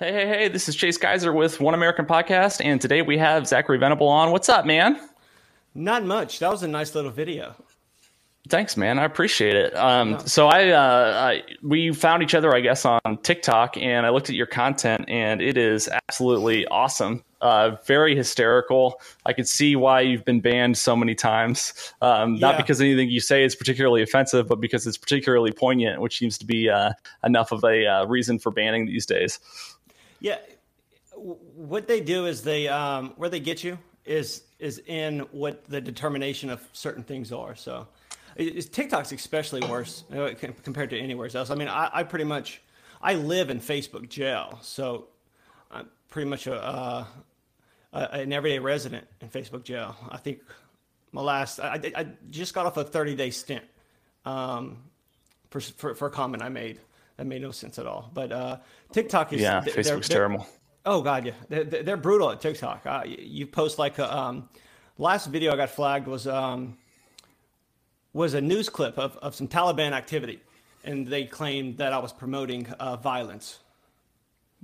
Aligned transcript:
Hey, 0.00 0.12
hey, 0.14 0.26
hey, 0.28 0.48
this 0.48 0.66
is 0.66 0.76
Chase 0.76 0.96
Geiser 0.96 1.30
with 1.30 1.60
One 1.60 1.74
American 1.74 2.06
Podcast, 2.06 2.64
and 2.64 2.80
today 2.80 3.02
we 3.02 3.18
have 3.18 3.46
Zachary 3.46 3.76
Venable 3.76 4.08
on. 4.08 4.30
What's 4.30 4.48
up, 4.48 4.64
man? 4.64 4.98
Not 5.74 6.06
much. 6.06 6.38
That 6.38 6.50
was 6.50 6.62
a 6.62 6.68
nice 6.68 6.94
little 6.94 7.10
video. 7.10 7.54
Thanks, 8.48 8.78
man. 8.78 8.98
I 8.98 9.04
appreciate 9.04 9.56
it. 9.56 9.76
Um, 9.76 10.18
So 10.26 10.48
I, 10.48 10.70
uh, 10.70 11.12
I, 11.14 11.42
we 11.62 11.92
found 11.92 12.22
each 12.22 12.34
other, 12.34 12.54
I 12.56 12.60
guess, 12.60 12.86
on 12.86 13.18
TikTok, 13.22 13.76
and 13.76 14.06
I 14.06 14.08
looked 14.08 14.30
at 14.30 14.36
your 14.36 14.46
content, 14.46 15.04
and 15.06 15.42
it 15.42 15.58
is 15.58 15.86
absolutely 16.08 16.66
awesome. 16.68 17.22
Uh, 17.42 17.76
very 17.86 18.16
hysterical. 18.16 19.00
I 19.26 19.34
could 19.34 19.48
see 19.48 19.76
why 19.76 20.00
you've 20.00 20.24
been 20.24 20.40
banned 20.40 20.78
so 20.78 20.96
many 20.96 21.14
times. 21.14 21.92
Um, 22.00 22.36
Not 22.36 22.54
Yeah. 22.54 22.62
because 22.62 22.80
anything 22.80 23.10
you 23.10 23.20
say 23.20 23.44
is 23.44 23.54
particularly 23.54 24.02
offensive, 24.02 24.48
but 24.48 24.60
because 24.60 24.86
it's 24.86 24.98
particularly 24.98 25.52
poignant, 25.52 26.00
which 26.00 26.18
seems 26.18 26.38
to 26.38 26.46
be 26.46 26.70
uh, 26.70 26.92
enough 27.22 27.52
of 27.52 27.62
a 27.64 27.86
uh, 27.86 28.06
reason 28.06 28.38
for 28.38 28.50
banning 28.50 28.86
these 28.86 29.04
days. 29.04 29.38
Yeah. 30.20 30.38
What 31.16 31.88
they 31.88 32.00
do 32.00 32.26
is 32.26 32.42
they 32.42 32.68
um, 32.68 33.14
where 33.16 33.28
they 33.28 33.40
get 33.40 33.64
you 33.64 33.78
is 34.04 34.42
is 34.58 34.80
in 34.86 35.20
what 35.32 35.64
the 35.68 35.80
determination 35.80 36.50
of 36.50 36.66
certain 36.72 37.02
things 37.02 37.32
are. 37.32 37.54
So 37.54 37.88
TikTok's 38.36 39.12
especially 39.12 39.62
worse 39.62 40.04
compared 40.62 40.90
to 40.90 40.98
anywhere 40.98 41.28
else. 41.34 41.50
I 41.50 41.54
mean, 41.54 41.68
I, 41.68 41.90
I 41.92 42.02
pretty 42.04 42.24
much 42.24 42.62
I 43.02 43.14
live 43.14 43.50
in 43.50 43.60
Facebook 43.60 44.08
jail, 44.08 44.58
so 44.62 45.08
I'm 45.70 45.88
pretty 46.10 46.28
much 46.28 46.46
a, 46.46 46.54
a 46.54 47.08
an 47.92 48.32
everyday 48.32 48.58
resident 48.58 49.06
in 49.20 49.28
Facebook 49.28 49.64
jail. 49.64 49.96
I 50.10 50.16
think 50.18 50.40
my 51.12 51.22
last 51.22 51.60
I, 51.60 51.74
I 51.74 52.00
I 52.00 52.06
just 52.30 52.54
got 52.54 52.66
off 52.66 52.76
a 52.76 52.84
30 52.84 53.14
day 53.16 53.30
stint 53.30 53.64
um, 54.24 54.78
for, 55.50 55.60
for 55.60 55.94
for 55.94 56.06
a 56.06 56.10
comment 56.10 56.42
I 56.42 56.48
made 56.48 56.78
that 57.20 57.26
made 57.26 57.42
no 57.42 57.50
sense 57.50 57.78
at 57.78 57.86
all. 57.86 58.10
But 58.14 58.32
uh, 58.32 58.56
TikTok 58.92 59.34
is 59.34 59.42
Yeah, 59.42 59.60
they're- 59.60 59.74
Facebook's 59.74 60.08
they're- 60.08 60.16
terrible. 60.16 60.46
Oh 60.86 61.02
god, 61.02 61.26
yeah, 61.26 61.32
they're, 61.50 61.64
they're 61.64 61.96
brutal 61.98 62.30
at 62.30 62.40
TikTok. 62.40 62.86
Uh, 62.86 63.02
you- 63.04 63.18
you 63.20 63.46
post 63.46 63.78
like 63.78 63.98
a 63.98 64.16
um, 64.16 64.48
last 64.96 65.26
video 65.26 65.52
I 65.52 65.56
got 65.56 65.68
flagged 65.68 66.06
was 66.06 66.26
um, 66.26 66.78
was 68.14 68.32
a 68.32 68.40
news 68.40 68.70
clip 68.70 68.98
of, 68.98 69.18
of 69.18 69.34
some 69.34 69.46
Taliban 69.48 69.92
activity, 69.92 70.40
and 70.82 71.06
they 71.06 71.26
claimed 71.26 71.76
that 71.76 71.92
I 71.92 71.98
was 71.98 72.10
promoting 72.14 72.66
uh, 72.80 72.96
violence. 72.96 73.58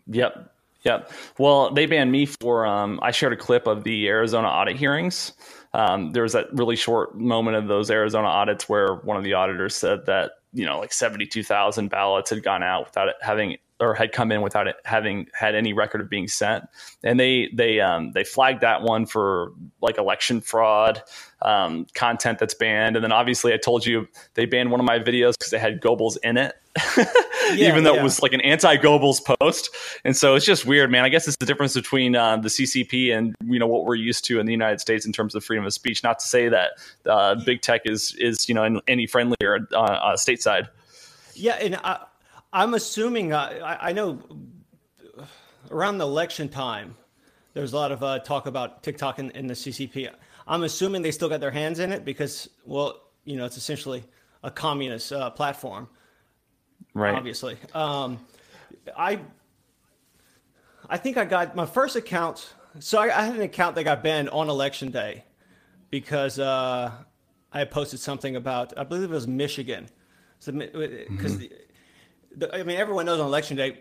Yep. 0.06 0.50
Yep. 0.84 1.12
Well, 1.38 1.70
they 1.74 1.84
banned 1.84 2.10
me 2.10 2.24
for. 2.24 2.64
Um, 2.64 2.98
I 3.02 3.10
shared 3.10 3.34
a 3.34 3.36
clip 3.36 3.66
of 3.66 3.84
the 3.84 4.08
Arizona 4.08 4.48
audit 4.48 4.76
hearings. 4.78 5.34
Um, 5.74 6.12
there 6.12 6.22
was 6.22 6.32
that 6.32 6.46
really 6.54 6.76
short 6.76 7.18
moment 7.18 7.58
of 7.58 7.68
those 7.68 7.90
Arizona 7.90 8.28
audits 8.28 8.66
where 8.70 8.94
one 8.94 9.18
of 9.18 9.24
the 9.24 9.34
auditors 9.34 9.76
said 9.76 10.06
that 10.06 10.30
you 10.56 10.64
know 10.64 10.78
like 10.78 10.92
seventy-two 10.92 11.42
thousand 11.42 11.88
ballots 11.88 12.30
had 12.30 12.42
gone 12.42 12.62
out 12.62 12.86
without 12.86 13.08
it 13.08 13.16
having 13.20 13.56
or 13.78 13.94
had 13.94 14.10
come 14.10 14.32
in 14.32 14.40
without 14.40 14.66
it 14.66 14.76
having 14.84 15.28
had 15.34 15.54
any 15.54 15.74
record 15.74 16.00
of 16.00 16.08
being 16.08 16.28
sent, 16.28 16.64
and 17.04 17.20
they 17.20 17.50
they 17.52 17.78
um, 17.80 18.12
they 18.12 18.24
flagged 18.24 18.62
that 18.62 18.82
one 18.82 19.04
for 19.04 19.52
like 19.82 19.98
election 19.98 20.40
fraud 20.40 21.02
um, 21.42 21.86
content 21.94 22.38
that's 22.38 22.54
banned, 22.54 22.96
and 22.96 23.04
then 23.04 23.12
obviously 23.12 23.52
I 23.52 23.56
told 23.56 23.86
you 23.86 24.08
they 24.34 24.46
banned 24.46 24.70
one 24.70 24.80
of 24.80 24.86
my 24.86 24.98
videos 24.98 25.38
because 25.38 25.52
it 25.52 25.60
had 25.60 25.80
Goebbels 25.80 26.16
in 26.22 26.36
it. 26.36 26.54
Yeah, 27.54 27.68
even 27.68 27.84
though 27.84 27.94
yeah. 27.94 28.00
it 28.00 28.02
was 28.02 28.20
like 28.22 28.32
an 28.32 28.40
anti-Goebbels 28.40 29.36
post. 29.38 29.70
And 30.04 30.16
so 30.16 30.34
it's 30.34 30.44
just 30.44 30.66
weird, 30.66 30.90
man. 30.90 31.04
I 31.04 31.08
guess 31.08 31.28
it's 31.28 31.36
the 31.36 31.46
difference 31.46 31.74
between 31.74 32.16
uh, 32.16 32.38
the 32.38 32.48
CCP 32.48 33.16
and 33.16 33.36
you 33.44 33.60
know 33.60 33.68
what 33.68 33.84
we're 33.84 33.94
used 33.94 34.24
to 34.24 34.40
in 34.40 34.46
the 34.46 34.52
United 34.52 34.80
States 34.80 35.06
in 35.06 35.12
terms 35.12 35.34
of 35.36 35.44
freedom 35.44 35.64
of 35.64 35.72
speech. 35.72 36.02
Not 36.02 36.18
to 36.18 36.26
say 36.26 36.48
that 36.48 36.72
uh, 37.08 37.36
big 37.44 37.62
tech 37.62 37.82
is 37.84 38.16
is 38.18 38.48
you 38.48 38.54
know 38.56 38.80
any 38.88 39.06
friendlier 39.06 39.68
uh, 39.72 39.76
uh, 39.76 40.16
stateside. 40.16 40.68
Yeah, 41.34 41.52
and 41.54 41.76
I, 41.76 42.04
I'm 42.52 42.74
assuming 42.74 43.32
uh, 43.32 43.60
I, 43.62 43.90
I 43.90 43.92
know 43.92 44.18
around 45.70 45.98
the 45.98 46.06
election 46.06 46.48
time, 46.48 46.96
there's 47.54 47.72
a 47.72 47.76
lot 47.76 47.92
of 47.92 48.02
uh, 48.02 48.18
talk 48.20 48.46
about 48.46 48.82
TikTok 48.82 49.18
and, 49.18 49.34
and 49.36 49.48
the 49.48 49.54
CCP. 49.54 50.12
I'm 50.46 50.62
assuming 50.62 51.02
they 51.02 51.10
still 51.10 51.28
got 51.28 51.40
their 51.40 51.50
hands 51.50 51.80
in 51.80 51.92
it 51.92 52.04
because, 52.04 52.48
well, 52.64 53.02
you 53.24 53.36
know, 53.36 53.44
it's 53.44 53.56
essentially 53.56 54.04
a 54.42 54.50
communist 54.50 55.12
uh, 55.12 55.30
platform. 55.30 55.88
Right. 56.94 57.14
obviously. 57.14 57.58
Um, 57.74 58.18
I 58.96 59.20
I 60.88 60.96
think 60.96 61.16
I 61.16 61.24
got 61.24 61.56
my 61.56 61.66
first 61.66 61.96
account. 61.96 62.54
So 62.78 62.98
I, 62.98 63.04
I 63.06 63.24
had 63.24 63.34
an 63.34 63.42
account 63.42 63.74
that 63.74 63.84
got 63.84 64.02
banned 64.02 64.30
on 64.30 64.48
election 64.48 64.90
day 64.90 65.24
because 65.90 66.38
uh, 66.38 66.92
I 67.52 67.64
posted 67.64 68.00
something 68.00 68.36
about 68.36 68.76
I 68.78 68.84
believe 68.84 69.04
it 69.04 69.10
was 69.10 69.26
Michigan. 69.26 69.88
So 70.38 70.52
because 70.52 71.38
I 72.52 72.62
mean 72.62 72.76
everyone 72.76 73.06
knows 73.06 73.20
on 73.20 73.26
election 73.26 73.56
day, 73.56 73.80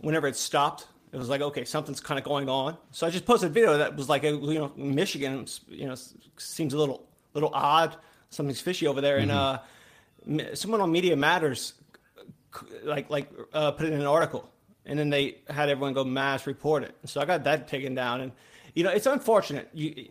whenever 0.00 0.26
it 0.26 0.36
stopped, 0.36 0.86
it 1.12 1.16
was 1.16 1.28
like 1.28 1.40
okay 1.40 1.64
something's 1.64 2.00
kind 2.00 2.18
of 2.18 2.24
going 2.24 2.48
on. 2.48 2.76
So 2.92 3.06
I 3.06 3.10
just 3.10 3.24
posted 3.24 3.50
a 3.50 3.52
video 3.52 3.78
that 3.78 3.96
was 3.96 4.08
like 4.08 4.22
you 4.22 4.54
know 4.54 4.72
Michigan 4.76 5.46
you 5.68 5.86
know 5.86 5.96
seems 6.36 6.74
a 6.74 6.78
little 6.78 7.08
little 7.34 7.50
odd. 7.52 7.96
Something's 8.30 8.60
fishy 8.60 8.86
over 8.86 9.00
there, 9.00 9.18
and 9.18 9.32
uh, 9.32 9.58
someone 10.54 10.80
on 10.80 10.92
Media 10.92 11.16
Matters 11.16 11.74
like 12.84 13.10
like 13.10 13.28
uh, 13.52 13.72
put 13.72 13.86
it 13.86 13.92
in 13.92 14.00
an 14.00 14.06
article, 14.06 14.50
and 14.86 14.98
then 14.98 15.10
they 15.10 15.38
had 15.48 15.68
everyone 15.68 15.94
go 15.94 16.04
mass 16.04 16.46
report 16.46 16.84
it. 16.84 16.94
So 17.06 17.20
I 17.20 17.24
got 17.24 17.44
that 17.44 17.68
taken 17.68 17.94
down, 17.94 18.20
and 18.20 18.32
you 18.74 18.84
know 18.84 18.90
it's 18.90 19.06
unfortunate. 19.06 19.68
You, 19.72 20.10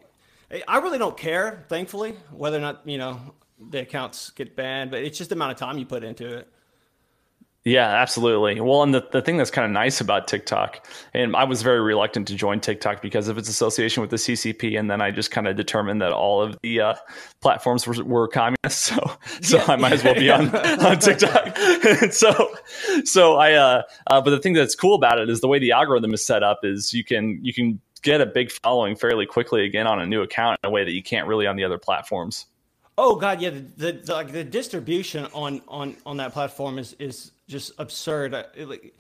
I 0.68 0.80
really 0.80 0.98
don't 0.98 1.16
care, 1.16 1.66
thankfully, 1.70 2.16
whether 2.32 2.58
or 2.58 2.62
not 2.62 2.82
you 2.86 2.98
know 2.98 3.20
the 3.70 3.82
accounts 3.82 4.32
get 4.32 4.56
banned, 4.56 4.92
but 4.92 5.04
it's 5.04 5.18
just 5.18 5.30
the 5.30 5.36
amount 5.36 5.52
of 5.52 5.58
time 5.58 5.78
you 5.78 5.86
put 5.86 6.04
into 6.04 6.38
it. 6.38 6.48
Yeah, 7.66 7.88
absolutely. 7.88 8.62
Well, 8.62 8.84
and 8.84 8.94
the, 8.94 9.06
the 9.12 9.22
thing 9.22 9.36
that's 9.36 9.52
kind 9.52 9.66
of 9.66 9.72
nice 9.72 10.00
about 10.00 10.30
TikTok, 10.30 10.88
and 11.14 11.36
I 11.36 11.44
was 11.44 11.62
very 11.62 11.82
reluctant 11.82 12.28
to 12.30 12.36
join 12.36 12.62
TikTok 12.62 13.02
because 13.02 13.28
of 13.28 13.38
its 13.38 13.50
association 13.50 14.00
with 14.00 14.12
the 14.12 14.16
CCP, 14.16 14.80
and 14.80 14.90
then 14.90 15.02
I 15.02 15.12
just 15.12 15.30
kind 15.30 15.46
of 15.46 15.58
determined 15.58 16.02
that 16.02 16.14
all 16.14 16.42
of 16.42 16.58
the 16.64 16.80
uh, 16.80 16.96
platforms 17.42 17.86
were, 17.86 18.02
were 18.06 18.28
communist, 18.30 18.56
so 18.86 19.12
so 19.42 19.58
Yeah. 19.58 19.66
I 19.68 19.76
might 19.76 19.92
as 19.92 20.04
well 20.06 20.16
be 20.16 20.32
on, 20.32 20.56
on 20.86 21.00
TikTok. 21.00 21.58
So 22.12 22.56
so 23.04 23.36
I, 23.36 23.54
uh, 23.54 23.84
uh, 24.08 24.22
but 24.22 24.32
the 24.32 24.40
thing 24.40 24.54
that's 24.54 24.76
cool 24.76 24.96
about 24.96 25.20
it 25.20 25.30
is 25.30 25.42
the 25.42 25.48
way 25.48 25.60
the 25.60 25.72
algorithm 25.72 26.14
is 26.14 26.26
set 26.26 26.44
up 26.44 26.60
is 26.64 26.94
you 26.94 27.04
can 27.04 27.40
you 27.44 27.54
can 27.54 27.80
get 28.02 28.22
a 28.22 28.26
big 28.26 28.52
following 28.52 28.96
fairly 28.96 29.26
quickly 29.26 29.66
again 29.66 29.86
on 29.86 30.00
a 30.00 30.06
new 30.06 30.22
account 30.22 30.60
in 30.64 30.68
a 30.68 30.72
way 30.72 30.84
that 30.84 30.92
you 30.92 31.04
can't 31.04 31.28
really 31.28 31.46
on 31.46 31.56
the 31.56 31.64
other 31.64 31.78
platforms. 31.78 32.46
Oh 32.98 33.16
God, 33.16 33.42
yeah, 33.42 33.52
the, 33.52 33.60
the, 33.60 33.92
the 33.92 34.14
like 34.14 34.32
the 34.32 34.44
distribution 34.44 35.28
on 35.34 35.62
on 35.68 35.98
on 36.06 36.18
that 36.18 36.34
platform 36.34 36.80
is 36.80 36.96
is 37.00 37.32
just 37.50 37.74
absurd. 37.78 38.34
Uh, 38.34 38.44
it, 38.56 38.70
like, 38.70 38.96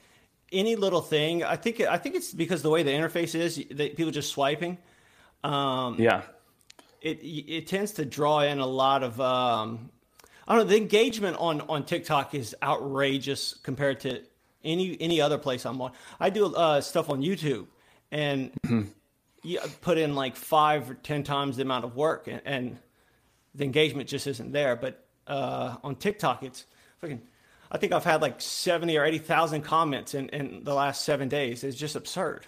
any 0.51 0.75
little 0.75 1.01
thing, 1.01 1.43
I 1.43 1.55
think 1.55 1.79
I 1.79 1.97
think 1.97 2.15
it's 2.15 2.33
because 2.33 2.61
the 2.63 2.69
way 2.69 2.83
the 2.83 2.91
interface 2.91 3.35
is, 3.35 3.55
that 3.71 3.95
people 3.95 4.11
just 4.11 4.31
swiping. 4.31 4.77
Um, 5.43 5.95
Yeah. 5.99 6.23
it 7.01 7.19
it 7.23 7.67
tends 7.67 7.93
to 7.93 8.03
draw 8.03 8.41
in 8.41 8.59
a 8.59 8.65
lot 8.65 9.03
of 9.03 9.21
um, 9.21 9.91
I 10.47 10.55
don't 10.55 10.65
know. 10.65 10.69
The 10.69 10.77
engagement 10.77 11.37
on 11.39 11.61
on 11.61 11.85
TikTok 11.85 12.33
is 12.33 12.55
outrageous 12.61 13.53
compared 13.63 13.99
to 14.01 14.23
any 14.63 14.97
any 14.99 15.21
other 15.21 15.37
place 15.37 15.65
I'm 15.65 15.79
on. 15.81 15.91
I 16.19 16.29
do 16.31 16.53
uh, 16.53 16.81
stuff 16.81 17.09
on 17.09 17.21
YouTube, 17.21 17.67
and 18.11 18.51
you 19.43 19.59
put 19.81 19.97
in 19.99 20.15
like 20.15 20.35
five 20.35 20.89
or 20.89 20.95
ten 20.95 21.23
times 21.23 21.57
the 21.57 21.61
amount 21.61 21.85
of 21.85 21.95
work, 21.95 22.27
and, 22.27 22.41
and 22.43 22.77
the 23.53 23.63
engagement 23.65 24.09
just 24.09 24.25
isn't 24.25 24.51
there. 24.51 24.75
But 24.75 25.05
uh, 25.27 25.77
on 25.83 25.95
TikTok, 25.95 26.41
it's 26.43 26.65
freaking. 27.01 27.21
I 27.71 27.77
think 27.77 27.93
I've 27.93 28.03
had 28.03 28.21
like 28.21 28.41
seventy 28.41 28.97
or 28.97 29.05
eighty 29.05 29.19
thousand 29.19 29.61
comments 29.61 30.13
in, 30.13 30.29
in 30.29 30.63
the 30.63 30.73
last 30.73 31.05
seven 31.05 31.27
days. 31.29 31.63
It's 31.63 31.77
just 31.77 31.95
absurd. 31.95 32.45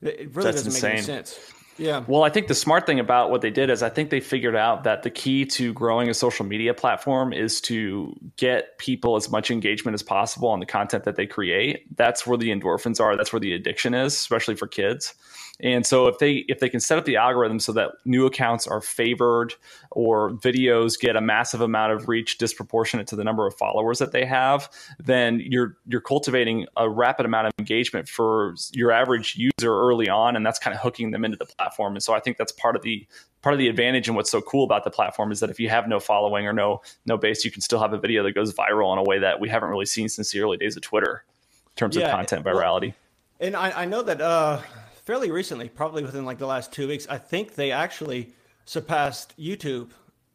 It 0.00 0.20
it 0.20 0.34
really 0.34 0.52
That's 0.52 0.64
doesn't 0.64 0.82
make 0.82 0.94
any 0.94 1.02
sense. 1.02 1.38
Yeah. 1.76 2.04
Well, 2.06 2.22
I 2.22 2.30
think 2.30 2.46
the 2.46 2.54
smart 2.54 2.86
thing 2.86 3.00
about 3.00 3.30
what 3.30 3.40
they 3.40 3.50
did 3.50 3.68
is 3.68 3.82
I 3.82 3.88
think 3.88 4.10
they 4.10 4.20
figured 4.20 4.54
out 4.54 4.84
that 4.84 5.02
the 5.02 5.10
key 5.10 5.44
to 5.46 5.72
growing 5.72 6.08
a 6.08 6.14
social 6.14 6.46
media 6.46 6.72
platform 6.72 7.32
is 7.32 7.60
to 7.62 8.14
get 8.36 8.78
people 8.78 9.16
as 9.16 9.28
much 9.30 9.50
engagement 9.50 9.94
as 9.94 10.02
possible 10.02 10.48
on 10.48 10.60
the 10.60 10.66
content 10.66 11.04
that 11.04 11.16
they 11.16 11.26
create. 11.26 11.96
That's 11.96 12.26
where 12.26 12.38
the 12.38 12.50
endorphins 12.50 13.00
are. 13.00 13.16
That's 13.16 13.32
where 13.32 13.40
the 13.40 13.54
addiction 13.54 13.92
is, 13.92 14.14
especially 14.14 14.54
for 14.54 14.68
kids. 14.68 15.14
And 15.60 15.86
so 15.86 16.08
if 16.08 16.18
they 16.18 16.44
if 16.48 16.58
they 16.58 16.68
can 16.68 16.80
set 16.80 16.98
up 16.98 17.04
the 17.04 17.16
algorithm 17.16 17.60
so 17.60 17.72
that 17.72 17.92
new 18.04 18.26
accounts 18.26 18.66
are 18.66 18.80
favored 18.80 19.54
or 19.92 20.30
videos 20.30 20.98
get 20.98 21.14
a 21.14 21.20
massive 21.20 21.60
amount 21.60 21.92
of 21.92 22.08
reach 22.08 22.38
disproportionate 22.38 23.06
to 23.08 23.16
the 23.16 23.22
number 23.22 23.46
of 23.46 23.54
followers 23.54 24.00
that 24.00 24.10
they 24.10 24.24
have, 24.24 24.68
then 24.98 25.40
you're 25.40 25.76
you're 25.86 26.00
cultivating 26.00 26.66
a 26.76 26.90
rapid 26.90 27.24
amount 27.24 27.46
of 27.46 27.52
engagement 27.58 28.08
for 28.08 28.56
your 28.72 28.90
average 28.90 29.36
user 29.36 29.72
early 29.72 30.08
on 30.08 30.34
and 30.34 30.44
that's 30.44 30.58
kind 30.58 30.74
of 30.74 30.80
hooking 30.80 31.12
them 31.12 31.24
into 31.24 31.36
the 31.36 31.46
platform. 31.46 31.94
And 31.94 32.02
so 32.02 32.14
I 32.14 32.20
think 32.20 32.36
that's 32.36 32.52
part 32.52 32.74
of 32.74 32.82
the 32.82 33.06
part 33.40 33.52
of 33.54 33.58
the 33.58 33.68
advantage 33.68 34.08
and 34.08 34.16
what's 34.16 34.30
so 34.30 34.40
cool 34.40 34.64
about 34.64 34.82
the 34.82 34.90
platform 34.90 35.30
is 35.30 35.38
that 35.38 35.50
if 35.50 35.60
you 35.60 35.68
have 35.68 35.86
no 35.86 36.00
following 36.00 36.46
or 36.48 36.52
no 36.52 36.82
no 37.06 37.16
base, 37.16 37.44
you 37.44 37.52
can 37.52 37.60
still 37.60 37.78
have 37.78 37.92
a 37.92 37.98
video 37.98 38.24
that 38.24 38.32
goes 38.32 38.52
viral 38.52 38.92
in 38.92 38.98
a 38.98 39.04
way 39.04 39.20
that 39.20 39.38
we 39.38 39.48
haven't 39.48 39.68
really 39.68 39.86
seen 39.86 40.08
since 40.08 40.32
the 40.32 40.40
early 40.40 40.56
days 40.56 40.74
of 40.74 40.82
Twitter 40.82 41.24
in 41.28 41.76
terms 41.76 41.94
Yeah, 41.94 42.06
of 42.06 42.10
content 42.10 42.44
virality. 42.44 42.94
And 43.38 43.54
I, 43.54 43.82
I 43.82 43.84
know 43.84 44.02
that 44.02 44.20
uh, 44.20 44.60
fairly 45.04 45.30
recently, 45.30 45.68
probably 45.68 46.02
within 46.02 46.24
like 46.24 46.38
the 46.38 46.46
last 46.46 46.72
two 46.72 46.88
weeks, 46.88 47.06
I 47.08 47.18
think 47.18 47.54
they 47.54 47.70
actually 47.72 48.32
surpassed 48.64 49.34
YouTube 49.38 49.90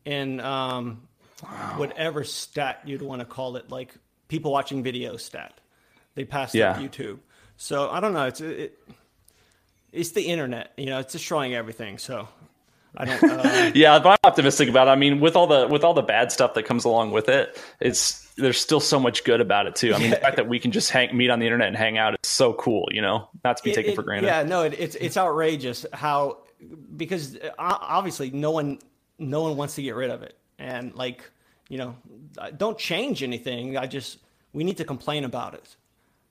in 0.05 0.39
um, 0.39 1.07
whatever 1.75 2.23
stat 2.23 2.81
you'd 2.85 3.01
want 3.01 3.19
to 3.19 3.25
call 3.25 3.55
it, 3.55 3.69
like 3.69 3.93
people 4.27 4.51
watching 4.51 4.83
video 4.83 5.17
stat. 5.17 5.53
They 6.15 6.25
passed 6.25 6.55
Yeah. 6.55 6.75
YouTube. 6.75 7.19
So 7.57 7.89
I 7.89 7.99
don't 7.99 8.13
know. 8.13 8.25
It's 8.25 8.41
it, 8.41 8.79
it's 9.91 10.11
the 10.11 10.21
internet. 10.23 10.71
You 10.77 10.87
know, 10.87 10.99
it's 10.99 11.11
destroying 11.11 11.53
everything. 11.53 11.97
So 11.97 12.27
I 12.97 13.05
don't. 13.05 13.23
Uh, 13.23 13.71
yeah, 13.75 13.99
but 13.99 14.19
I'm 14.23 14.29
optimistic 14.29 14.69
about 14.69 14.87
it. 14.87 14.91
I 14.91 14.95
mean, 14.95 15.19
with 15.19 15.35
all 15.35 15.47
the 15.47 15.67
with 15.67 15.83
all 15.83 15.93
the 15.93 16.01
bad 16.01 16.31
stuff 16.31 16.53
that 16.55 16.63
comes 16.63 16.85
along 16.85 17.11
with 17.11 17.29
it, 17.29 17.61
it's 17.79 18.27
there's 18.35 18.59
still 18.59 18.79
so 18.79 18.99
much 18.99 19.23
good 19.23 19.41
about 19.41 19.67
it 19.67 19.75
too. 19.75 19.93
I 19.93 19.99
mean, 19.99 20.09
the 20.09 20.15
fact 20.17 20.37
that 20.37 20.47
we 20.47 20.59
can 20.59 20.71
just 20.71 20.89
hang 20.89 21.15
meet 21.15 21.29
on 21.29 21.39
the 21.39 21.45
internet 21.45 21.67
and 21.67 21.77
hang 21.77 21.97
out 21.97 22.13
is 22.13 22.29
so 22.29 22.53
cool. 22.53 22.87
You 22.91 23.01
know, 23.01 23.29
not 23.43 23.57
to 23.57 23.63
be 23.63 23.71
it, 23.71 23.75
taken 23.75 23.93
it, 23.93 23.95
for 23.95 24.03
granted. 24.03 24.27
Yeah, 24.27 24.43
no, 24.43 24.63
it, 24.63 24.75
it's 24.77 24.95
it's 24.95 25.17
outrageous 25.17 25.85
how 25.93 26.39
because 26.95 27.35
uh, 27.35 27.49
obviously 27.57 28.31
no 28.31 28.51
one 28.51 28.79
no 29.17 29.41
one 29.41 29.55
wants 29.55 29.75
to 29.75 29.83
get 29.83 29.95
rid 29.95 30.09
of 30.09 30.23
it, 30.23 30.37
and 30.57 30.93
like 30.95 31.29
you 31.69 31.77
know, 31.77 31.95
don't 32.57 32.77
change 32.77 33.21
anything. 33.23 33.77
I 33.77 33.85
just 33.85 34.17
we 34.53 34.63
need 34.63 34.77
to 34.77 34.85
complain 34.85 35.23
about 35.23 35.53
it. 35.53 35.75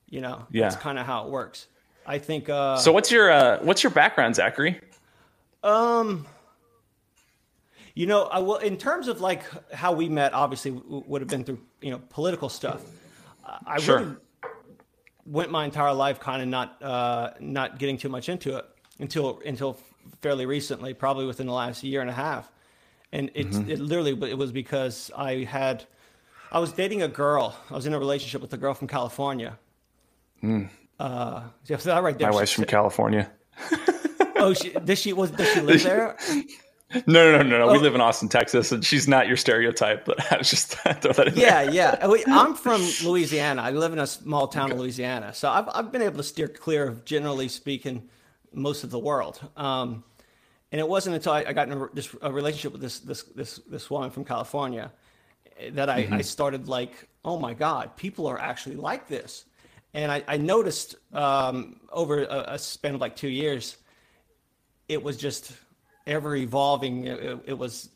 You 0.09 0.21
know, 0.21 0.45
yeah. 0.51 0.63
that's 0.63 0.75
kind 0.75 0.99
of 0.99 1.05
how 1.05 1.25
it 1.25 1.31
works. 1.31 1.67
I 2.05 2.17
think. 2.17 2.49
Uh, 2.49 2.77
so 2.77 2.91
what's 2.91 3.11
your 3.11 3.31
uh, 3.31 3.59
what's 3.61 3.83
your 3.83 3.91
background, 3.91 4.35
Zachary? 4.35 4.81
Um, 5.63 6.25
you 7.95 8.05
know, 8.05 8.23
I 8.23 8.39
will 8.39 8.57
in 8.57 8.77
terms 8.77 9.07
of 9.07 9.21
like 9.21 9.43
how 9.73 9.91
we 9.91 10.09
met. 10.09 10.33
Obviously, 10.33 10.71
would 10.71 11.21
have 11.21 11.29
been 11.29 11.43
through 11.43 11.59
you 11.81 11.91
know 11.91 12.01
political 12.09 12.49
stuff. 12.49 12.83
I 13.65 13.79
sure. 13.79 14.21
went 15.25 15.51
my 15.51 15.65
entire 15.65 15.93
life 15.93 16.19
kind 16.19 16.41
of 16.41 16.47
not 16.47 16.81
uh, 16.81 17.31
not 17.39 17.79
getting 17.79 17.97
too 17.97 18.09
much 18.09 18.29
into 18.29 18.57
it 18.57 18.65
until 18.99 19.41
until 19.45 19.77
fairly 20.21 20.45
recently, 20.45 20.93
probably 20.93 21.25
within 21.25 21.47
the 21.47 21.53
last 21.53 21.83
year 21.83 22.01
and 22.01 22.09
a 22.09 22.13
half. 22.13 22.51
And 23.11 23.31
it's 23.33 23.57
mm-hmm. 23.57 23.71
it 23.71 23.79
literally 23.79 24.29
it 24.29 24.37
was 24.37 24.51
because 24.51 25.11
I 25.15 25.43
had 25.43 25.85
I 26.51 26.59
was 26.59 26.71
dating 26.71 27.01
a 27.01 27.07
girl. 27.07 27.55
I 27.69 27.73
was 27.73 27.85
in 27.85 27.93
a 27.93 27.99
relationship 27.99 28.41
with 28.41 28.53
a 28.53 28.57
girl 28.57 28.73
from 28.73 28.87
California. 28.87 29.57
Mm. 30.43 30.69
Uh, 30.99 31.43
yeah, 31.65 31.77
so 31.77 31.89
that 31.89 32.03
right 32.03 32.17
there. 32.17 32.29
My 32.29 32.35
wife's 32.35 32.51
from 32.51 32.65
California. 32.65 33.31
oh, 34.35 34.53
she, 34.53 34.71
does 34.71 34.99
she 34.99 35.13
was 35.13 35.31
does 35.31 35.51
she 35.53 35.61
live 35.61 35.83
there? 35.83 36.17
No, 37.05 37.31
no, 37.31 37.43
no, 37.43 37.59
no. 37.59 37.69
Oh. 37.69 37.73
We 37.73 37.77
live 37.77 37.93
in 37.93 38.01
Austin, 38.01 38.29
Texas, 38.29 38.71
and 38.71 38.83
she's 38.83 39.07
not 39.07 39.27
your 39.27 39.37
stereotype. 39.37 40.05
But 40.05 40.31
I 40.33 40.37
was 40.37 40.49
just 40.49 40.73
throw 40.73 40.93
that 40.93 41.27
in 41.27 41.35
yeah, 41.35 41.65
there. 41.65 41.73
yeah. 41.73 42.23
I'm 42.27 42.55
from 42.55 42.81
Louisiana. 43.03 43.61
I 43.61 43.69
live 43.69 43.93
in 43.93 43.99
a 43.99 44.07
small 44.07 44.47
town 44.47 44.71
in 44.71 44.79
Louisiana, 44.79 45.33
so 45.33 45.49
I've 45.49 45.69
I've 45.73 45.91
been 45.91 46.01
able 46.01 46.17
to 46.17 46.23
steer 46.23 46.47
clear 46.47 46.87
of, 46.87 47.05
generally 47.05 47.47
speaking, 47.47 48.09
most 48.53 48.83
of 48.83 48.89
the 48.89 48.97
world. 48.97 49.39
Um, 49.55 50.03
and 50.71 50.79
it 50.79 50.87
wasn't 50.87 51.15
until 51.15 51.33
I, 51.33 51.45
I 51.47 51.53
got 51.53 51.67
in 51.67 51.79
a, 51.79 51.89
this, 51.93 52.15
a 52.21 52.31
relationship 52.31 52.71
with 52.71 52.81
this 52.81 52.99
this 52.99 53.23
this 53.35 53.59
this 53.69 53.89
woman 53.89 54.09
from 54.09 54.25
California 54.25 54.91
that 55.71 55.89
I, 55.89 56.03
mm-hmm. 56.03 56.13
I 56.15 56.21
started 56.21 56.67
like, 56.67 57.07
oh 57.25 57.37
my 57.37 57.53
God, 57.53 57.95
people 57.97 58.27
are 58.27 58.39
actually 58.39 58.75
like 58.75 59.07
this. 59.07 59.45
And 59.93 60.11
I, 60.11 60.23
I 60.27 60.37
noticed 60.37 60.95
um, 61.13 61.79
over 61.91 62.23
a, 62.23 62.53
a, 62.53 62.59
span 62.59 62.95
of 62.95 63.01
like 63.01 63.15
two 63.15 63.27
years, 63.27 63.77
it 64.87 65.01
was 65.01 65.17
just 65.17 65.51
ever 66.09 66.35
evolving. 66.35 67.05
It, 67.05 67.39
it 67.45 67.57
was 67.57 67.89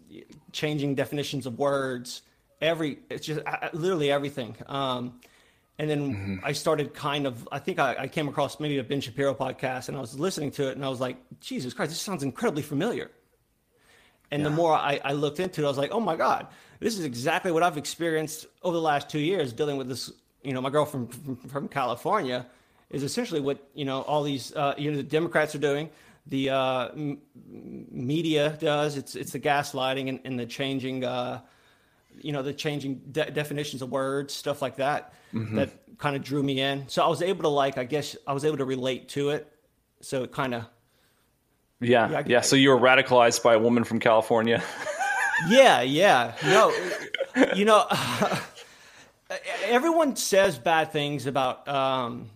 changing 0.51 0.95
definitions 0.95 1.45
of 1.45 1.59
words. 1.59 2.21
Every 2.61 2.99
it's 3.09 3.25
just 3.25 3.41
literally 3.73 4.11
everything. 4.11 4.55
Um, 4.67 5.19
and 5.79 5.89
then 5.89 6.13
mm-hmm. 6.13 6.45
I 6.45 6.51
started 6.51 6.93
kind 6.93 7.25
of, 7.25 7.47
I 7.51 7.59
think 7.59 7.79
I, 7.79 7.95
I, 7.99 8.07
came 8.07 8.27
across 8.27 8.59
maybe 8.59 8.77
a 8.77 8.83
Ben 8.83 9.01
Shapiro 9.01 9.33
podcast 9.33 9.87
and 9.87 9.97
I 9.97 10.01
was 10.01 10.17
listening 10.19 10.51
to 10.51 10.69
it 10.69 10.75
and 10.75 10.85
I 10.85 10.89
was 10.89 10.99
like, 10.99 11.17
Jesus 11.39 11.73
Christ, 11.73 11.89
this 11.89 11.99
sounds 11.99 12.21
incredibly 12.21 12.61
familiar. 12.61 13.09
And 14.29 14.41
yeah. 14.41 14.49
the 14.49 14.55
more 14.55 14.73
I, 14.73 15.01
I, 15.03 15.13
looked 15.13 15.39
into 15.39 15.61
it, 15.61 15.65
I 15.65 15.67
was 15.67 15.77
like, 15.77 15.91
oh 15.91 15.99
my 15.99 16.15
God, 16.15 16.47
this 16.79 16.97
is 16.97 17.05
exactly 17.05 17.51
what 17.51 17.63
I've 17.63 17.77
experienced 17.77 18.45
over 18.61 18.75
the 18.75 18.81
last 18.81 19.09
two 19.09 19.19
years 19.19 19.51
dealing 19.51 19.77
with 19.77 19.87
this. 19.87 20.11
You 20.43 20.53
know, 20.53 20.61
my 20.61 20.69
girlfriend 20.69 21.13
from, 21.13 21.35
from 21.37 21.67
California 21.67 22.45
is 22.91 23.01
essentially 23.01 23.41
what, 23.41 23.67
you 23.73 23.85
know, 23.85 24.01
all 24.01 24.23
these, 24.23 24.53
uh, 24.55 24.75
you 24.77 24.91
know, 24.91 24.97
the 24.97 25.03
Democrats 25.03 25.55
are 25.55 25.59
doing, 25.59 25.89
the 26.27 26.49
uh, 26.49 26.87
m- 26.89 27.21
media 27.35 28.57
does. 28.59 28.97
It's, 28.97 29.15
it's 29.15 29.31
the 29.31 29.39
gaslighting 29.39 30.09
and, 30.09 30.19
and 30.23 30.39
the 30.39 30.45
changing, 30.45 31.03
uh, 31.03 31.41
you 32.21 32.31
know, 32.31 32.41
the 32.41 32.53
changing 32.53 33.01
de- 33.11 33.31
definitions 33.31 33.81
of 33.81 33.91
words, 33.91 34.33
stuff 34.33 34.61
like 34.61 34.77
that 34.77 35.13
mm-hmm. 35.33 35.55
that 35.55 35.69
kind 35.97 36.15
of 36.15 36.23
drew 36.23 36.43
me 36.43 36.61
in. 36.61 36.87
So 36.87 37.03
I 37.03 37.07
was 37.07 37.21
able 37.21 37.43
to 37.43 37.49
like, 37.49 37.77
I 37.77 37.83
guess 37.83 38.15
I 38.27 38.33
was 38.33 38.45
able 38.45 38.57
to 38.57 38.65
relate 38.65 39.09
to 39.09 39.29
it. 39.29 39.51
So 40.01 40.23
it 40.23 40.31
kind 40.31 40.53
of. 40.53 40.65
Yeah, 41.79 42.09
yeah, 42.09 42.23
yeah. 42.25 42.41
So 42.41 42.55
you 42.55 42.69
were 42.69 42.77
radicalized 42.77 43.43
by 43.43 43.55
a 43.55 43.59
woman 43.59 43.83
from 43.83 43.99
California. 43.99 44.63
yeah, 45.49 45.81
yeah. 45.81 46.33
No, 46.45 46.73
you 47.55 47.65
know, 47.65 47.85
everyone 49.65 50.15
says 50.15 50.57
bad 50.57 50.93
things 50.93 51.25
about 51.25 51.67
um, 51.67 52.29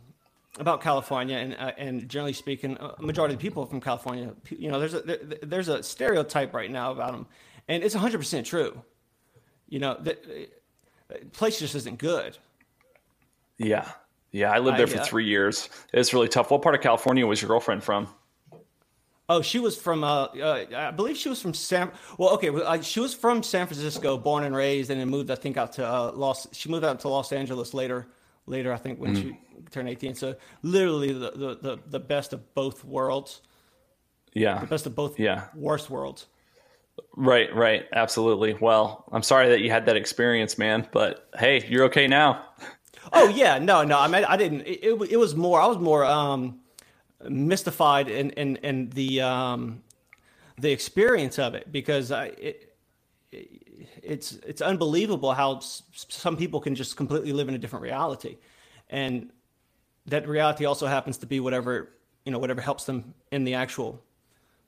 about 0.59 0.81
California, 0.81 1.37
and 1.37 1.55
uh, 1.55 1.71
and 1.77 2.07
generally 2.09 2.33
speaking, 2.33 2.77
a 2.79 3.01
majority 3.01 3.33
of 3.33 3.39
the 3.39 3.43
people 3.43 3.65
from 3.65 3.81
California, 3.81 4.33
you 4.49 4.69
know, 4.69 4.79
there's 4.79 4.93
a 4.93 5.01
there, 5.01 5.17
there's 5.43 5.67
a 5.67 5.83
stereotype 5.83 6.53
right 6.53 6.71
now 6.71 6.91
about 6.91 7.11
them, 7.11 7.27
and 7.67 7.83
it's 7.83 7.95
100 7.95 8.17
percent 8.17 8.45
true. 8.45 8.81
You 9.69 9.79
know, 9.79 9.97
the, 9.99 10.17
the 11.09 11.17
place 11.33 11.59
just 11.59 11.75
isn't 11.75 11.99
good. 11.99 12.37
Yeah. 13.57 13.89
Yeah. 14.31 14.51
I 14.51 14.59
lived 14.59 14.77
there 14.77 14.87
for 14.87 14.99
three 14.99 15.25
years. 15.25 15.69
It's 15.93 16.13
really 16.13 16.27
tough. 16.27 16.51
What 16.51 16.61
part 16.61 16.75
of 16.75 16.81
California 16.81 17.25
was 17.25 17.41
your 17.41 17.49
girlfriend 17.49 17.83
from? 17.83 18.07
Oh, 19.29 19.41
she 19.41 19.59
was 19.59 19.75
from. 19.75 20.05
Uh, 20.05 20.25
uh, 20.25 20.65
I 20.73 20.91
believe 20.91 21.17
she 21.17 21.27
was 21.27 21.41
from 21.41 21.53
San. 21.53 21.91
Well, 22.17 22.29
okay, 22.35 22.49
uh, 22.49 22.81
she 22.81 23.01
was 23.01 23.13
from 23.13 23.43
San 23.43 23.67
Francisco, 23.67 24.17
born 24.17 24.45
and 24.45 24.55
raised, 24.55 24.89
and 24.89 25.01
then 25.01 25.09
moved. 25.09 25.29
I 25.31 25.35
think 25.35 25.57
out 25.57 25.73
to 25.73 25.85
uh, 25.85 26.11
Los. 26.13 26.47
She 26.53 26.69
moved 26.69 26.85
out 26.85 27.01
to 27.01 27.09
Los 27.09 27.33
Angeles 27.33 27.73
later. 27.73 28.07
Later, 28.47 28.73
I 28.73 28.77
think 28.77 28.99
when 28.99 29.15
mm. 29.15 29.21
she 29.21 29.37
turned 29.71 29.89
eighteen. 29.89 30.15
So 30.15 30.35
literally, 30.63 31.13
the, 31.13 31.31
the, 31.31 31.57
the 31.61 31.79
the 31.85 31.99
best 31.99 32.33
of 32.33 32.55
both 32.55 32.83
worlds. 32.83 33.41
Yeah, 34.33 34.59
the 34.59 34.67
best 34.67 34.85
of 34.85 34.95
both. 34.95 35.19
Yeah, 35.19 35.45
worst 35.53 35.89
worlds. 35.89 36.27
Right, 37.15 37.53
right, 37.53 37.85
absolutely. 37.93 38.53
Well, 38.53 39.05
I'm 39.11 39.23
sorry 39.23 39.49
that 39.49 39.59
you 39.61 39.69
had 39.69 39.85
that 39.85 39.95
experience, 39.95 40.57
man. 40.57 40.87
But 40.91 41.29
hey, 41.37 41.65
you're 41.67 41.85
okay 41.85 42.07
now. 42.07 42.45
Oh 43.13 43.29
yeah, 43.29 43.59
no, 43.59 43.83
no. 43.83 43.99
I 43.99 44.07
mean, 44.07 44.25
I 44.25 44.37
didn't. 44.37 44.61
It, 44.61 44.83
it, 44.83 45.11
it 45.11 45.17
was 45.17 45.35
more. 45.35 45.59
I 45.61 45.65
was 45.65 45.77
more 45.77 46.05
um, 46.05 46.59
mystified 47.27 48.09
in 48.09 48.31
in, 48.31 48.55
in 48.57 48.89
the 48.89 49.21
um, 49.21 49.83
the 50.57 50.71
experience 50.71 51.39
of 51.39 51.55
it 51.55 51.71
because 51.71 52.11
I, 52.11 52.25
it, 52.25 52.75
it's 54.03 54.33
it's 54.45 54.61
unbelievable 54.61 55.33
how 55.33 55.59
some 55.59 56.37
people 56.37 56.59
can 56.59 56.75
just 56.75 56.97
completely 56.97 57.33
live 57.33 57.49
in 57.49 57.55
a 57.55 57.57
different 57.57 57.83
reality, 57.83 58.37
and 58.89 59.29
that 60.05 60.27
reality 60.27 60.65
also 60.65 60.87
happens 60.87 61.17
to 61.19 61.25
be 61.25 61.39
whatever 61.39 61.89
you 62.25 62.31
know 62.31 62.39
whatever 62.39 62.61
helps 62.61 62.85
them 62.85 63.13
in 63.31 63.43
the 63.43 63.53
actual 63.53 64.01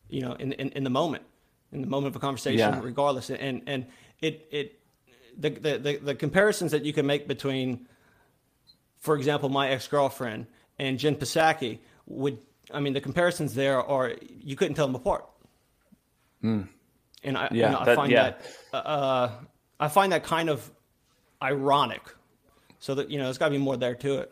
you 0.09 0.21
know 0.21 0.33
in 0.33 0.53
in, 0.53 0.69
in 0.69 0.83
the 0.83 0.89
moment 0.89 1.23
in 1.71 1.81
the 1.81 1.87
moment 1.87 2.07
of 2.07 2.15
a 2.15 2.19
conversation 2.19 2.59
yeah. 2.59 2.79
regardless 2.81 3.29
and 3.29 3.61
and 3.67 3.85
it 4.21 4.47
it 4.51 4.79
the, 5.37 5.49
the 5.49 5.77
the 5.77 5.97
the 5.97 6.15
comparisons 6.15 6.71
that 6.71 6.85
you 6.85 6.93
can 6.93 7.05
make 7.05 7.27
between 7.27 7.87
for 8.99 9.15
example, 9.15 9.49
my 9.49 9.69
ex 9.69 9.87
girlfriend 9.87 10.47
and 10.77 10.99
Jen 10.99 11.15
Psaki 11.15 11.79
would, 12.05 12.37
I 12.71 12.79
mean, 12.79 12.93
the 12.93 13.01
comparisons 13.01 13.55
there 13.55 13.81
are, 13.81 14.13
you 14.41 14.55
couldn't 14.55 14.75
tell 14.75 14.87
them 14.87 14.95
apart. 14.95 15.25
Mm. 16.43 16.67
And 17.23 17.37
I, 17.37 17.49
yeah, 17.51 17.77
I 17.77 17.85
that, 17.85 17.95
find 17.95 18.11
yeah. 18.11 18.33
that, 18.71 18.85
uh, 18.85 19.31
I 19.79 19.87
find 19.87 20.11
that 20.11 20.23
kind 20.23 20.49
of 20.49 20.69
ironic. 21.41 22.01
So 22.79 22.95
that, 22.95 23.09
you 23.09 23.17
know, 23.17 23.25
there's 23.25 23.37
got 23.37 23.47
to 23.47 23.51
be 23.51 23.57
more 23.57 23.77
there 23.77 23.95
to 23.95 24.19
it. 24.19 24.31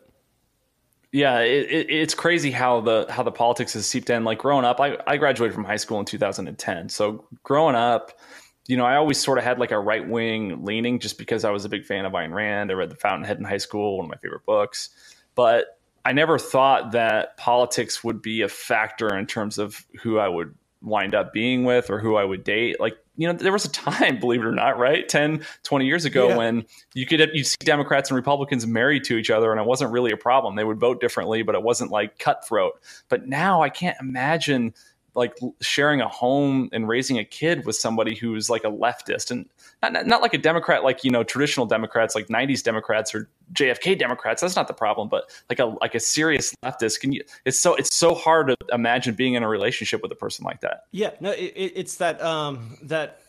Yeah, 1.12 1.40
it, 1.40 1.70
it, 1.70 1.90
it's 1.90 2.14
crazy 2.14 2.50
how 2.50 2.80
the 2.80 3.06
how 3.08 3.22
the 3.22 3.32
politics 3.32 3.72
has 3.72 3.86
seeped 3.86 4.10
in. 4.10 4.24
Like 4.24 4.38
growing 4.38 4.64
up, 4.64 4.78
I, 4.80 4.98
I 5.06 5.16
graduated 5.16 5.54
from 5.54 5.64
high 5.64 5.76
school 5.76 5.98
in 6.00 6.04
2010. 6.04 6.90
So 6.90 7.24
growing 7.42 7.74
up, 7.74 8.18
you 8.66 8.76
know, 8.76 8.84
I 8.84 8.96
always 8.96 9.18
sort 9.18 9.38
of 9.38 9.44
had 9.44 9.58
like 9.58 9.70
a 9.70 9.78
right 9.78 10.06
wing 10.06 10.64
leaning 10.64 10.98
just 10.98 11.16
because 11.16 11.44
I 11.44 11.50
was 11.50 11.64
a 11.64 11.68
big 11.70 11.86
fan 11.86 12.04
of 12.04 12.12
Ayn 12.12 12.32
Rand. 12.32 12.70
I 12.70 12.74
read 12.74 12.90
The 12.90 12.96
Fountainhead 12.96 13.38
in 13.38 13.44
high 13.44 13.56
school, 13.56 13.96
one 13.96 14.04
of 14.04 14.10
my 14.10 14.18
favorite 14.18 14.44
books. 14.44 14.90
But 15.34 15.78
I 16.04 16.12
never 16.12 16.38
thought 16.38 16.92
that 16.92 17.38
politics 17.38 18.04
would 18.04 18.20
be 18.20 18.42
a 18.42 18.48
factor 18.48 19.16
in 19.16 19.26
terms 19.26 19.56
of 19.56 19.86
who 20.02 20.18
I 20.18 20.28
would 20.28 20.54
wind 20.82 21.14
up 21.14 21.32
being 21.32 21.64
with 21.64 21.90
or 21.90 21.98
who 21.98 22.16
I 22.16 22.24
would 22.24 22.44
date. 22.44 22.78
Like, 22.80 22.96
you 23.16 23.26
know, 23.26 23.32
there 23.32 23.52
was 23.52 23.64
a 23.64 23.70
time, 23.70 24.18
believe 24.20 24.40
it 24.40 24.46
or 24.46 24.52
not, 24.52 24.78
right? 24.78 25.08
10, 25.08 25.44
20 25.64 25.86
years 25.86 26.04
ago 26.04 26.28
yeah. 26.28 26.36
when 26.36 26.66
you 26.94 27.06
could 27.06 27.30
you 27.34 27.44
see 27.44 27.56
Democrats 27.60 28.10
and 28.10 28.16
Republicans 28.16 28.66
married 28.66 29.04
to 29.04 29.16
each 29.16 29.30
other 29.30 29.50
and 29.50 29.60
it 29.60 29.66
wasn't 29.66 29.90
really 29.92 30.12
a 30.12 30.16
problem. 30.16 30.56
They 30.56 30.64
would 30.64 30.80
vote 30.80 31.00
differently, 31.00 31.42
but 31.42 31.54
it 31.54 31.62
wasn't 31.62 31.90
like 31.90 32.18
cutthroat. 32.18 32.80
But 33.08 33.26
now 33.26 33.62
I 33.62 33.70
can't 33.70 33.96
imagine 34.00 34.74
like 35.18 35.36
sharing 35.60 36.00
a 36.00 36.08
home 36.08 36.68
and 36.72 36.88
raising 36.88 37.18
a 37.18 37.24
kid 37.24 37.66
with 37.66 37.76
somebody 37.76 38.14
who's 38.14 38.48
like 38.48 38.64
a 38.64 38.70
leftist 38.70 39.30
and 39.30 39.48
not, 39.82 40.06
not 40.06 40.22
like 40.22 40.32
a 40.32 40.38
Democrat, 40.38 40.84
like, 40.84 41.04
you 41.04 41.10
know, 41.10 41.22
traditional 41.22 41.66
Democrats, 41.66 42.14
like 42.14 42.28
90s 42.28 42.62
Democrats 42.62 43.14
or 43.14 43.28
JFK 43.52 43.98
Democrats. 43.98 44.40
That's 44.40 44.56
not 44.56 44.68
the 44.68 44.74
problem, 44.74 45.08
but 45.08 45.30
like 45.50 45.58
a, 45.58 45.66
like 45.66 45.94
a 45.94 46.00
serious 46.00 46.54
leftist 46.64 47.00
can 47.00 47.12
you, 47.12 47.22
it's 47.44 47.60
so, 47.60 47.74
it's 47.74 47.94
so 47.94 48.14
hard 48.14 48.48
to 48.48 48.56
imagine 48.72 49.14
being 49.14 49.34
in 49.34 49.42
a 49.42 49.48
relationship 49.48 50.02
with 50.02 50.12
a 50.12 50.16
person 50.16 50.44
like 50.44 50.60
that. 50.60 50.84
Yeah, 50.92 51.10
no, 51.20 51.32
it, 51.32 51.52
it's 51.54 51.96
that, 51.96 52.22
um, 52.22 52.78
that 52.82 53.20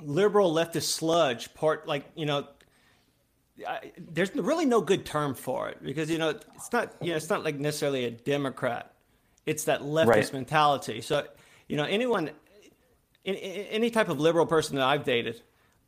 liberal 0.00 0.52
leftist 0.52 0.88
sludge 0.88 1.54
part, 1.54 1.86
like, 1.86 2.04
you 2.16 2.26
know, 2.26 2.46
I, 3.66 3.92
there's 3.98 4.34
really 4.34 4.66
no 4.66 4.80
good 4.80 5.04
term 5.04 5.34
for 5.34 5.68
it 5.68 5.82
because 5.84 6.10
you 6.10 6.18
know 6.18 6.30
it's 6.30 6.72
not 6.72 6.94
you 7.00 7.10
know 7.10 7.16
it's 7.16 7.28
not 7.28 7.44
like 7.44 7.60
necessarily 7.60 8.06
a 8.06 8.10
Democrat. 8.10 8.91
It's 9.46 9.64
that 9.64 9.82
leftist 9.82 10.06
right. 10.06 10.32
mentality. 10.32 11.00
So 11.00 11.26
you 11.68 11.76
know 11.76 11.84
anyone, 11.84 12.30
in, 13.24 13.34
in, 13.34 13.66
any 13.66 13.90
type 13.90 14.08
of 14.08 14.20
liberal 14.20 14.46
person 14.46 14.76
that 14.76 14.84
I've 14.84 15.04
dated, 15.04 15.40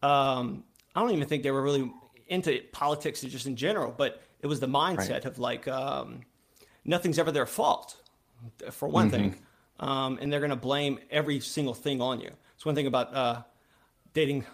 um, 0.03 0.65
I 0.95 1.01
don't 1.01 1.13
even 1.13 1.29
think 1.29 1.43
they 1.43 1.51
were 1.51 1.63
really 1.63 1.93
into 2.29 2.61
politics 2.73 3.21
just 3.21 3.47
in 3.47 3.57
general, 3.57 3.95
but 3.97 4.23
it 4.41 4.47
was 4.47 4.61
the 4.61 4.69
mindset 4.69 5.11
right. 5.11 5.25
of 5.25 5.39
like 5.39 5.69
um, 5.69 6.21
nothing's 6.85 7.19
ever 7.19 7.31
their 7.31 7.47
fault, 7.47 7.97
for 8.71 8.89
one 8.89 9.11
mm-hmm. 9.11 9.17
thing, 9.17 9.37
um, 9.81 10.19
and 10.21 10.33
they're 10.33 10.41
going 10.41 10.51
to 10.51 10.57
blame 10.57 10.99
every 11.11 11.41
single 11.41 11.75
thing 11.75 12.01
on 12.01 12.21
you. 12.21 12.31
It's 12.55 12.65
one 12.65 12.75
thing 12.75 12.87
about 12.87 13.15
uh, 13.15 13.43
dating 14.13 14.45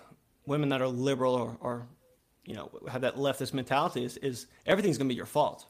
women 0.46 0.70
that 0.70 0.82
are 0.82 0.88
liberal 0.88 1.34
or, 1.34 1.56
or 1.60 1.86
you 2.44 2.54
know 2.54 2.70
have 2.88 3.02
that 3.02 3.16
leftist 3.16 3.54
mentality 3.54 4.04
is, 4.04 4.16
is 4.18 4.46
everything's 4.66 4.98
going 4.98 5.08
to 5.08 5.12
be 5.12 5.16
your 5.16 5.26
fault 5.26 5.66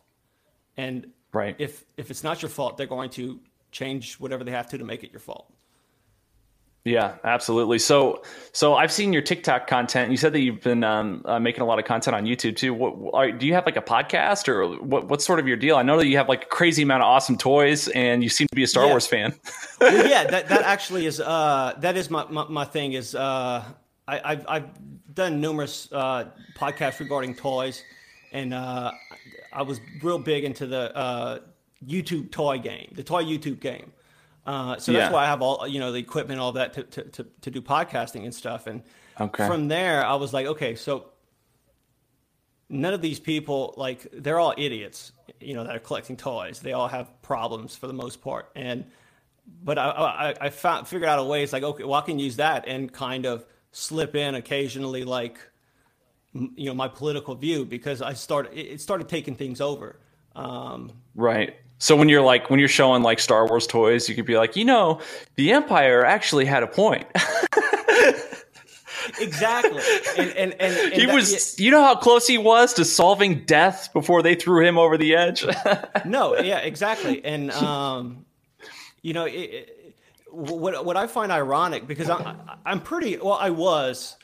and 0.76 1.06
right. 1.32 1.56
If 1.58 1.84
if 1.96 2.10
it's 2.10 2.24
not 2.24 2.42
your 2.42 2.48
fault 2.48 2.76
they're 2.76 2.86
going 2.86 3.10
to 3.10 3.40
change 3.72 4.14
whatever 4.14 4.44
they 4.44 4.50
have 4.50 4.68
to 4.70 4.78
to 4.78 4.84
make 4.84 5.04
it 5.04 5.12
your 5.12 5.20
fault. 5.20 5.52
Yeah 6.84 7.16
absolutely. 7.24 7.78
So 7.78 8.22
so 8.52 8.74
i've 8.74 8.90
seen 8.90 9.12
your 9.12 9.22
tiktok 9.22 9.66
content. 9.66 10.10
You 10.10 10.16
said 10.16 10.32
that 10.32 10.40
you've 10.40 10.62
been 10.62 10.82
um, 10.82 11.22
uh, 11.24 11.38
making 11.38 11.62
a 11.62 11.66
lot 11.66 11.78
of 11.78 11.84
content 11.84 12.14
on 12.14 12.24
youtube 12.24 12.56
too. 12.56 12.72
What 12.72 13.14
are, 13.14 13.30
do 13.30 13.46
you 13.46 13.54
have 13.54 13.66
like 13.66 13.76
a 13.76 13.82
podcast 13.82 14.48
or 14.48 14.66
what, 14.82 15.08
what's 15.08 15.24
sort 15.24 15.40
of 15.40 15.46
your 15.46 15.56
deal? 15.56 15.76
I 15.76 15.82
know 15.82 15.98
that 15.98 16.06
you 16.06 16.16
have 16.16 16.28
like 16.28 16.44
a 16.44 16.48
crazy 16.48 16.82
amount 16.82 17.02
of 17.02 17.08
awesome 17.08 17.36
toys 17.36 17.88
and 17.88 18.22
you 18.22 18.28
seem 18.28 18.48
to 18.48 18.56
be 18.56 18.62
a 18.62 18.66
star 18.66 18.84
yeah. 18.84 18.90
wars 18.90 19.06
fan. 19.06 19.34
Well, 19.80 20.06
yeah 20.06 20.24
that, 20.24 20.48
that 20.48 20.62
actually 20.64 21.06
is 21.06 21.20
uh 21.20 21.74
that 21.78 21.96
is 21.96 22.10
my, 22.10 22.26
my, 22.28 22.46
my 22.48 22.64
thing 22.64 22.92
is 22.92 23.14
uh 23.14 23.64
I, 24.10 24.34
have 24.34 24.46
I've 24.48 25.14
done 25.14 25.40
numerous 25.40 25.88
uh, 25.92 26.26
podcasts 26.56 26.98
regarding 26.98 27.34
toys, 27.34 27.82
and 28.32 28.54
uh, 28.54 28.92
I 29.52 29.62
was 29.62 29.80
real 30.02 30.18
big 30.18 30.44
into 30.44 30.66
the 30.66 30.96
uh, 30.96 31.38
YouTube 31.86 32.30
toy 32.30 32.58
game, 32.58 32.92
the 32.92 33.02
toy 33.02 33.24
YouTube 33.24 33.60
game. 33.60 33.92
Uh, 34.46 34.78
so 34.78 34.92
that's 34.92 35.10
yeah. 35.10 35.12
why 35.12 35.24
I 35.24 35.26
have 35.26 35.42
all 35.42 35.66
you 35.66 35.80
know 35.80 35.92
the 35.92 35.98
equipment, 35.98 36.40
all 36.40 36.52
that 36.52 36.72
to, 36.74 36.82
to, 36.84 37.02
to, 37.04 37.26
to 37.42 37.50
do 37.50 37.60
podcasting 37.60 38.24
and 38.24 38.34
stuff. 38.34 38.66
And 38.66 38.82
okay. 39.20 39.46
from 39.46 39.68
there, 39.68 40.04
I 40.04 40.14
was 40.14 40.32
like, 40.32 40.46
okay, 40.46 40.74
so 40.74 41.10
none 42.68 42.94
of 42.94 43.02
these 43.02 43.20
people 43.20 43.74
like 43.76 44.06
they're 44.12 44.38
all 44.38 44.54
idiots, 44.56 45.12
you 45.40 45.54
know, 45.54 45.64
that 45.64 45.76
are 45.76 45.80
collecting 45.80 46.16
toys. 46.16 46.60
They 46.60 46.72
all 46.72 46.88
have 46.88 47.20
problems 47.22 47.76
for 47.76 47.86
the 47.86 47.92
most 47.92 48.22
part, 48.22 48.50
and 48.56 48.84
but 49.62 49.78
I 49.78 49.90
I, 49.90 50.34
I 50.46 50.50
found 50.50 50.88
figured 50.88 51.08
out 51.08 51.18
a 51.18 51.24
way. 51.24 51.42
It's 51.42 51.52
like 51.52 51.62
okay, 51.62 51.84
well 51.84 52.00
I 52.00 52.02
can 52.02 52.18
use 52.18 52.36
that 52.36 52.66
and 52.66 52.90
kind 52.90 53.26
of 53.26 53.44
slip 53.72 54.14
in 54.14 54.34
occasionally, 54.34 55.04
like 55.04 55.38
you 56.34 56.66
know 56.66 56.74
my 56.74 56.88
political 56.88 57.34
view, 57.34 57.64
because 57.64 58.02
I 58.02 58.12
started 58.14 58.52
it 58.56 58.80
started 58.80 59.08
taking 59.08 59.34
things 59.34 59.60
over. 59.60 59.98
Um, 60.36 60.92
right. 61.14 61.56
So 61.78 61.96
when 61.96 62.08
you're 62.08 62.22
like 62.22 62.50
when 62.50 62.60
you're 62.60 62.68
showing 62.68 63.02
like 63.02 63.18
Star 63.18 63.46
Wars 63.46 63.66
toys, 63.66 64.08
you 64.08 64.14
could 64.14 64.26
be 64.26 64.36
like, 64.36 64.56
you 64.56 64.64
know, 64.64 65.00
the 65.36 65.52
Empire 65.52 66.04
actually 66.04 66.44
had 66.44 66.62
a 66.62 66.66
point. 66.66 67.06
exactly. 69.20 69.82
And, 70.18 70.30
and, 70.30 70.52
and, 70.60 70.76
and 70.76 70.92
he 70.92 71.06
that, 71.06 71.14
was, 71.14 71.58
you 71.58 71.70
know 71.70 71.82
how 71.82 71.94
close 71.94 72.26
he 72.26 72.38
was 72.38 72.74
to 72.74 72.84
solving 72.84 73.44
death 73.44 73.92
before 73.92 74.22
they 74.22 74.34
threw 74.34 74.64
him 74.64 74.78
over 74.78 74.98
the 74.98 75.14
edge? 75.14 75.44
no, 76.04 76.36
yeah, 76.38 76.58
exactly. 76.58 77.24
And, 77.24 77.50
um, 77.52 78.26
you 79.02 79.14
know, 79.14 79.24
it, 79.24 79.94
what 80.30 80.84
what 80.84 80.96
I 80.96 81.06
find 81.06 81.32
ironic 81.32 81.86
because 81.86 82.08
I'm 82.08 82.36
I'm 82.64 82.80
pretty 82.80 83.16
well 83.16 83.32
I 83.32 83.50
was 83.50 84.16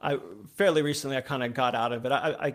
I 0.00 0.18
fairly 0.56 0.82
recently 0.82 1.16
I 1.16 1.20
kind 1.20 1.42
of 1.42 1.54
got 1.54 1.74
out 1.74 1.92
of 1.92 2.04
it. 2.04 2.12
I 2.12 2.36
I, 2.40 2.54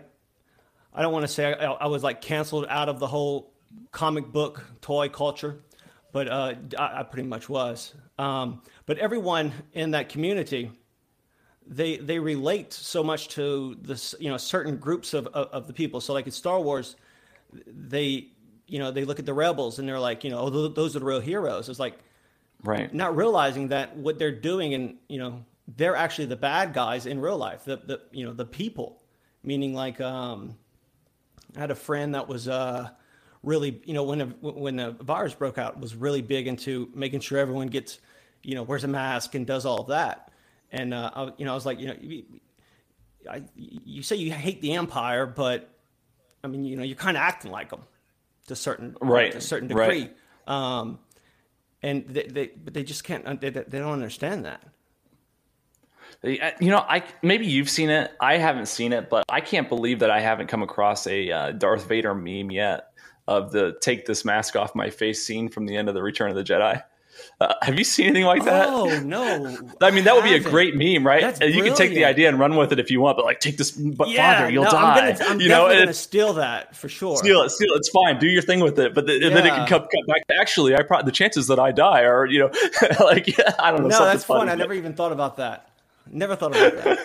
I 0.92 1.02
don't 1.02 1.12
want 1.12 1.24
to 1.24 1.32
say 1.32 1.52
I, 1.52 1.72
I, 1.72 1.86
was 1.86 2.02
like 2.02 2.20
canceled 2.20 2.66
out 2.68 2.88
of 2.88 2.98
the 2.98 3.06
whole 3.06 3.52
comic 3.92 4.32
book 4.32 4.64
toy 4.80 5.08
culture 5.08 5.60
but 6.16 6.28
uh, 6.28 6.54
I, 6.78 7.00
I, 7.00 7.02
pretty 7.02 7.28
much 7.28 7.46
was. 7.46 7.92
Um, 8.18 8.62
but 8.86 8.96
everyone 8.96 9.52
in 9.74 9.90
that 9.90 10.08
community 10.08 10.70
they 11.66 11.98
they 11.98 12.18
relate 12.18 12.72
so 12.72 13.04
much 13.04 13.28
to 13.28 13.76
this 13.82 14.14
you 14.18 14.30
know 14.30 14.38
certain 14.38 14.78
groups 14.78 15.12
of, 15.12 15.26
of, 15.26 15.48
of 15.48 15.66
the 15.66 15.74
people. 15.74 16.00
So 16.00 16.14
like 16.14 16.24
in 16.24 16.32
Star 16.32 16.58
Wars 16.58 16.96
they 17.66 18.28
you 18.66 18.78
know 18.78 18.90
they 18.90 19.04
look 19.04 19.18
at 19.18 19.26
the 19.26 19.34
rebels 19.34 19.78
and 19.78 19.86
they're 19.86 20.00
like 20.00 20.24
you 20.24 20.30
know 20.30 20.38
oh, 20.38 20.68
those 20.68 20.96
are 20.96 21.00
the 21.00 21.04
real 21.04 21.20
heroes. 21.20 21.68
It's 21.68 21.78
like 21.78 21.98
right. 22.62 22.92
not 22.94 23.14
realizing 23.14 23.68
that 23.68 23.94
what 23.96 24.18
they're 24.18 24.32
doing 24.32 24.72
and 24.72 24.96
you 25.08 25.18
know 25.18 25.44
they're 25.68 25.96
actually 25.96 26.26
the 26.26 26.36
bad 26.36 26.72
guys 26.72 27.06
in 27.06 27.20
real 27.20 27.36
life 27.36 27.64
the, 27.64 27.76
the 27.76 28.00
you 28.12 28.24
know 28.24 28.32
the 28.32 28.44
people. 28.46 29.02
Meaning 29.42 29.74
like 29.74 30.00
um 30.00 30.56
i 31.56 31.60
had 31.60 31.70
a 31.70 31.74
friend 31.76 32.14
that 32.14 32.26
was 32.28 32.48
uh 32.48 32.88
really 33.44 33.80
you 33.84 33.94
know 33.94 34.02
when 34.02 34.20
a, 34.20 34.26
when 34.26 34.76
the 34.76 34.90
virus 34.90 35.34
broke 35.34 35.56
out 35.56 35.78
was 35.80 35.94
really 35.94 36.20
big 36.20 36.48
into 36.48 36.90
making 36.94 37.20
sure 37.20 37.38
everyone 37.38 37.68
gets 37.68 38.00
you 38.42 38.54
know 38.56 38.64
wears 38.64 38.82
a 38.82 38.88
mask 38.88 39.34
and 39.36 39.46
does 39.46 39.64
all 39.64 39.80
of 39.82 39.88
that. 39.88 40.32
And 40.72 40.92
uh 40.92 41.10
I, 41.14 41.32
you 41.38 41.44
know 41.44 41.52
i 41.52 41.54
was 41.54 41.64
like 41.64 41.78
you 41.78 41.86
know 41.86 41.96
I, 43.30 43.42
you 43.54 44.02
say 44.02 44.16
you 44.16 44.32
hate 44.32 44.60
the 44.62 44.72
empire 44.72 45.26
but 45.26 45.70
i 46.42 46.48
mean 46.48 46.64
you 46.64 46.76
know 46.76 46.82
you're 46.82 46.96
kind 46.96 47.16
of 47.16 47.20
acting 47.22 47.52
like 47.52 47.70
them 47.70 47.82
to 48.48 48.56
certain 48.56 48.96
right 49.00 49.32
to 49.32 49.38
a 49.38 49.40
certain 49.40 49.68
degree. 49.68 49.84
Right. 49.84 50.16
um 50.48 50.98
and 51.82 52.04
they, 52.08 52.24
they 52.24 52.46
but 52.48 52.74
they 52.74 52.82
just 52.82 53.04
can't 53.04 53.40
they, 53.40 53.50
they 53.50 53.78
don't 53.78 53.92
understand 53.92 54.44
that 54.44 54.62
you 56.26 56.70
know 56.70 56.84
i 56.88 57.02
maybe 57.22 57.46
you've 57.46 57.70
seen 57.70 57.90
it 57.90 58.12
i 58.20 58.36
haven't 58.36 58.66
seen 58.66 58.92
it 58.92 59.08
but 59.08 59.24
i 59.28 59.40
can't 59.40 59.68
believe 59.68 60.00
that 60.00 60.10
i 60.10 60.20
haven't 60.20 60.48
come 60.48 60.62
across 60.62 61.06
a 61.06 61.30
uh, 61.30 61.52
darth 61.52 61.86
vader 61.86 62.14
meme 62.14 62.50
yet 62.50 62.90
of 63.28 63.52
the 63.52 63.76
take 63.80 64.06
this 64.06 64.24
mask 64.24 64.56
off 64.56 64.74
my 64.74 64.90
face 64.90 65.24
scene 65.24 65.48
from 65.48 65.66
the 65.66 65.76
end 65.76 65.88
of 65.88 65.94
the 65.94 66.02
return 66.02 66.30
of 66.30 66.36
the 66.36 66.44
jedi 66.44 66.82
uh, 67.40 67.54
have 67.62 67.78
you 67.78 67.84
seen 67.84 68.06
anything 68.06 68.24
like 68.24 68.44
that? 68.44 68.68
Oh 68.68 69.00
no! 69.00 69.56
I 69.80 69.90
mean, 69.90 70.04
that 70.04 70.14
would 70.14 70.24
be 70.24 70.34
a 70.34 70.40
great 70.40 70.74
meme, 70.74 71.06
right? 71.06 71.20
That's 71.20 71.40
you 71.40 71.62
can 71.62 71.74
take 71.74 71.90
the 71.90 72.04
idea 72.04 72.28
and 72.28 72.38
run 72.38 72.56
with 72.56 72.72
it 72.72 72.78
if 72.78 72.90
you 72.90 73.00
want, 73.00 73.16
but 73.16 73.24
like, 73.24 73.40
take 73.40 73.56
this, 73.56 73.72
but 73.72 74.08
yeah, 74.08 74.38
father, 74.38 74.50
you'll 74.50 74.64
no, 74.64 74.70
die. 74.70 75.08
I'm, 75.10 75.16
gonna, 75.16 75.30
I'm 75.30 75.40
you 75.40 75.48
know, 75.48 75.68
gonna 75.68 75.92
steal 75.92 76.34
that 76.34 76.74
for 76.74 76.88
sure. 76.88 77.16
Steal 77.16 77.42
it, 77.42 77.50
steal 77.50 77.72
it. 77.72 77.76
It's 77.76 77.90
fine. 77.90 78.18
Do 78.18 78.26
your 78.26 78.42
thing 78.42 78.60
with 78.60 78.78
it, 78.78 78.94
but 78.94 79.06
the, 79.06 79.18
yeah. 79.18 79.28
then 79.28 79.46
it 79.46 79.50
can 79.50 79.66
come, 79.66 79.82
come 79.82 80.06
back. 80.06 80.22
Actually, 80.38 80.74
I 80.74 80.82
pro- 80.82 81.02
the 81.02 81.12
chances 81.12 81.46
that 81.48 81.58
I 81.58 81.72
die 81.72 82.04
are, 82.04 82.26
you 82.26 82.40
know, 82.40 82.50
like 83.00 83.26
yeah, 83.36 83.54
I 83.58 83.70
don't 83.70 83.82
know. 83.82 83.88
No, 83.88 84.04
that's 84.04 84.24
fun. 84.24 84.48
I 84.48 84.54
never 84.54 84.74
even 84.74 84.94
thought 84.94 85.12
about 85.12 85.36
that. 85.36 85.68
Never 86.10 86.36
thought 86.36 86.56
about 86.56 86.84
that. 86.84 86.98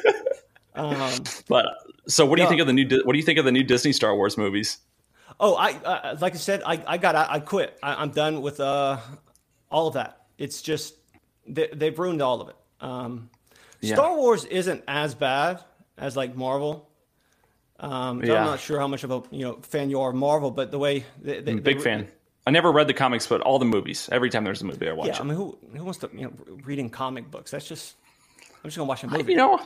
um, 0.75 1.23
but 1.47 1.65
so, 2.07 2.25
what 2.25 2.37
do 2.37 2.43
you 2.43 2.49
think 2.49 2.61
of 2.61 2.67
the 2.67 2.73
new? 2.73 2.87
What 3.03 3.13
do 3.13 3.19
you 3.19 3.25
think 3.25 3.39
of 3.39 3.45
the 3.45 3.51
new 3.51 3.63
Disney 3.63 3.93
Star 3.93 4.15
Wars 4.15 4.37
movies? 4.37 4.77
Oh, 5.39 5.55
I 5.55 5.71
uh, 5.71 6.17
like 6.19 6.33
I 6.33 6.37
said, 6.37 6.61
I, 6.65 6.83
I 6.85 6.97
got 6.97 7.15
I, 7.15 7.27
I 7.29 7.39
quit. 7.39 7.77
I, 7.81 8.03
am 8.03 8.11
done 8.11 8.41
with 8.41 8.59
uh, 8.59 8.97
all 9.69 9.87
of 9.87 9.95
that. 9.95 10.25
It's 10.37 10.61
just 10.61 10.95
they, 11.47 11.69
have 11.79 11.99
ruined 11.99 12.21
all 12.21 12.41
of 12.41 12.49
it. 12.49 12.55
Um, 12.79 13.29
yeah. 13.79 13.95
Star 13.95 14.15
Wars 14.15 14.45
isn't 14.45 14.83
as 14.87 15.15
bad 15.15 15.63
as 15.97 16.15
like 16.15 16.35
Marvel. 16.35 16.89
Um, 17.79 18.23
yeah. 18.23 18.35
I'm 18.35 18.45
not 18.45 18.59
sure 18.59 18.79
how 18.79 18.87
much 18.87 19.03
of 19.03 19.11
a 19.11 19.23
you 19.31 19.43
know 19.43 19.53
fan 19.61 19.89
you 19.89 20.01
are 20.01 20.09
of 20.09 20.15
Marvel, 20.15 20.51
but 20.51 20.71
the 20.71 20.79
way 20.79 21.05
they, 21.21 21.41
they, 21.41 21.55
big 21.55 21.77
they, 21.77 21.83
fan. 21.83 22.07
I 22.45 22.51
never 22.51 22.71
read 22.71 22.87
the 22.87 22.93
comics, 22.93 23.27
but 23.27 23.41
all 23.41 23.59
the 23.59 23.65
movies. 23.65 24.09
Every 24.11 24.29
time 24.29 24.43
there's 24.43 24.61
a 24.61 24.65
movie, 24.65 24.89
I 24.89 24.93
watch. 24.93 25.07
Yeah, 25.07 25.13
it. 25.15 25.21
I 25.21 25.23
mean, 25.23 25.35
who 25.35 25.57
who 25.75 25.83
wants 25.83 25.99
to 25.99 26.09
you 26.13 26.25
know 26.25 26.33
reading 26.63 26.89
comic 26.89 27.29
books? 27.31 27.51
That's 27.51 27.67
just 27.67 27.95
I'm 28.63 28.69
just 28.69 28.77
gonna 28.77 28.87
watch 28.87 29.03
a 29.03 29.07
movie. 29.07 29.23
I, 29.23 29.27
you 29.29 29.35
know, 29.35 29.59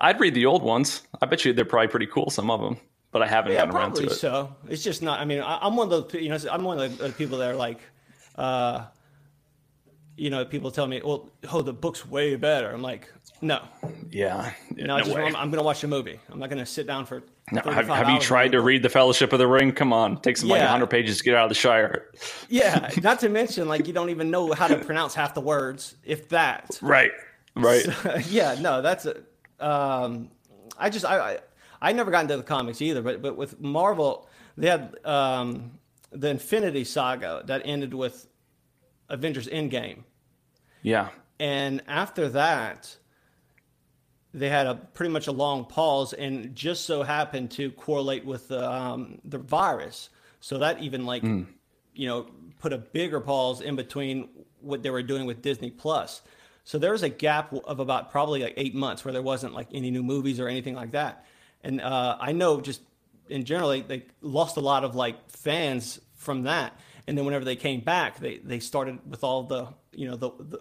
I'd 0.00 0.20
read 0.20 0.34
the 0.34 0.46
old 0.46 0.62
ones. 0.62 1.02
I 1.20 1.26
bet 1.26 1.44
you 1.44 1.52
they're 1.52 1.64
probably 1.64 1.88
pretty 1.88 2.06
cool. 2.06 2.30
Some 2.30 2.50
of 2.50 2.60
them, 2.60 2.78
but 3.12 3.22
I 3.22 3.26
haven't 3.26 3.52
yeah, 3.52 3.58
gotten 3.58 3.76
around 3.76 3.94
to 3.96 4.04
it. 4.04 4.12
So 4.12 4.54
it's 4.68 4.82
just 4.82 5.02
not. 5.02 5.20
I 5.20 5.24
mean, 5.24 5.40
I, 5.40 5.66
am 5.66 5.76
one 5.76 5.92
of 5.92 6.10
those. 6.10 6.22
You 6.22 6.30
know, 6.30 6.38
I'm 6.50 6.64
one 6.64 6.78
of 6.78 6.98
the 6.98 7.10
people 7.10 7.38
that 7.38 7.50
are 7.50 7.56
like. 7.56 7.80
Uh, 8.34 8.84
you 10.18 10.30
know, 10.30 10.44
people 10.44 10.70
tell 10.70 10.86
me, 10.86 11.00
well, 11.02 11.30
oh, 11.52 11.62
the 11.62 11.72
book's 11.72 12.04
way 12.04 12.34
better. 12.34 12.70
I'm 12.72 12.82
like, 12.82 13.10
no. 13.40 13.62
Yeah. 14.10 14.52
No, 14.74 14.96
no 14.96 15.04
just, 15.04 15.16
I'm, 15.16 15.36
I'm 15.36 15.50
going 15.50 15.58
to 15.58 15.62
watch 15.62 15.84
a 15.84 15.88
movie. 15.88 16.18
I'm 16.28 16.40
not 16.40 16.50
going 16.50 16.58
to 16.58 16.66
sit 16.66 16.86
down 16.86 17.06
for. 17.06 17.22
No, 17.52 17.62
have, 17.62 17.86
have 17.86 18.10
you 18.10 18.18
tried 18.18 18.52
to 18.52 18.60
read 18.60 18.82
The 18.82 18.88
Fellowship 18.88 19.32
of 19.32 19.38
the 19.38 19.46
Ring? 19.46 19.72
Come 19.72 19.92
on. 19.92 20.20
Takes 20.20 20.42
yeah. 20.42 20.54
like 20.54 20.62
100 20.62 20.88
pages 20.88 21.18
to 21.18 21.24
get 21.24 21.34
out 21.34 21.44
of 21.44 21.50
the 21.50 21.54
Shire. 21.54 22.08
Yeah. 22.48 22.90
Not 23.02 23.20
to 23.20 23.28
mention, 23.28 23.68
like, 23.68 23.86
you 23.86 23.92
don't 23.92 24.10
even 24.10 24.30
know 24.30 24.52
how 24.52 24.66
to 24.66 24.76
pronounce 24.76 25.14
half 25.14 25.34
the 25.34 25.40
words, 25.40 25.94
if 26.04 26.28
that. 26.30 26.78
Right. 26.82 27.12
Right. 27.58 27.82
So, 27.82 28.16
yeah. 28.28 28.56
No, 28.60 28.82
that's 28.82 29.06
a. 29.06 29.16
Um, 29.60 30.30
I 30.78 30.90
just, 30.90 31.04
I, 31.04 31.18
I, 31.18 31.38
I 31.80 31.92
never 31.92 32.10
got 32.10 32.22
into 32.22 32.36
the 32.36 32.42
comics 32.42 32.80
either, 32.80 33.02
but, 33.02 33.20
but 33.20 33.36
with 33.36 33.60
Marvel, 33.60 34.28
they 34.56 34.68
had 34.68 34.96
um, 35.04 35.78
the 36.10 36.28
Infinity 36.28 36.84
Saga 36.84 37.42
that 37.46 37.62
ended 37.64 37.94
with 37.94 38.28
Avengers 39.08 39.48
Endgame. 39.48 40.04
Yeah. 40.82 41.08
And 41.40 41.82
after 41.86 42.28
that, 42.30 42.96
they 44.34 44.48
had 44.48 44.66
a 44.66 44.74
pretty 44.74 45.12
much 45.12 45.26
a 45.26 45.32
long 45.32 45.64
pause, 45.64 46.12
and 46.12 46.54
just 46.54 46.84
so 46.84 47.02
happened 47.02 47.50
to 47.52 47.70
correlate 47.72 48.24
with 48.24 48.48
the 48.48 48.70
um, 48.70 49.20
the 49.24 49.38
virus. 49.38 50.10
So 50.40 50.58
that 50.58 50.80
even 50.82 51.06
like 51.06 51.22
mm. 51.22 51.46
you 51.94 52.06
know 52.06 52.26
put 52.60 52.72
a 52.72 52.78
bigger 52.78 53.20
pause 53.20 53.60
in 53.60 53.76
between 53.76 54.28
what 54.60 54.82
they 54.82 54.90
were 54.90 55.02
doing 55.02 55.26
with 55.26 55.42
Disney 55.42 55.70
Plus. 55.70 56.22
So 56.68 56.76
there 56.76 56.92
was 56.92 57.02
a 57.02 57.08
gap 57.08 57.54
of 57.64 57.80
about 57.80 58.10
probably 58.10 58.42
like 58.42 58.52
eight 58.58 58.74
months 58.74 59.02
where 59.02 59.10
there 59.10 59.22
wasn't 59.22 59.54
like 59.54 59.68
any 59.72 59.90
new 59.90 60.02
movies 60.02 60.38
or 60.38 60.48
anything 60.48 60.74
like 60.74 60.90
that. 60.90 61.24
And 61.62 61.80
uh, 61.80 62.18
I 62.20 62.32
know 62.32 62.60
just 62.60 62.82
in 63.30 63.46
general 63.46 63.70
they, 63.70 64.04
lost 64.20 64.58
a 64.58 64.60
lot 64.60 64.84
of 64.84 64.94
like 64.94 65.30
fans 65.30 65.98
from 66.16 66.42
that. 66.42 66.78
And 67.06 67.16
then 67.16 67.24
whenever 67.24 67.46
they 67.46 67.56
came 67.56 67.80
back, 67.80 68.20
they 68.20 68.36
they 68.44 68.60
started 68.60 68.98
with 69.08 69.24
all 69.24 69.44
the 69.44 69.68
you 69.92 70.10
know 70.10 70.16
the 70.16 70.30
the, 70.38 70.60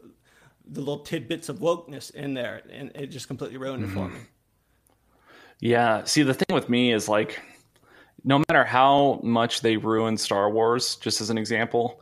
the 0.67 0.79
little 0.79 0.99
tidbits 0.99 1.49
of 1.49 1.59
wokeness 1.59 2.15
in 2.15 2.33
there, 2.33 2.61
and 2.71 2.89
it 2.95 3.07
just 3.07 3.27
completely 3.27 3.57
ruined 3.57 3.83
mm-hmm. 3.83 3.91
it 3.91 4.01
for 4.01 4.07
mm-hmm. 4.07 4.15
me. 4.15 4.25
Yeah. 5.59 6.05
See, 6.05 6.23
the 6.23 6.33
thing 6.33 6.55
with 6.55 6.69
me 6.69 6.93
is 6.93 7.09
like, 7.09 7.41
no 8.23 8.41
matter 8.47 8.63
how 8.63 9.19
much 9.23 9.59
they 9.59 9.75
ruin 9.75 10.15
Star 10.15 10.49
Wars, 10.49 10.95
just 10.95 11.19
as 11.19 11.29
an 11.29 11.37
example, 11.37 11.99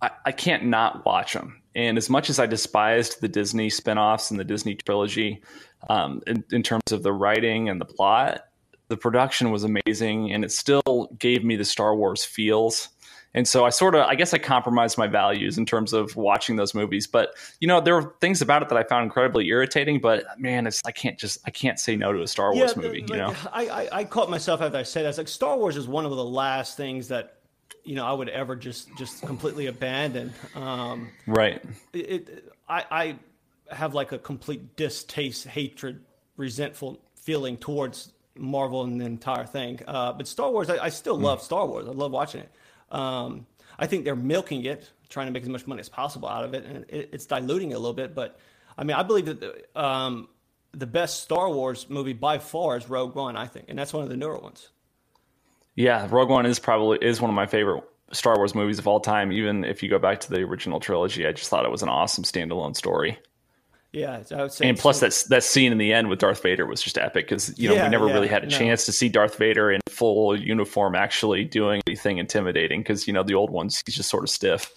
I, 0.00 0.12
I 0.24 0.32
can't 0.32 0.64
not 0.64 1.04
watch 1.04 1.34
them. 1.34 1.60
And 1.74 1.98
as 1.98 2.08
much 2.08 2.30
as 2.30 2.38
I 2.38 2.46
despised 2.46 3.20
the 3.20 3.28
Disney 3.28 3.68
spinoffs 3.68 4.30
and 4.30 4.38
the 4.38 4.44
Disney 4.44 4.74
trilogy, 4.74 5.42
um, 5.88 6.22
in, 6.26 6.44
in 6.52 6.62
terms 6.62 6.92
of 6.92 7.02
the 7.02 7.12
writing 7.12 7.68
and 7.68 7.80
the 7.80 7.84
plot, 7.84 8.44
the 8.88 8.96
production 8.96 9.50
was 9.50 9.64
amazing, 9.64 10.32
and 10.32 10.44
it 10.44 10.52
still 10.52 11.08
gave 11.18 11.44
me 11.44 11.56
the 11.56 11.64
Star 11.64 11.96
Wars 11.96 12.24
feels 12.24 12.90
and 13.34 13.48
so 13.48 13.64
I 13.64 13.70
sort 13.70 13.96
of, 13.96 14.02
I 14.06 14.14
guess 14.14 14.32
I 14.32 14.38
compromised 14.38 14.96
my 14.96 15.08
values 15.08 15.58
in 15.58 15.66
terms 15.66 15.92
of 15.92 16.14
watching 16.14 16.54
those 16.54 16.72
movies. 16.72 17.08
But, 17.08 17.34
you 17.60 17.66
know, 17.66 17.80
there 17.80 17.96
were 17.96 18.14
things 18.20 18.40
about 18.40 18.62
it 18.62 18.68
that 18.68 18.78
I 18.78 18.84
found 18.84 19.04
incredibly 19.04 19.48
irritating, 19.48 20.00
but 20.00 20.24
man, 20.38 20.68
it's, 20.68 20.80
I 20.86 20.92
can't 20.92 21.18
just, 21.18 21.38
I 21.44 21.50
can't 21.50 21.78
say 21.78 21.96
no 21.96 22.12
to 22.12 22.22
a 22.22 22.28
Star 22.28 22.54
Wars 22.54 22.74
yeah, 22.76 22.82
movie, 22.82 23.00
like, 23.00 23.10
you 23.10 23.16
know? 23.16 23.34
I, 23.52 23.66
I, 23.66 23.88
I, 23.92 24.04
caught 24.04 24.30
myself 24.30 24.60
after 24.60 24.78
I 24.78 24.84
said 24.84 25.04
that. 25.04 25.08
It's 25.08 25.18
like 25.18 25.28
Star 25.28 25.58
Wars 25.58 25.76
is 25.76 25.88
one 25.88 26.04
of 26.04 26.12
the 26.12 26.24
last 26.24 26.76
things 26.76 27.08
that, 27.08 27.38
you 27.84 27.94
know, 27.94 28.04
I 28.04 28.12
would 28.12 28.28
ever 28.28 28.56
just, 28.56 28.94
just 28.96 29.22
completely 29.22 29.66
abandon. 29.66 30.32
Um, 30.54 31.10
right. 31.26 31.62
It, 31.92 32.52
I, 32.68 32.84
I 32.90 33.74
have 33.74 33.94
like 33.94 34.12
a 34.12 34.18
complete 34.18 34.76
distaste, 34.76 35.46
hatred, 35.46 36.00
resentful 36.36 37.00
feeling 37.14 37.56
towards 37.56 38.12
Marvel 38.36 38.82
and 38.82 39.00
the 39.00 39.04
entire 39.04 39.46
thing. 39.46 39.80
Uh, 39.86 40.12
but 40.12 40.26
Star 40.26 40.50
Wars, 40.50 40.68
I, 40.70 40.84
I 40.84 40.88
still 40.88 41.16
hmm. 41.16 41.24
love 41.24 41.40
mm. 41.40 41.44
Star 41.44 41.66
Wars. 41.66 41.86
I 41.86 41.92
love 41.92 42.12
watching 42.12 42.42
it. 42.42 42.50
Um, 42.90 43.46
I 43.78 43.86
think 43.86 44.04
they're 44.04 44.16
milking 44.16 44.64
it, 44.64 44.90
trying 45.08 45.26
to 45.26 45.32
make 45.32 45.42
as 45.42 45.48
much 45.48 45.66
money 45.66 45.80
as 45.80 45.88
possible 45.88 46.28
out 46.28 46.44
of 46.44 46.54
it, 46.54 46.64
and 46.64 46.84
it, 46.88 47.10
it's 47.12 47.26
diluting 47.26 47.72
it 47.72 47.74
a 47.74 47.78
little 47.78 47.94
bit. 47.94 48.14
But 48.14 48.38
I 48.78 48.84
mean, 48.84 48.96
I 48.96 49.02
believe 49.02 49.26
that 49.26 49.40
the, 49.40 49.80
um, 49.80 50.28
the 50.72 50.86
best 50.86 51.22
Star 51.22 51.50
Wars 51.50 51.88
movie 51.88 52.12
by 52.12 52.38
far 52.38 52.76
is 52.76 52.88
Rogue 52.88 53.14
One. 53.14 53.36
I 53.36 53.46
think, 53.46 53.66
and 53.68 53.78
that's 53.78 53.92
one 53.92 54.04
of 54.04 54.10
the 54.10 54.16
newer 54.16 54.38
ones. 54.38 54.68
Yeah, 55.76 56.06
Rogue 56.10 56.30
One 56.30 56.46
is 56.46 56.58
probably 56.58 56.98
is 57.02 57.20
one 57.20 57.30
of 57.30 57.34
my 57.34 57.46
favorite 57.46 57.82
Star 58.12 58.36
Wars 58.36 58.54
movies 58.54 58.78
of 58.78 58.86
all 58.86 59.00
time. 59.00 59.32
Even 59.32 59.64
if 59.64 59.82
you 59.82 59.88
go 59.88 59.98
back 59.98 60.20
to 60.20 60.30
the 60.30 60.40
original 60.42 60.80
trilogy, 60.80 61.26
I 61.26 61.32
just 61.32 61.50
thought 61.50 61.64
it 61.64 61.70
was 61.70 61.82
an 61.82 61.88
awesome 61.88 62.24
standalone 62.24 62.76
story. 62.76 63.18
Yeah, 63.92 64.22
I 64.32 64.42
would 64.42 64.52
say. 64.52 64.68
And 64.68 64.76
plus, 64.76 65.00
that 65.00 65.24
that 65.30 65.44
scene 65.44 65.70
in 65.70 65.78
the 65.78 65.92
end 65.92 66.08
with 66.08 66.18
Darth 66.18 66.42
Vader 66.42 66.66
was 66.66 66.82
just 66.82 66.98
epic 66.98 67.28
because 67.28 67.56
you 67.58 67.68
know 67.68 67.76
yeah, 67.76 67.84
we 67.84 67.90
never 67.90 68.08
yeah, 68.08 68.14
really 68.14 68.28
had 68.28 68.42
a 68.42 68.48
no. 68.48 68.56
chance 68.56 68.86
to 68.86 68.92
see 68.92 69.08
Darth 69.08 69.36
Vader 69.36 69.70
in 69.70 69.80
full 69.88 70.38
uniform 70.38 70.96
actually 70.96 71.44
doing 71.44 71.80
anything 71.86 72.18
intimidating 72.18 72.80
because 72.80 73.06
you 73.06 73.12
know 73.12 73.22
the 73.22 73.34
old 73.34 73.50
ones 73.50 73.80
he's 73.86 73.94
just 73.94 74.10
sort 74.10 74.24
of 74.24 74.30
stiff. 74.30 74.72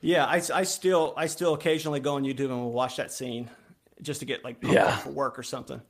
Yeah, 0.00 0.24
I, 0.24 0.42
I 0.52 0.62
still 0.64 1.12
I 1.16 1.26
still 1.26 1.52
occasionally 1.52 2.00
go 2.00 2.14
on 2.14 2.24
YouTube 2.24 2.50
and 2.50 2.72
watch 2.72 2.96
that 2.96 3.12
scene 3.12 3.50
just 4.00 4.20
to 4.20 4.26
get 4.26 4.44
like 4.44 4.56
yeah. 4.62 4.96
for 4.96 5.10
work 5.10 5.38
or 5.38 5.42
something. 5.42 5.80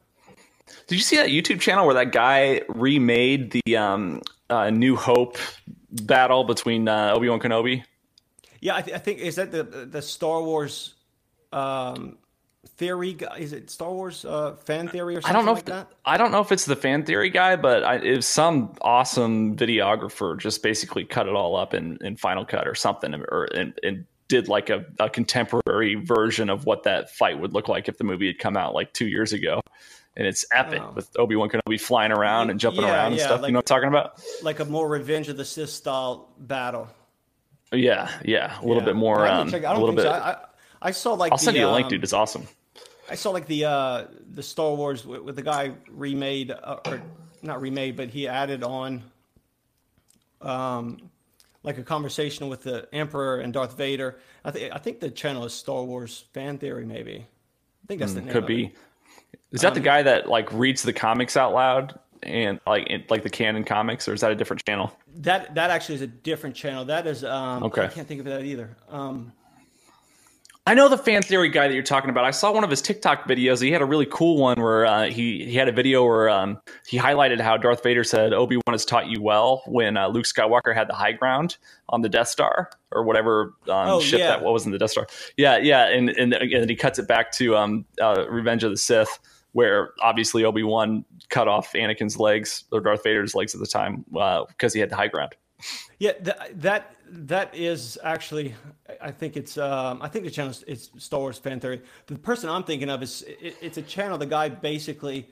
Did 0.88 0.96
you 0.96 1.02
see 1.02 1.16
that 1.16 1.28
YouTube 1.28 1.60
channel 1.60 1.84
where 1.84 1.94
that 1.94 2.10
guy 2.10 2.62
remade 2.68 3.52
the 3.52 3.76
um, 3.76 4.20
uh, 4.50 4.70
New 4.70 4.96
Hope 4.96 5.38
battle 5.90 6.44
between 6.44 6.88
uh, 6.88 7.12
Obi 7.14 7.28
Wan 7.28 7.40
Kenobi? 7.40 7.84
Yeah, 8.60 8.76
I, 8.76 8.82
th- 8.82 8.96
I, 8.96 8.98
think 8.98 9.18
is 9.20 9.36
that 9.36 9.52
the 9.52 9.62
the 9.62 10.00
Star 10.00 10.42
Wars 10.42 10.94
um, 11.52 12.18
theory 12.76 13.12
guy? 13.12 13.36
Is 13.38 13.52
it 13.52 13.70
Star 13.70 13.92
Wars 13.92 14.24
uh, 14.24 14.56
fan 14.56 14.88
theory 14.88 15.16
or 15.16 15.20
something 15.20 15.36
I 15.36 15.38
don't 15.38 15.46
know 15.46 15.52
like 15.52 15.60
if 15.60 15.66
that? 15.66 15.88
I 16.04 16.16
don't 16.16 16.32
know 16.32 16.40
if 16.40 16.52
it's 16.52 16.64
the 16.64 16.76
fan 16.76 17.04
theory 17.04 17.30
guy, 17.30 17.56
but 17.56 17.84
I, 17.84 17.96
it 17.96 18.16
was 18.16 18.26
some 18.26 18.74
awesome 18.80 19.56
videographer 19.56 20.38
just 20.38 20.62
basically 20.62 21.04
cut 21.04 21.28
it 21.28 21.34
all 21.34 21.56
up 21.56 21.74
in, 21.74 21.98
in 22.00 22.16
Final 22.16 22.44
Cut 22.44 22.66
or 22.66 22.74
something, 22.74 23.14
or 23.14 23.44
and, 23.54 23.78
and 23.82 24.06
did 24.28 24.48
like 24.48 24.70
a, 24.70 24.86
a, 24.98 25.10
contemporary 25.10 25.96
version 25.96 26.48
of 26.48 26.64
what 26.64 26.84
that 26.84 27.10
fight 27.10 27.38
would 27.38 27.52
look 27.52 27.68
like 27.68 27.88
if 27.88 27.98
the 27.98 28.04
movie 28.04 28.26
had 28.26 28.38
come 28.38 28.56
out 28.56 28.74
like 28.74 28.92
two 28.92 29.06
years 29.06 29.32
ago. 29.32 29.60
And 30.16 30.26
it's 30.26 30.44
epic 30.52 30.80
oh. 30.82 30.92
with 30.94 31.10
Obi 31.18 31.34
Wan 31.34 31.48
Kenobi 31.48 31.80
flying 31.80 32.12
around 32.12 32.50
and 32.50 32.60
jumping 32.60 32.82
yeah, 32.82 32.92
around 32.92 33.06
and 33.06 33.16
yeah, 33.16 33.24
stuff. 33.24 33.40
Like, 33.40 33.48
you 33.48 33.52
know 33.52 33.58
what 33.58 33.70
I'm 33.70 33.76
talking 33.76 33.88
about? 33.88 34.22
Like 34.42 34.60
a 34.60 34.64
more 34.64 34.88
Revenge 34.88 35.28
of 35.28 35.36
the 35.36 35.44
Sith 35.44 35.70
style 35.70 36.28
battle. 36.38 36.88
Yeah, 37.72 38.10
yeah, 38.24 38.60
a 38.60 38.64
little 38.64 38.82
yeah. 38.82 38.86
bit 38.86 38.96
more. 38.96 39.26
Um, 39.26 39.48
a 39.48 39.58
little 39.78 39.92
bit. 39.92 40.02
So. 40.02 40.12
I, 40.12 40.36
I 40.80 40.90
saw 40.92 41.14
like 41.14 41.32
I'll 41.32 41.38
the, 41.38 41.44
send 41.44 41.56
you 41.56 41.66
a 41.66 41.72
link, 41.72 41.86
um, 41.86 41.90
dude. 41.90 42.04
It's 42.04 42.12
awesome. 42.12 42.46
I 43.10 43.16
saw 43.16 43.30
like 43.30 43.46
the 43.46 43.64
uh, 43.64 44.04
the 44.30 44.42
Star 44.42 44.74
Wars 44.74 45.04
with, 45.04 45.22
with 45.22 45.36
the 45.36 45.42
guy 45.42 45.72
remade 45.90 46.50
uh, 46.52 46.76
or 46.86 47.02
not 47.42 47.60
remade, 47.60 47.96
but 47.96 48.08
he 48.10 48.28
added 48.28 48.62
on 48.62 49.02
um, 50.40 51.10
like 51.62 51.78
a 51.78 51.82
conversation 51.82 52.48
with 52.48 52.62
the 52.62 52.88
Emperor 52.92 53.40
and 53.40 53.52
Darth 53.52 53.76
Vader. 53.76 54.18
I 54.44 54.50
think 54.50 54.72
I 54.72 54.78
think 54.78 55.00
the 55.00 55.10
channel 55.10 55.44
is 55.44 55.52
Star 55.52 55.82
Wars 55.82 56.24
Fan 56.32 56.58
Theory. 56.58 56.84
Maybe 56.84 57.26
I 57.82 57.86
think 57.88 58.00
that's 58.00 58.12
mm, 58.12 58.16
the 58.16 58.20
name. 58.22 58.32
Could 58.32 58.46
be. 58.46 58.64
It. 58.66 58.76
Is 59.54 59.60
that 59.60 59.68
um, 59.68 59.74
the 59.74 59.80
guy 59.80 60.02
that 60.02 60.28
like 60.28 60.52
reads 60.52 60.82
the 60.82 60.92
comics 60.92 61.36
out 61.36 61.54
loud 61.54 61.98
and 62.24 62.58
like 62.66 62.88
in, 62.88 63.04
like 63.08 63.22
the 63.22 63.30
canon 63.30 63.62
comics, 63.62 64.08
or 64.08 64.12
is 64.12 64.20
that 64.20 64.32
a 64.32 64.34
different 64.34 64.64
channel? 64.66 64.92
That 65.18 65.54
that 65.54 65.70
actually 65.70 65.94
is 65.94 66.02
a 66.02 66.08
different 66.08 66.56
channel. 66.56 66.84
That 66.84 67.06
is 67.06 67.24
um, 67.24 67.62
okay. 67.62 67.84
I 67.84 67.88
can't 67.88 68.08
think 68.08 68.18
of 68.18 68.26
that 68.26 68.42
either. 68.42 68.76
Um, 68.90 69.32
I 70.66 70.72
know 70.72 70.88
the 70.88 70.98
fan 70.98 71.22
theory 71.22 71.50
guy 71.50 71.68
that 71.68 71.74
you're 71.74 71.82
talking 71.82 72.08
about. 72.08 72.24
I 72.24 72.30
saw 72.30 72.50
one 72.50 72.64
of 72.64 72.70
his 72.70 72.80
TikTok 72.80 73.28
videos. 73.28 73.60
He 73.62 73.70
had 73.70 73.82
a 73.82 73.84
really 73.84 74.06
cool 74.06 74.38
one 74.38 74.60
where 74.60 74.86
uh, 74.86 75.04
he 75.04 75.44
he 75.44 75.54
had 75.54 75.68
a 75.68 75.72
video 75.72 76.04
where 76.04 76.28
um, 76.28 76.58
he 76.86 76.98
highlighted 76.98 77.38
how 77.38 77.56
Darth 77.56 77.84
Vader 77.84 78.02
said 78.02 78.32
Obi 78.32 78.56
Wan 78.56 78.72
has 78.72 78.84
taught 78.84 79.06
you 79.06 79.22
well 79.22 79.62
when 79.66 79.96
uh, 79.96 80.08
Luke 80.08 80.24
Skywalker 80.24 80.74
had 80.74 80.88
the 80.88 80.94
high 80.94 81.12
ground 81.12 81.58
on 81.90 82.00
the 82.00 82.08
Death 82.08 82.28
Star 82.28 82.70
or 82.90 83.04
whatever 83.04 83.54
um, 83.68 83.88
oh, 83.88 84.00
ship 84.00 84.18
yeah. 84.18 84.28
that 84.28 84.42
what 84.42 84.52
was 84.52 84.66
in 84.66 84.72
the 84.72 84.78
Death 84.78 84.90
Star. 84.90 85.06
Yeah, 85.36 85.58
yeah, 85.58 85.90
and 85.90 86.08
and, 86.08 86.32
and 86.32 86.68
he 86.68 86.74
cuts 86.74 86.98
it 86.98 87.06
back 87.06 87.30
to 87.32 87.56
um, 87.56 87.84
uh, 88.00 88.24
Revenge 88.28 88.64
of 88.64 88.70
the 88.70 88.78
Sith, 88.78 89.18
where 89.54 89.92
obviously 90.02 90.44
Obi 90.44 90.64
Wan 90.64 91.04
cut 91.30 91.48
off 91.48 91.72
Anakin's 91.72 92.18
legs 92.18 92.64
or 92.72 92.80
Darth 92.80 93.04
Vader's 93.04 93.34
legs 93.36 93.54
at 93.54 93.60
the 93.60 93.66
time 93.66 94.04
because 94.10 94.72
uh, 94.72 94.74
he 94.74 94.80
had 94.80 94.90
the 94.90 94.96
high 94.96 95.08
ground. 95.08 95.34
Yeah, 95.98 96.12
th- 96.12 96.36
that 96.56 96.96
that 97.08 97.54
is 97.54 97.96
actually, 98.02 98.54
I 99.00 99.12
think 99.12 99.36
it's, 99.36 99.56
um, 99.56 100.02
I 100.02 100.08
think 100.08 100.24
the 100.24 100.30
channel 100.30 100.52
is 100.66 100.90
Star 100.98 101.20
Wars 101.20 101.38
fan 101.38 101.60
theory. 101.60 101.82
The 102.06 102.18
person 102.18 102.50
I'm 102.50 102.64
thinking 102.64 102.90
of 102.90 103.02
is, 103.02 103.22
it, 103.22 103.56
it's 103.62 103.78
a 103.78 103.82
channel. 103.82 104.18
The 104.18 104.26
guy 104.26 104.48
basically 104.48 105.30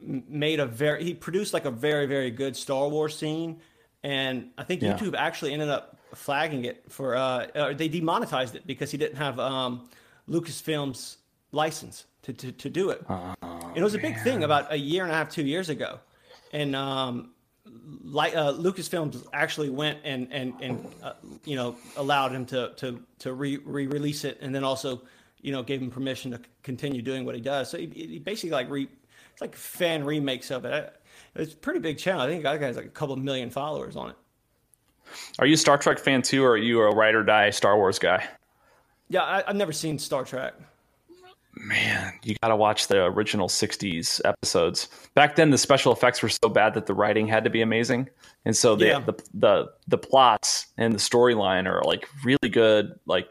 made 0.00 0.58
a 0.58 0.66
very, 0.66 1.04
he 1.04 1.14
produced 1.14 1.54
like 1.54 1.66
a 1.66 1.70
very, 1.70 2.06
very 2.06 2.32
good 2.32 2.56
Star 2.56 2.88
Wars 2.88 3.16
scene, 3.16 3.60
and 4.02 4.50
I 4.58 4.64
think 4.64 4.82
yeah. 4.82 4.96
YouTube 4.96 5.14
actually 5.16 5.52
ended 5.52 5.68
up 5.68 5.98
flagging 6.14 6.64
it 6.64 6.82
for, 6.88 7.14
uh, 7.14 7.46
or 7.54 7.74
they 7.74 7.86
demonetized 7.86 8.56
it 8.56 8.66
because 8.66 8.90
he 8.90 8.98
didn't 8.98 9.16
have 9.16 9.38
um, 9.38 9.88
Lucasfilm's 10.28 11.18
license 11.52 12.06
to, 12.22 12.32
to, 12.32 12.52
to 12.52 12.70
do 12.70 12.90
it. 12.90 13.04
Oh, 13.08 13.34
it 13.74 13.82
was 13.82 13.94
a 13.94 13.98
big 13.98 14.20
thing 14.20 14.44
about 14.44 14.72
a 14.72 14.76
year 14.76 15.04
and 15.04 15.12
a 15.12 15.14
half, 15.14 15.30
two 15.30 15.44
years 15.44 15.68
ago, 15.68 16.00
and 16.52 16.74
um, 16.74 17.30
like 18.02 18.34
uh, 18.36 18.52
Lucasfilms 18.52 19.26
actually 19.32 19.70
went 19.70 19.98
and 20.04 20.28
and 20.32 20.54
and 20.60 20.86
uh, 21.02 21.12
you 21.44 21.56
know 21.56 21.76
allowed 21.96 22.32
him 22.32 22.46
to 22.46 22.72
to 22.76 23.02
to 23.20 23.32
re 23.32 23.58
release 23.58 24.24
it, 24.24 24.38
and 24.40 24.54
then 24.54 24.64
also 24.64 25.02
you 25.40 25.52
know 25.52 25.62
gave 25.62 25.80
him 25.80 25.90
permission 25.90 26.30
to 26.32 26.40
continue 26.62 27.02
doing 27.02 27.24
what 27.24 27.34
he 27.34 27.40
does. 27.40 27.70
So 27.70 27.78
he, 27.78 27.86
he 27.86 28.18
basically 28.18 28.50
like 28.50 28.70
re 28.70 28.88
it's 29.32 29.40
like 29.40 29.54
fan 29.54 30.04
remakes 30.04 30.50
of 30.50 30.64
it. 30.64 30.94
It's 31.34 31.54
a 31.54 31.56
pretty 31.56 31.80
big 31.80 31.98
channel. 31.98 32.22
I 32.22 32.26
think 32.26 32.42
that 32.42 32.58
guy 32.58 32.66
has 32.66 32.76
like 32.76 32.86
a 32.86 32.90
couple 32.90 33.16
million 33.16 33.50
followers 33.50 33.96
on 33.96 34.10
it. 34.10 34.16
Are 35.38 35.46
you 35.46 35.54
a 35.54 35.58
Star 35.58 35.78
Trek 35.78 35.98
fan 35.98 36.22
too, 36.22 36.44
or 36.44 36.52
are 36.52 36.56
you 36.56 36.80
a 36.80 36.90
ride 36.94 37.14
or 37.14 37.22
die 37.22 37.50
Star 37.50 37.76
Wars 37.76 37.98
guy? 37.98 38.26
Yeah, 39.08 39.22
I, 39.22 39.44
I've 39.46 39.56
never 39.56 39.72
seen 39.72 39.98
Star 39.98 40.24
Trek 40.24 40.54
man, 41.60 42.12
you 42.22 42.34
got 42.42 42.48
to 42.48 42.56
watch 42.56 42.88
the 42.88 43.04
original 43.04 43.48
60s 43.48 44.20
episodes. 44.24 44.88
Back 45.14 45.36
then 45.36 45.50
the 45.50 45.58
special 45.58 45.92
effects 45.92 46.22
were 46.22 46.28
so 46.28 46.48
bad 46.48 46.74
that 46.74 46.86
the 46.86 46.94
writing 46.94 47.26
had 47.26 47.44
to 47.44 47.50
be 47.50 47.60
amazing. 47.60 48.08
And 48.44 48.56
so 48.56 48.74
the 48.74 48.86
yeah. 48.86 49.00
the, 49.00 49.14
the 49.34 49.72
the 49.86 49.98
plots 49.98 50.66
and 50.78 50.94
the 50.94 50.98
storyline 50.98 51.66
are 51.66 51.82
like 51.84 52.08
really 52.24 52.48
good 52.50 52.98
like 53.06 53.28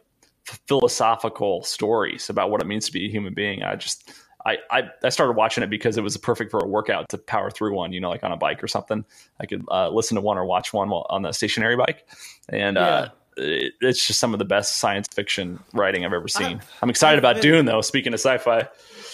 philosophical 0.68 1.64
stories 1.64 2.30
about 2.30 2.52
what 2.52 2.62
it 2.62 2.68
means 2.68 2.86
to 2.86 2.94
be 2.94 3.06
a 3.06 3.10
human 3.10 3.34
being. 3.34 3.64
I 3.64 3.76
just 3.76 4.12
I, 4.46 4.58
I, 4.72 4.90
I 5.04 5.10
started 5.10 5.34
watching 5.34 5.64
it 5.64 5.70
because 5.70 5.98
it 5.98 6.02
was 6.02 6.16
perfect 6.16 6.50
for 6.52 6.60
a 6.60 6.68
workout 6.68 7.10
to 7.10 7.18
power 7.18 7.52
through 7.52 7.76
one, 7.76 7.92
you 7.92 8.00
know, 8.00 8.10
like 8.10 8.24
on 8.24 8.32
a 8.32 8.38
bike 8.38 8.64
or 8.64 8.68
something. 8.68 9.04
I 9.40 9.46
could 9.46 9.66
uh, 9.70 9.90
listen 9.90 10.16
to 10.16 10.22
one 10.22 10.38
or 10.38 10.46
watch 10.46 10.72
one 10.72 10.90
while 10.90 11.06
on 11.10 11.24
the 11.24 11.34
stationary 11.34 11.76
bike. 11.76 12.08
And 12.48 12.78
uh, 12.78 12.82
yeah. 12.82 12.88
uh, 12.88 13.10
it's 13.40 14.06
just 14.06 14.20
some 14.20 14.34
of 14.34 14.40
the 14.40 14.46
best 14.46 14.78
science 14.78 15.08
fiction 15.08 15.60
writing 15.74 16.06
I've 16.06 16.14
ever 16.14 16.28
seen. 16.28 16.60
i 16.82 16.86
am 16.86 16.90
excited 16.90 17.20
about 17.20 17.42
Dune 17.42 17.66
though. 17.66 17.82
Speaking 17.82 18.14
of 18.14 18.20
sci-fi, 18.20 18.68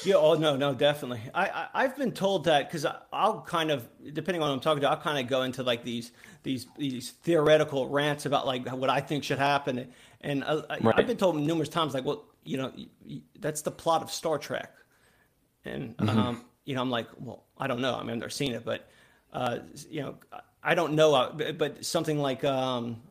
yeah, 0.05 0.15
oh 0.15 0.35
no, 0.35 0.55
no, 0.55 0.73
definitely. 0.73 1.21
I, 1.33 1.67
I 1.73 1.83
have 1.83 1.97
been 1.97 2.11
told 2.11 2.45
that 2.45 2.69
because 2.69 2.85
I'll 3.11 3.41
kind 3.41 3.71
of 3.71 3.87
depending 4.13 4.41
on 4.41 4.49
what 4.49 4.53
I'm 4.53 4.59
talking 4.59 4.81
to, 4.81 4.89
I'll 4.89 4.97
kind 4.97 5.19
of 5.19 5.27
go 5.27 5.43
into 5.43 5.63
like 5.63 5.83
these 5.83 6.11
these 6.43 6.67
these 6.77 7.11
theoretical 7.11 7.87
rants 7.89 8.25
about 8.25 8.45
like 8.45 8.67
what 8.69 8.89
I 8.89 9.01
think 9.01 9.23
should 9.23 9.39
happen, 9.39 9.87
and 10.21 10.43
uh, 10.43 10.63
right. 10.81 10.95
I've 10.97 11.07
been 11.07 11.17
told 11.17 11.37
numerous 11.37 11.69
times 11.69 11.93
like, 11.93 12.05
well, 12.05 12.25
you 12.43 12.57
know, 12.57 12.71
that's 13.39 13.61
the 13.61 13.71
plot 13.71 14.01
of 14.01 14.11
Star 14.11 14.37
Trek, 14.37 14.71
and 15.63 15.97
mm-hmm. 15.97 16.17
um, 16.17 16.45
you 16.65 16.75
know, 16.75 16.81
I'm 16.81 16.91
like, 16.91 17.07
well, 17.19 17.45
I 17.57 17.67
don't 17.67 17.81
know. 17.81 17.95
I 17.95 18.01
mean, 18.01 18.11
I've 18.11 18.17
never 18.17 18.29
seen 18.29 18.53
it, 18.53 18.63
but 18.63 18.87
uh, 19.33 19.59
you 19.89 20.01
know, 20.01 20.15
I 20.63 20.75
don't 20.75 20.93
know, 20.93 21.13
uh, 21.13 21.51
but 21.51 21.85
something 21.85 22.19
like 22.19 22.43
um, 22.43 23.01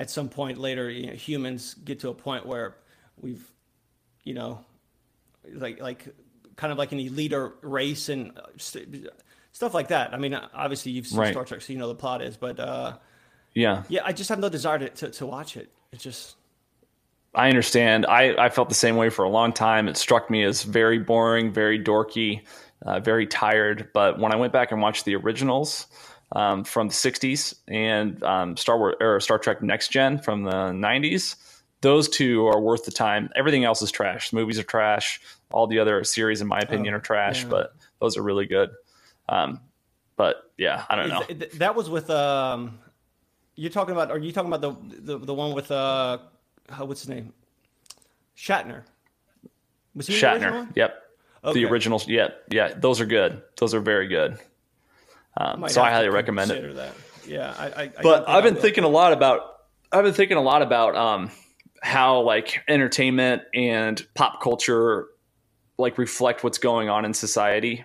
at 0.00 0.08
some 0.08 0.30
point 0.30 0.58
later, 0.58 0.88
you 0.90 1.08
know, 1.08 1.12
humans 1.12 1.74
get 1.74 2.00
to 2.00 2.08
a 2.08 2.14
point 2.14 2.46
where 2.46 2.76
we've, 3.20 3.52
you 4.24 4.32
know, 4.32 4.64
like 5.52 5.78
like 5.80 6.08
kind 6.56 6.72
of 6.72 6.78
like 6.78 6.92
an 6.92 6.98
elite 6.98 7.34
or 7.34 7.54
race 7.60 8.08
and 8.08 8.36
uh, 8.38 8.46
stuff 9.52 9.74
like 9.74 9.88
that. 9.88 10.14
I 10.14 10.16
mean, 10.16 10.34
obviously 10.54 10.92
you've 10.92 11.06
seen 11.06 11.18
right. 11.18 11.32
Star 11.32 11.44
Trek, 11.44 11.60
so 11.60 11.72
you 11.74 11.78
know 11.78 11.86
the 11.86 11.94
plot 11.94 12.22
is, 12.22 12.38
but 12.38 12.58
uh, 12.58 12.96
yeah, 13.54 13.82
yeah, 13.88 14.00
I 14.02 14.12
just 14.12 14.30
have 14.30 14.38
no 14.38 14.48
desire 14.48 14.78
to, 14.78 14.88
to, 14.88 15.10
to 15.10 15.26
watch 15.26 15.58
it. 15.58 15.70
It 15.92 15.98
just 15.98 16.36
I 17.34 17.48
understand. 17.48 18.06
I, 18.06 18.34
I 18.42 18.48
felt 18.48 18.70
the 18.70 18.74
same 18.74 18.96
way 18.96 19.10
for 19.10 19.24
a 19.24 19.28
long 19.28 19.52
time. 19.52 19.86
It 19.86 19.98
struck 19.98 20.30
me 20.30 20.44
as 20.44 20.62
very 20.62 20.98
boring, 20.98 21.52
very 21.52 21.78
dorky, 21.78 22.40
uh, 22.86 23.00
very 23.00 23.26
tired. 23.26 23.90
But 23.92 24.18
when 24.18 24.32
I 24.32 24.36
went 24.36 24.52
back 24.54 24.72
and 24.72 24.80
watched 24.80 25.04
the 25.04 25.14
originals 25.14 25.86
um, 26.32 26.64
from 26.64 26.88
the 26.88 26.94
'60s 26.94 27.54
and 27.68 28.22
um, 28.22 28.56
Star 28.56 28.78
Wars 28.78 28.96
or 29.00 29.20
Star 29.20 29.38
Trek 29.38 29.62
Next 29.62 29.88
Gen 29.88 30.18
from 30.18 30.44
the 30.44 30.50
'90s, 30.50 31.36
those 31.80 32.08
two 32.08 32.46
are 32.46 32.60
worth 32.60 32.84
the 32.84 32.90
time. 32.90 33.30
Everything 33.34 33.64
else 33.64 33.82
is 33.82 33.90
trash. 33.90 34.30
The 34.30 34.36
movies 34.36 34.58
are 34.58 34.64
trash. 34.64 35.20
All 35.50 35.66
the 35.66 35.78
other 35.78 36.04
series, 36.04 36.40
in 36.40 36.46
my 36.46 36.60
opinion, 36.60 36.94
oh, 36.94 36.98
are 36.98 37.00
trash. 37.00 37.42
Yeah. 37.42 37.48
But 37.48 37.74
those 38.00 38.16
are 38.16 38.22
really 38.22 38.46
good. 38.46 38.70
Um, 39.28 39.60
but 40.16 40.50
yeah, 40.58 40.84
I 40.88 40.96
don't 40.96 41.08
know. 41.08 41.24
That 41.54 41.74
was 41.74 41.88
with 41.88 42.10
um, 42.10 42.78
you're 43.54 43.70
talking 43.70 43.92
about. 43.92 44.10
Are 44.10 44.18
you 44.18 44.32
talking 44.32 44.52
about 44.52 44.60
the 44.60 45.16
the, 45.16 45.18
the 45.18 45.34
one 45.34 45.54
with 45.54 45.70
uh 45.70 46.18
uh, 46.68 46.84
what's 46.84 47.00
his 47.00 47.08
name? 47.08 47.32
Shatner. 48.36 48.82
Was 49.94 50.06
he 50.06 50.14
Shatner? 50.14 50.68
Yep. 50.76 51.02
Okay. 51.44 51.60
The 51.60 51.66
originals. 51.66 52.06
Yep. 52.06 52.44
Yeah. 52.50 52.74
Those 52.74 53.00
are 53.00 53.06
good. 53.06 53.42
Those 53.56 53.74
are 53.74 53.80
very 53.80 54.08
good. 54.08 54.38
Um, 55.36 55.68
so 55.68 55.82
I 55.82 55.90
highly 55.90 56.08
recommend 56.08 56.50
it. 56.50 56.76
That. 56.76 56.94
Yeah. 57.26 57.54
I, 57.56 57.82
I, 57.82 57.92
but 58.02 58.28
I've 58.28 58.44
been 58.44 58.56
thinking 58.56 58.84
a 58.84 58.88
lot 58.88 59.12
about. 59.12 59.42
I've 59.92 60.04
been 60.04 60.14
thinking 60.14 60.36
a 60.36 60.42
lot 60.42 60.62
about 60.62 60.94
um, 60.94 61.30
how 61.82 62.20
like 62.20 62.62
entertainment 62.68 63.42
and 63.54 64.04
pop 64.14 64.42
culture 64.42 65.06
like 65.78 65.98
reflect 65.98 66.44
what's 66.44 66.58
going 66.58 66.88
on 66.88 67.04
in 67.06 67.14
society 67.14 67.84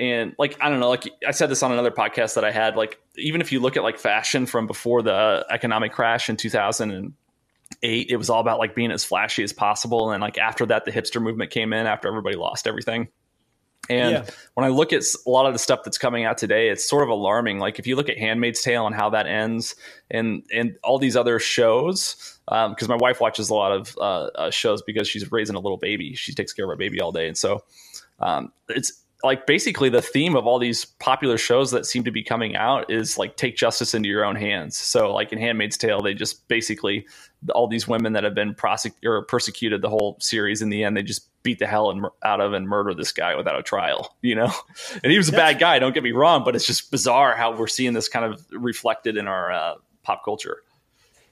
and 0.00 0.34
like 0.38 0.56
i 0.62 0.70
don't 0.70 0.80
know 0.80 0.88
like 0.88 1.10
i 1.26 1.30
said 1.30 1.50
this 1.50 1.62
on 1.62 1.70
another 1.70 1.90
podcast 1.90 2.36
that 2.36 2.44
i 2.44 2.50
had 2.50 2.74
like 2.74 2.98
even 3.16 3.42
if 3.42 3.52
you 3.52 3.60
look 3.60 3.76
at 3.76 3.82
like 3.82 3.98
fashion 3.98 4.46
from 4.46 4.66
before 4.66 5.02
the 5.02 5.44
economic 5.50 5.92
crash 5.92 6.30
in 6.30 6.38
two 6.38 6.48
thousand 6.48 6.90
and 6.90 7.12
eight, 7.82 8.10
it 8.10 8.16
was 8.16 8.30
all 8.30 8.40
about 8.40 8.58
like 8.58 8.74
being 8.74 8.90
as 8.90 9.04
flashy 9.04 9.42
as 9.42 9.52
possible. 9.52 10.10
And 10.10 10.20
like 10.20 10.38
after 10.38 10.66
that, 10.66 10.84
the 10.84 10.92
hipster 10.92 11.22
movement 11.22 11.50
came 11.50 11.72
in 11.72 11.86
after 11.86 12.08
everybody 12.08 12.36
lost 12.36 12.66
everything. 12.66 13.08
And 13.88 14.12
yeah. 14.12 14.24
when 14.54 14.66
I 14.66 14.68
look 14.68 14.92
at 14.92 15.02
a 15.26 15.30
lot 15.30 15.46
of 15.46 15.54
the 15.54 15.58
stuff 15.58 15.80
that's 15.84 15.98
coming 15.98 16.24
out 16.24 16.36
today, 16.36 16.68
it's 16.68 16.88
sort 16.88 17.02
of 17.02 17.08
alarming. 17.08 17.58
Like 17.58 17.78
if 17.78 17.86
you 17.86 17.96
look 17.96 18.08
at 18.08 18.18
Handmaid's 18.18 18.62
Tale 18.62 18.86
and 18.86 18.94
how 18.94 19.10
that 19.10 19.26
ends, 19.26 19.74
and 20.10 20.42
and 20.52 20.76
all 20.84 20.98
these 20.98 21.16
other 21.16 21.38
shows, 21.38 22.38
because 22.46 22.82
um, 22.82 22.88
my 22.88 22.96
wife 22.96 23.20
watches 23.20 23.48
a 23.48 23.54
lot 23.54 23.72
of 23.72 23.96
uh, 23.98 24.26
uh, 24.34 24.50
shows 24.50 24.82
because 24.82 25.08
she's 25.08 25.30
raising 25.32 25.56
a 25.56 25.60
little 25.60 25.78
baby. 25.78 26.14
She 26.14 26.34
takes 26.34 26.52
care 26.52 26.66
of 26.66 26.70
our 26.70 26.76
baby 26.76 27.00
all 27.00 27.12
day, 27.12 27.28
and 27.28 27.36
so 27.36 27.64
um, 28.20 28.52
it's 28.68 29.04
like 29.24 29.46
basically 29.46 29.88
the 29.88 30.02
theme 30.02 30.36
of 30.36 30.46
all 30.46 30.58
these 30.58 30.84
popular 30.84 31.36
shows 31.36 31.72
that 31.72 31.86
seem 31.86 32.04
to 32.04 32.10
be 32.10 32.22
coming 32.22 32.54
out 32.54 32.88
is 32.88 33.18
like 33.18 33.36
take 33.36 33.56
justice 33.56 33.92
into 33.92 34.08
your 34.08 34.24
own 34.24 34.36
hands. 34.36 34.76
So 34.76 35.12
like 35.12 35.32
in 35.32 35.38
Handmaid's 35.38 35.76
Tale, 35.76 36.00
they 36.00 36.14
just 36.14 36.46
basically 36.46 37.06
all 37.52 37.66
these 37.66 37.88
women 37.88 38.12
that 38.12 38.22
have 38.22 38.34
been 38.34 38.54
prosecuted 38.54 39.08
or 39.08 39.22
persecuted 39.22 39.82
the 39.82 39.88
whole 39.88 40.16
series 40.20 40.62
in 40.62 40.68
the 40.68 40.84
end, 40.84 40.96
they 40.96 41.02
just 41.02 41.28
beat 41.42 41.58
the 41.58 41.66
hell 41.66 41.90
and, 41.90 42.06
out 42.24 42.40
of 42.40 42.52
and 42.52 42.68
murder 42.68 42.94
this 42.94 43.10
guy 43.10 43.34
without 43.34 43.58
a 43.58 43.62
trial, 43.62 44.16
you 44.22 44.36
know? 44.36 44.52
And 45.02 45.10
he 45.10 45.18
was 45.18 45.28
a 45.28 45.32
bad 45.32 45.58
guy, 45.58 45.80
don't 45.80 45.94
get 45.94 46.04
me 46.04 46.12
wrong, 46.12 46.44
but 46.44 46.54
it's 46.54 46.66
just 46.66 46.90
bizarre 46.92 47.34
how 47.34 47.56
we're 47.56 47.66
seeing 47.66 47.94
this 47.94 48.08
kind 48.08 48.24
of 48.24 48.44
reflected 48.52 49.16
in 49.16 49.26
our 49.26 49.50
uh, 49.50 49.74
pop 50.04 50.24
culture. 50.24 50.62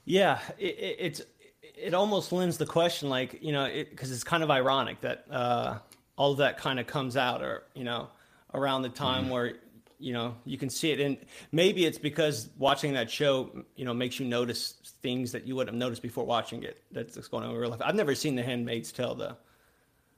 Yeah, 0.03 0.39
it, 0.57 0.77
it, 0.77 0.97
it's 0.99 1.21
it 1.61 1.93
almost 1.93 2.31
lends 2.31 2.57
the 2.57 2.65
question 2.65 3.09
like, 3.09 3.39
you 3.41 3.51
know, 3.51 3.69
because 3.89 4.11
it's 4.11 4.23
kind 4.23 4.41
of 4.41 4.49
ironic 4.49 5.01
that 5.01 5.25
uh 5.29 5.77
all 6.17 6.31
of 6.31 6.39
that 6.39 6.57
kind 6.57 6.79
of 6.79 6.87
comes 6.87 7.15
out 7.15 7.41
or 7.41 7.63
you 7.73 7.83
know 7.83 8.09
around 8.53 8.81
the 8.81 8.89
time 8.89 9.23
mm-hmm. 9.23 9.31
where 9.31 9.53
you 9.99 10.13
know 10.13 10.35
you 10.45 10.57
can 10.57 10.69
see 10.69 10.91
it. 10.91 10.99
And 10.99 11.17
maybe 11.51 11.85
it's 11.85 11.97
because 11.97 12.49
watching 12.57 12.93
that 12.93 13.09
show 13.09 13.63
you 13.75 13.85
know 13.85 13.93
makes 13.93 14.19
you 14.19 14.25
notice 14.25 14.75
things 15.01 15.31
that 15.31 15.47
you 15.47 15.55
would 15.55 15.67
have 15.67 15.75
noticed 15.75 16.01
before 16.01 16.25
watching 16.25 16.63
it 16.63 16.83
that's 16.91 17.15
going 17.27 17.43
on 17.43 17.51
in 17.51 17.57
real 17.57 17.69
life. 17.69 17.81
I've 17.83 17.95
never 17.95 18.15
seen 18.15 18.35
the 18.35 18.43
handmaid's 18.43 18.91
tale 18.91 19.15
though. 19.15 19.37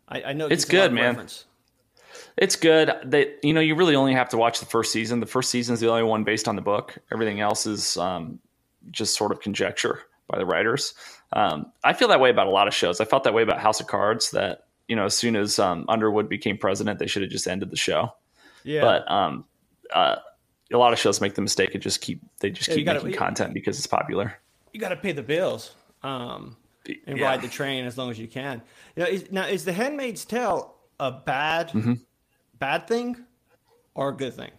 I, 0.07 0.23
I 0.23 0.33
know 0.33 0.47
it's 0.47 0.65
good 0.65 0.91
man. 0.91 1.09
reference. 1.09 1.45
it's 2.37 2.55
good. 2.55 2.91
That 3.05 3.39
you 3.43 3.53
know 3.53 3.61
you 3.61 3.75
really 3.75 3.95
only 3.95 4.13
have 4.13 4.29
to 4.29 4.37
watch 4.37 4.59
the 4.59 4.65
first 4.65 4.91
season. 4.91 5.19
The 5.19 5.27
first 5.27 5.51
season 5.51 5.73
is 5.73 5.79
the 5.79 5.89
only 5.89 6.03
one 6.03 6.23
based 6.23 6.47
on 6.47 6.55
the 6.55 6.61
book. 6.61 6.97
Everything 7.11 7.41
else 7.41 7.67
is 7.67 7.97
um, 7.97 8.39
just 8.89 9.15
sort 9.15 9.31
of 9.31 9.41
conjecture 9.41 10.01
by 10.27 10.37
the 10.37 10.45
writers. 10.45 10.93
Um, 11.31 11.71
i 11.83 11.93
feel 11.93 12.07
that 12.07 12.19
way 12.19 12.31
about 12.31 12.47
a 12.47 12.51
lot 12.51 12.67
of 12.67 12.73
shows. 12.73 12.99
I 12.99 13.05
felt 13.05 13.23
that 13.25 13.33
way 13.33 13.43
about 13.43 13.59
house 13.59 13.79
of 13.79 13.87
cards 13.87 14.31
that 14.31 14.65
you 14.89 14.95
know, 14.95 15.05
as 15.05 15.15
soon 15.15 15.35
as 15.35 15.59
um, 15.59 15.85
Underwood 15.87 16.27
became 16.27 16.57
president, 16.57 16.99
they 16.99 17.07
should 17.07 17.21
have 17.21 17.31
just 17.31 17.47
ended 17.47 17.69
the 17.69 17.77
show. 17.77 18.11
Yeah. 18.63 18.81
But 18.81 19.09
um, 19.09 19.45
uh, 19.93 20.15
a 20.73 20.77
lot 20.77 20.91
of 20.91 20.99
shows 20.99 21.21
make 21.21 21.35
the 21.35 21.41
mistake 21.41 21.75
of 21.75 21.81
just 21.81 22.01
keep 22.01 22.21
they 22.39 22.49
just 22.49 22.67
yeah, 22.67 22.75
keep 22.75 22.85
gotta, 22.85 23.03
making 23.05 23.17
content 23.17 23.53
because 23.53 23.77
it's 23.77 23.87
popular. 23.87 24.33
You 24.73 24.79
got 24.79 24.89
to 24.89 24.95
pay 24.95 25.11
the 25.11 25.23
bills 25.23 25.75
um, 26.03 26.57
and 27.05 27.19
yeah. 27.19 27.25
ride 27.25 27.41
the 27.41 27.47
train 27.47 27.85
as 27.85 27.97
long 27.97 28.09
as 28.09 28.19
you 28.19 28.27
can. 28.27 28.61
You 28.95 29.03
know, 29.03 29.09
is, 29.09 29.31
now 29.31 29.45
is 29.45 29.63
the 29.63 29.73
Handmaid's 29.73 30.25
Tale 30.25 30.75
a 30.99 31.11
bad 31.11 31.69
mm-hmm. 31.69 31.93
bad 32.57 32.87
thing 32.87 33.15
or 33.93 34.09
a 34.09 34.13
good 34.13 34.33
thing 34.33 34.51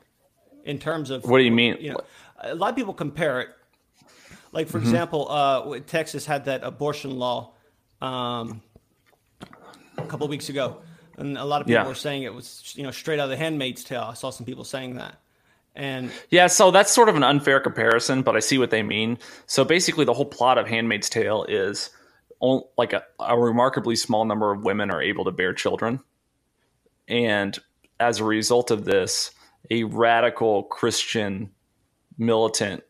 in 0.64 0.78
terms 0.78 1.10
of 1.10 1.24
what 1.24 1.38
do 1.38 1.44
you 1.44 1.50
mean? 1.50 1.76
You 1.80 1.90
know, 1.90 2.00
a 2.38 2.54
lot 2.54 2.70
of 2.70 2.76
people 2.76 2.94
compare 2.94 3.40
it. 3.40 3.48
Like 4.52 4.68
for 4.68 4.78
mm-hmm. 4.78 4.86
example, 4.86 5.26
uh, 5.28 5.80
Texas 5.86 6.24
had 6.24 6.44
that 6.44 6.62
abortion 6.62 7.18
law. 7.18 7.54
Um, 8.00 8.62
couple 10.10 10.28
weeks 10.28 10.48
ago, 10.48 10.82
and 11.16 11.38
a 11.38 11.44
lot 11.44 11.60
of 11.60 11.66
people 11.66 11.82
yeah. 11.82 11.88
were 11.88 11.94
saying 11.94 12.24
it 12.24 12.34
was 12.34 12.74
you 12.76 12.82
know 12.82 12.90
straight 12.90 13.18
out 13.18 13.24
of 13.24 13.30
the 13.30 13.36
Handmaid's 13.36 13.84
Tale. 13.84 14.02
I 14.02 14.14
saw 14.14 14.30
some 14.30 14.44
people 14.44 14.64
saying 14.64 14.96
that. 14.96 15.16
And 15.76 16.10
yeah, 16.30 16.48
so 16.48 16.72
that's 16.72 16.92
sort 16.92 17.08
of 17.08 17.14
an 17.14 17.22
unfair 17.22 17.60
comparison, 17.60 18.22
but 18.22 18.36
I 18.36 18.40
see 18.40 18.58
what 18.58 18.70
they 18.70 18.82
mean. 18.82 19.18
So 19.46 19.64
basically, 19.64 20.04
the 20.04 20.12
whole 20.12 20.26
plot 20.26 20.58
of 20.58 20.66
Handmaid's 20.66 21.08
Tale 21.08 21.44
is 21.48 21.90
like 22.76 22.92
a, 22.92 23.04
a 23.20 23.38
remarkably 23.38 23.96
small 23.96 24.24
number 24.24 24.50
of 24.50 24.64
women 24.64 24.90
are 24.90 25.00
able 25.00 25.24
to 25.24 25.30
bear 25.30 25.54
children, 25.54 26.00
and 27.08 27.58
as 28.00 28.18
a 28.18 28.24
result 28.24 28.70
of 28.70 28.84
this, 28.84 29.30
a 29.70 29.84
radical 29.84 30.64
Christian 30.64 31.50
militant 32.18 32.82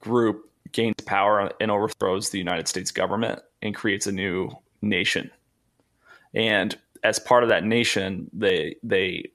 group 0.00 0.50
gains 0.72 1.00
power 1.06 1.50
and 1.60 1.70
overthrows 1.70 2.30
the 2.30 2.38
United 2.38 2.68
States 2.68 2.90
government 2.90 3.40
and 3.62 3.74
creates 3.74 4.06
a 4.06 4.12
new 4.12 4.50
nation 4.82 5.30
and 6.34 6.76
as 7.02 7.18
part 7.18 7.42
of 7.42 7.48
that 7.48 7.64
nation, 7.64 8.30
they 8.32 8.76
they 8.82 9.30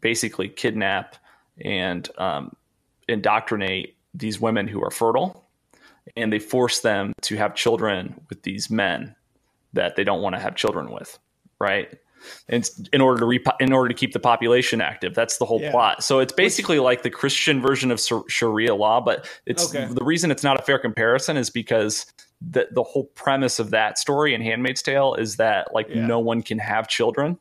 basically 0.00 0.48
kidnap 0.48 1.16
and 1.64 2.08
um, 2.18 2.54
indoctrinate 3.08 3.96
these 4.14 4.40
women 4.40 4.68
who 4.68 4.82
are 4.82 4.90
fertile, 4.90 5.46
and 6.16 6.32
they 6.32 6.38
force 6.38 6.80
them 6.80 7.12
to 7.22 7.36
have 7.36 7.54
children 7.54 8.20
with 8.28 8.42
these 8.42 8.70
men 8.70 9.14
that 9.72 9.96
they 9.96 10.04
don't 10.04 10.22
want 10.22 10.34
to 10.34 10.40
have 10.40 10.56
children 10.56 10.90
with, 10.90 11.18
right? 11.58 11.94
And 12.48 12.68
in 12.92 13.00
order 13.00 13.20
to 13.20 13.26
repo- 13.26 13.56
in 13.60 13.72
order 13.72 13.88
to 13.88 13.94
keep 13.94 14.12
the 14.12 14.18
population 14.18 14.80
active, 14.80 15.14
that's 15.14 15.38
the 15.38 15.44
whole 15.44 15.60
yeah. 15.60 15.70
plot. 15.70 16.02
So 16.02 16.18
it's 16.18 16.32
basically 16.32 16.78
like 16.78 17.02
the 17.02 17.10
Christian 17.10 17.60
version 17.60 17.90
of 17.90 18.00
Sharia 18.28 18.74
law, 18.74 19.00
but 19.00 19.28
it's 19.44 19.74
okay. 19.74 19.92
the 19.92 20.04
reason 20.04 20.30
it's 20.30 20.42
not 20.42 20.58
a 20.58 20.62
fair 20.62 20.78
comparison 20.78 21.36
is 21.36 21.50
because 21.50 22.06
the 22.40 22.68
the 22.72 22.82
whole 22.82 23.04
premise 23.04 23.58
of 23.58 23.70
that 23.70 23.98
story 23.98 24.34
in 24.34 24.40
Handmaid's 24.40 24.82
Tale 24.82 25.14
is 25.14 25.36
that 25.36 25.74
like 25.74 25.88
yeah. 25.88 26.06
no 26.06 26.18
one 26.18 26.42
can 26.42 26.58
have 26.58 26.88
children, 26.88 27.38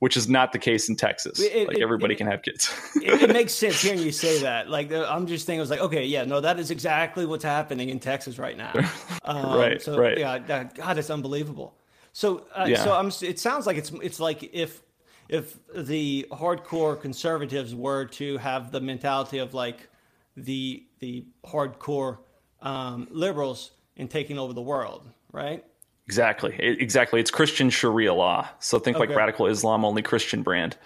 which 0.00 0.16
is 0.16 0.28
not 0.28 0.52
the 0.52 0.58
case 0.58 0.88
in 0.88 0.96
Texas. 0.96 1.40
It, 1.40 1.68
like 1.68 1.78
everybody 1.78 2.14
it, 2.14 2.18
can 2.18 2.26
have 2.26 2.42
kids. 2.42 2.72
it, 2.96 3.22
it, 3.22 3.30
makes 3.32 3.54
sense 3.54 3.80
hearing 3.80 4.00
you 4.00 4.12
say 4.12 4.40
that. 4.42 4.68
Like 4.68 4.92
I'm 4.92 5.26
just 5.26 5.46
thinking, 5.46 5.60
I 5.60 5.62
was 5.62 5.70
like, 5.70 5.80
okay, 5.80 6.04
yeah, 6.04 6.24
no, 6.24 6.40
that 6.40 6.58
is 6.58 6.70
exactly 6.70 7.26
what's 7.26 7.44
happening 7.44 7.88
in 7.88 8.00
Texas 8.00 8.38
right 8.38 8.56
now. 8.56 8.72
Um, 9.26 9.58
right. 9.58 9.80
So 9.80 9.96
right. 9.96 10.18
yeah, 10.18 10.38
God, 10.38 10.98
it's 10.98 11.08
unbelievable. 11.08 11.78
So 12.12 12.46
uh, 12.54 12.66
yeah. 12.68 12.84
so 12.84 12.94
I'm. 12.94 13.10
It 13.22 13.40
sounds 13.40 13.66
like 13.66 13.78
it's 13.78 13.90
it's 14.02 14.20
like 14.20 14.50
if 14.52 14.82
if 15.30 15.58
the 15.74 16.26
hardcore 16.30 17.00
conservatives 17.00 17.74
were 17.74 18.04
to 18.04 18.36
have 18.36 18.70
the 18.70 18.80
mentality 18.80 19.38
of 19.38 19.54
like 19.54 19.88
the 20.36 20.86
the 20.98 21.24
hardcore 21.46 22.18
um, 22.60 23.08
liberals 23.10 23.70
in 23.96 24.08
taking 24.08 24.38
over 24.38 24.52
the 24.52 24.62
world, 24.62 25.08
right? 25.32 25.64
Exactly. 26.06 26.54
Exactly. 26.58 27.18
It's 27.18 27.30
Christian 27.30 27.70
Sharia 27.70 28.12
law. 28.12 28.46
So 28.58 28.78
think 28.78 28.98
okay. 28.98 29.06
like 29.06 29.16
radical 29.16 29.46
Islam, 29.46 29.84
only 29.84 30.02
Christian 30.02 30.42
brand. 30.42 30.76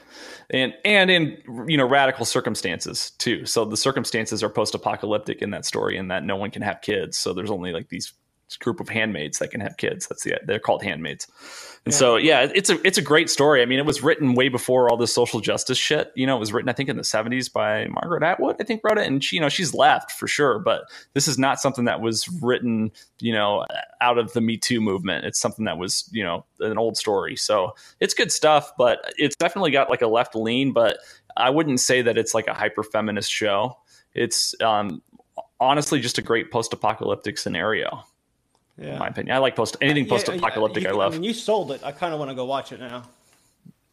And 0.50 0.72
and 0.84 1.10
in 1.10 1.42
you 1.66 1.76
know 1.76 1.86
radical 1.88 2.24
circumstances 2.24 3.10
too. 3.18 3.44
So 3.44 3.64
the 3.64 3.76
circumstances 3.76 4.42
are 4.42 4.48
post-apocalyptic 4.48 5.42
in 5.42 5.50
that 5.50 5.66
story 5.66 5.96
and 5.96 6.10
that 6.10 6.22
no 6.22 6.36
one 6.36 6.50
can 6.50 6.62
have 6.62 6.80
kids. 6.82 7.18
So 7.18 7.32
there's 7.34 7.50
only 7.50 7.72
like 7.72 7.88
these 7.88 8.12
group 8.56 8.80
of 8.80 8.88
handmaids 8.88 9.38
that 9.38 9.50
can 9.50 9.60
have 9.60 9.76
kids. 9.76 10.06
That's 10.06 10.22
the 10.22 10.40
they're 10.44 10.58
called 10.58 10.82
handmaids. 10.82 11.26
And 11.84 11.92
yeah. 11.92 11.98
so 11.98 12.16
yeah, 12.16 12.48
it's 12.54 12.70
a 12.70 12.86
it's 12.86 12.98
a 12.98 13.02
great 13.02 13.30
story. 13.30 13.62
I 13.62 13.66
mean, 13.66 13.78
it 13.78 13.86
was 13.86 14.02
written 14.02 14.34
way 14.34 14.48
before 14.48 14.90
all 14.90 14.96
this 14.96 15.12
social 15.12 15.40
justice 15.40 15.78
shit. 15.78 16.12
You 16.14 16.26
know, 16.26 16.36
it 16.36 16.40
was 16.40 16.52
written 16.52 16.68
I 16.68 16.72
think 16.72 16.88
in 16.88 16.96
the 16.96 17.02
70s 17.02 17.52
by 17.52 17.86
Margaret 17.86 18.22
Atwood, 18.22 18.56
I 18.60 18.64
think 18.64 18.82
wrote 18.82 18.98
it 18.98 19.06
and 19.06 19.22
she, 19.22 19.36
you 19.36 19.42
know, 19.42 19.48
she's 19.48 19.74
left 19.74 20.12
for 20.12 20.26
sure, 20.26 20.58
but 20.58 20.84
this 21.14 21.28
is 21.28 21.38
not 21.38 21.60
something 21.60 21.84
that 21.84 22.00
was 22.00 22.28
written, 22.42 22.90
you 23.20 23.32
know, 23.32 23.64
out 24.00 24.18
of 24.18 24.32
the 24.32 24.40
Me 24.40 24.56
Too 24.56 24.80
movement. 24.80 25.24
It's 25.24 25.38
something 25.38 25.66
that 25.66 25.78
was, 25.78 26.08
you 26.12 26.24
know, 26.24 26.44
an 26.60 26.78
old 26.78 26.96
story. 26.96 27.36
So, 27.36 27.74
it's 28.00 28.14
good 28.14 28.32
stuff, 28.32 28.72
but 28.78 29.12
it's 29.16 29.36
definitely 29.36 29.70
got 29.70 29.90
like 29.90 30.02
a 30.02 30.06
left 30.06 30.34
lean, 30.34 30.72
but 30.72 30.98
I 31.36 31.50
wouldn't 31.50 31.80
say 31.80 32.02
that 32.02 32.18
it's 32.18 32.34
like 32.34 32.48
a 32.48 32.54
hyper 32.54 32.82
feminist 32.82 33.30
show. 33.30 33.78
It's 34.14 34.60
um 34.60 35.02
honestly 35.60 36.00
just 36.00 36.18
a 36.18 36.22
great 36.22 36.50
post-apocalyptic 36.50 37.38
scenario. 37.38 38.04
Yeah. 38.78 38.92
In 38.92 38.98
my 38.98 39.08
opinion, 39.08 39.34
I 39.34 39.38
like 39.38 39.56
post 39.56 39.76
anything 39.80 40.06
post-apocalyptic. 40.06 40.84
Yeah, 40.84 40.90
I 40.90 40.92
love. 40.92 41.12
I 41.12 41.16
mean, 41.16 41.24
you 41.24 41.34
sold 41.34 41.72
it. 41.72 41.82
I 41.82 41.92
kind 41.92 42.12
of 42.12 42.18
want 42.18 42.30
to 42.30 42.34
go 42.34 42.44
watch 42.44 42.72
it 42.72 42.80
now. 42.80 43.02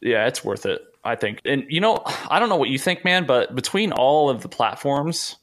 Yeah, 0.02 0.28
it's 0.28 0.44
worth 0.44 0.66
it. 0.66 0.82
I 1.04 1.16
think. 1.16 1.42
And 1.46 1.66
you 1.70 1.82
know, 1.82 2.02
I 2.06 2.40
don't 2.40 2.50
know 2.50 2.56
what 2.56 2.70
you 2.70 2.78
think, 2.78 3.04
man, 3.04 3.26
but 3.26 3.56
between 3.56 3.92
all 3.92 4.30
of 4.30 4.42
the 4.42 4.50
platforms, 4.50 5.38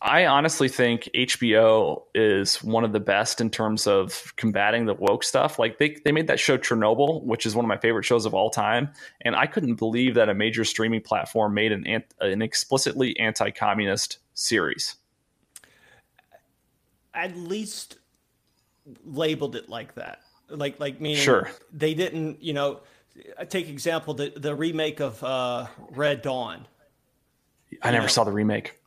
I 0.00 0.26
honestly 0.26 0.68
think 0.68 1.10
HBO 1.14 2.02
is 2.14 2.62
one 2.62 2.84
of 2.84 2.92
the 2.92 3.00
best 3.00 3.40
in 3.40 3.50
terms 3.50 3.86
of 3.86 4.32
combating 4.36 4.86
the 4.86 4.94
woke 4.94 5.24
stuff. 5.24 5.58
Like 5.58 5.78
they 5.78 5.96
they 6.04 6.12
made 6.12 6.28
that 6.28 6.40
show 6.40 6.56
Chernobyl, 6.56 7.22
which 7.22 7.44
is 7.44 7.54
one 7.54 7.64
of 7.64 7.68
my 7.68 7.78
favorite 7.78 8.04
shows 8.04 8.24
of 8.24 8.34
all 8.34 8.48
time, 8.48 8.90
and 9.20 9.36
I 9.36 9.46
couldn't 9.46 9.74
believe 9.74 10.14
that 10.14 10.30
a 10.30 10.34
major 10.34 10.64
streaming 10.64 11.02
platform 11.02 11.52
made 11.52 11.72
an 11.72 12.02
an 12.20 12.40
explicitly 12.40 13.18
anti-communist 13.18 14.18
series 14.32 14.96
at 17.16 17.34
least 17.36 17.96
labeled 19.04 19.56
it 19.56 19.68
like 19.68 19.94
that. 19.94 20.20
Like 20.48 20.78
like 20.78 21.00
meaning 21.00 21.22
sure. 21.22 21.50
they 21.72 21.94
didn't, 21.94 22.42
you 22.42 22.52
know, 22.52 22.80
take 23.48 23.68
example 23.68 24.14
the 24.14 24.32
the 24.36 24.54
remake 24.54 25.00
of 25.00 25.22
uh, 25.22 25.66
Red 25.90 26.22
Dawn. 26.22 26.66
I 27.82 27.90
never 27.90 28.04
know, 28.04 28.08
saw 28.08 28.24
the 28.24 28.32
remake. 28.32 28.78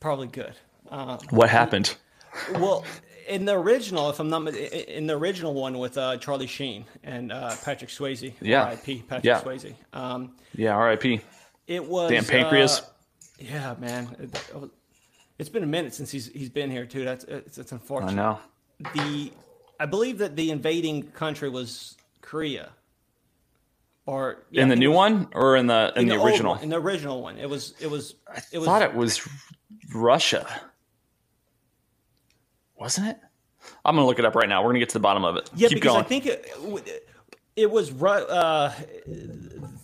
Probably 0.00 0.28
good. 0.28 0.54
Um, 0.90 1.18
what 1.30 1.48
happened? 1.50 1.96
Well, 2.52 2.84
in 3.28 3.44
the 3.44 3.58
original, 3.58 4.10
if 4.10 4.18
I'm 4.20 4.28
not 4.28 4.48
in 4.54 5.06
the 5.06 5.16
original 5.16 5.54
one 5.54 5.78
with 5.78 5.96
uh, 5.96 6.16
Charlie 6.18 6.46
Sheen 6.46 6.84
and 7.02 7.32
uh, 7.32 7.54
Patrick 7.64 7.90
Swayze, 7.90 8.34
yeah, 8.40 8.64
R.I.P. 8.64 9.04
Patrick 9.08 9.24
yeah. 9.24 9.40
Swayze. 9.40 9.74
Um, 9.92 10.32
yeah, 10.54 10.74
R.I.P. 10.74 11.20
It 11.66 11.84
was 11.84 12.10
damn 12.10 12.24
pancreas. 12.24 12.80
Uh, 12.80 12.84
yeah, 13.38 13.74
man. 13.78 14.30
It, 15.40 15.42
it's 15.42 15.48
been 15.48 15.62
a 15.62 15.66
minute 15.66 15.94
since 15.94 16.10
he's 16.10 16.26
he's 16.26 16.50
been 16.50 16.70
here 16.70 16.86
too. 16.86 17.04
That's 17.04 17.24
it's, 17.24 17.58
it's 17.58 17.72
unfortunate. 17.72 18.12
I 18.12 18.14
know. 18.14 18.38
The 18.94 19.32
I 19.78 19.86
believe 19.86 20.18
that 20.18 20.36
the 20.36 20.50
invading 20.50 21.10
country 21.12 21.48
was 21.48 21.96
Korea. 22.20 22.70
Or 24.06 24.44
yeah, 24.50 24.62
in 24.62 24.68
the 24.68 24.76
new 24.76 24.90
was, 24.90 24.96
one 24.96 25.28
or 25.34 25.56
in 25.56 25.66
the 25.66 25.92
in, 25.96 26.02
in 26.02 26.08
the, 26.08 26.16
the, 26.16 26.22
original? 26.22 26.54
in 26.56 26.68
the 26.68 26.80
original 26.80 27.22
one, 27.22 27.38
it 27.38 27.48
was 27.48 27.74
it 27.80 27.90
was. 27.90 28.14
It 28.52 28.56
I 28.56 28.58
was, 28.58 28.66
thought 28.66 28.82
it 28.82 28.94
was 28.94 29.26
Russia. 29.94 30.46
Wasn't 32.76 33.08
it? 33.08 33.18
I'm 33.84 33.94
gonna 33.94 34.06
look 34.06 34.18
it 34.18 34.24
up 34.24 34.34
right 34.34 34.48
now. 34.48 34.62
We're 34.62 34.70
gonna 34.70 34.80
get 34.80 34.88
to 34.90 34.94
the 34.94 35.00
bottom 35.00 35.24
of 35.24 35.36
it. 35.36 35.50
Yeah, 35.54 35.68
Keep 35.68 35.76
because 35.76 35.92
going. 35.92 36.04
I 36.04 36.08
think 36.08 36.26
it, 36.26 36.50
it 37.56 37.70
was. 37.70 37.92
Uh, 38.02 38.74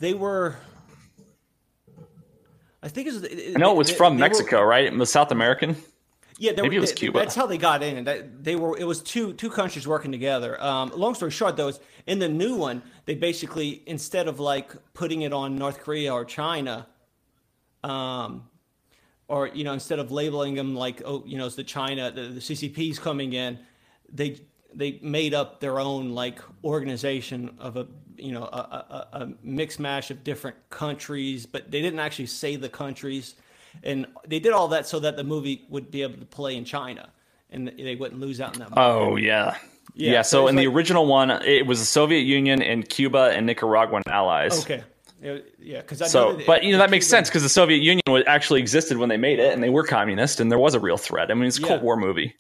they 0.00 0.14
were 0.14 0.56
I 2.86 2.88
think 2.88 3.08
it 3.08 3.14
was. 3.14 3.24
I 3.56 3.58
know 3.58 3.72
it 3.72 3.76
was 3.76 3.88
they, 3.88 3.94
from 3.94 4.16
they 4.16 4.20
Mexico, 4.20 4.60
were, 4.60 4.66
right? 4.66 4.84
It 4.84 4.94
was 4.94 5.10
South 5.10 5.32
American. 5.32 5.74
Yeah, 6.38 6.52
maybe 6.52 6.68
were, 6.68 6.74
it 6.74 6.80
was 6.80 6.92
Cuba. 6.92 7.18
That's 7.18 7.34
how 7.34 7.46
they 7.46 7.58
got 7.58 7.82
in. 7.82 8.04
That 8.04 8.44
they 8.44 8.54
were. 8.54 8.78
It 8.78 8.84
was 8.84 9.02
two 9.02 9.32
two 9.32 9.50
countries 9.50 9.88
working 9.88 10.12
together. 10.12 10.62
Um, 10.62 10.92
long 10.94 11.16
story 11.16 11.32
short, 11.32 11.56
though, 11.56 11.66
is 11.66 11.80
in 12.06 12.20
the 12.20 12.28
new 12.28 12.54
one, 12.54 12.82
they 13.04 13.16
basically 13.16 13.82
instead 13.86 14.28
of 14.28 14.38
like 14.38 14.72
putting 14.94 15.22
it 15.22 15.32
on 15.32 15.56
North 15.56 15.80
Korea 15.80 16.12
or 16.12 16.24
China, 16.24 16.86
um, 17.82 18.44
or 19.26 19.48
you 19.48 19.64
know, 19.64 19.72
instead 19.72 19.98
of 19.98 20.12
labeling 20.12 20.54
them 20.54 20.76
like 20.76 21.02
oh, 21.04 21.24
you 21.26 21.38
know, 21.38 21.46
it's 21.46 21.56
the 21.56 21.64
China, 21.64 22.12
the, 22.12 22.22
the 22.28 22.40
CCP's 22.40 23.00
coming 23.00 23.32
in, 23.32 23.58
they 24.12 24.38
they 24.72 25.00
made 25.02 25.34
up 25.34 25.58
their 25.58 25.80
own 25.80 26.10
like 26.10 26.38
organization 26.62 27.56
of 27.58 27.76
a 27.76 27.88
you 28.18 28.32
know 28.32 28.44
a, 28.44 29.06
a, 29.12 29.18
a 29.20 29.28
mixed 29.42 29.80
mash 29.80 30.10
of 30.10 30.24
different 30.24 30.56
countries, 30.70 31.46
but 31.46 31.70
they 31.70 31.82
didn't 31.82 32.00
actually 32.00 32.26
say 32.26 32.56
the 32.56 32.68
countries, 32.68 33.34
and 33.82 34.06
they 34.26 34.38
did 34.38 34.52
all 34.52 34.68
that 34.68 34.86
so 34.86 35.00
that 35.00 35.16
the 35.16 35.24
movie 35.24 35.64
would 35.68 35.90
be 35.90 36.02
able 36.02 36.18
to 36.18 36.26
play 36.26 36.56
in 36.56 36.64
China, 36.64 37.08
and 37.50 37.68
they 37.78 37.96
wouldn't 37.96 38.20
lose 38.20 38.40
out 38.40 38.54
in 38.54 38.60
that. 38.60 38.70
Movie. 38.70 38.80
Oh 38.80 39.16
yeah. 39.16 39.56
Yeah, 39.94 40.12
yeah 40.12 40.22
so, 40.22 40.42
so 40.42 40.48
in 40.48 40.56
like, 40.56 40.64
the 40.64 40.66
original 40.66 41.06
one, 41.06 41.30
it 41.30 41.66
was 41.66 41.78
the 41.78 41.86
Soviet 41.86 42.20
Union 42.20 42.60
and 42.60 42.86
Cuba 42.86 43.30
and 43.34 43.46
Nicaraguan 43.46 44.02
allies. 44.08 44.62
Okay, 44.62 44.82
yeah, 45.22 45.80
because 45.80 46.10
so, 46.10 46.38
but 46.46 46.64
you 46.64 46.72
know 46.72 46.78
that 46.78 46.90
makes 46.90 47.06
sense 47.06 47.28
because 47.28 47.42
the 47.42 47.48
Soviet 47.48 47.78
Union 47.78 48.02
actually 48.26 48.60
existed 48.60 48.98
when 48.98 49.08
they 49.08 49.16
made 49.16 49.38
it, 49.38 49.54
and 49.54 49.62
they 49.62 49.70
were 49.70 49.84
communist, 49.84 50.40
and 50.40 50.50
there 50.50 50.58
was 50.58 50.74
a 50.74 50.80
real 50.80 50.98
threat. 50.98 51.30
I 51.30 51.34
mean, 51.34 51.44
it's 51.44 51.58
a 51.58 51.62
yeah. 51.62 51.68
Cold 51.68 51.82
War 51.82 51.96
movie. 51.96 52.36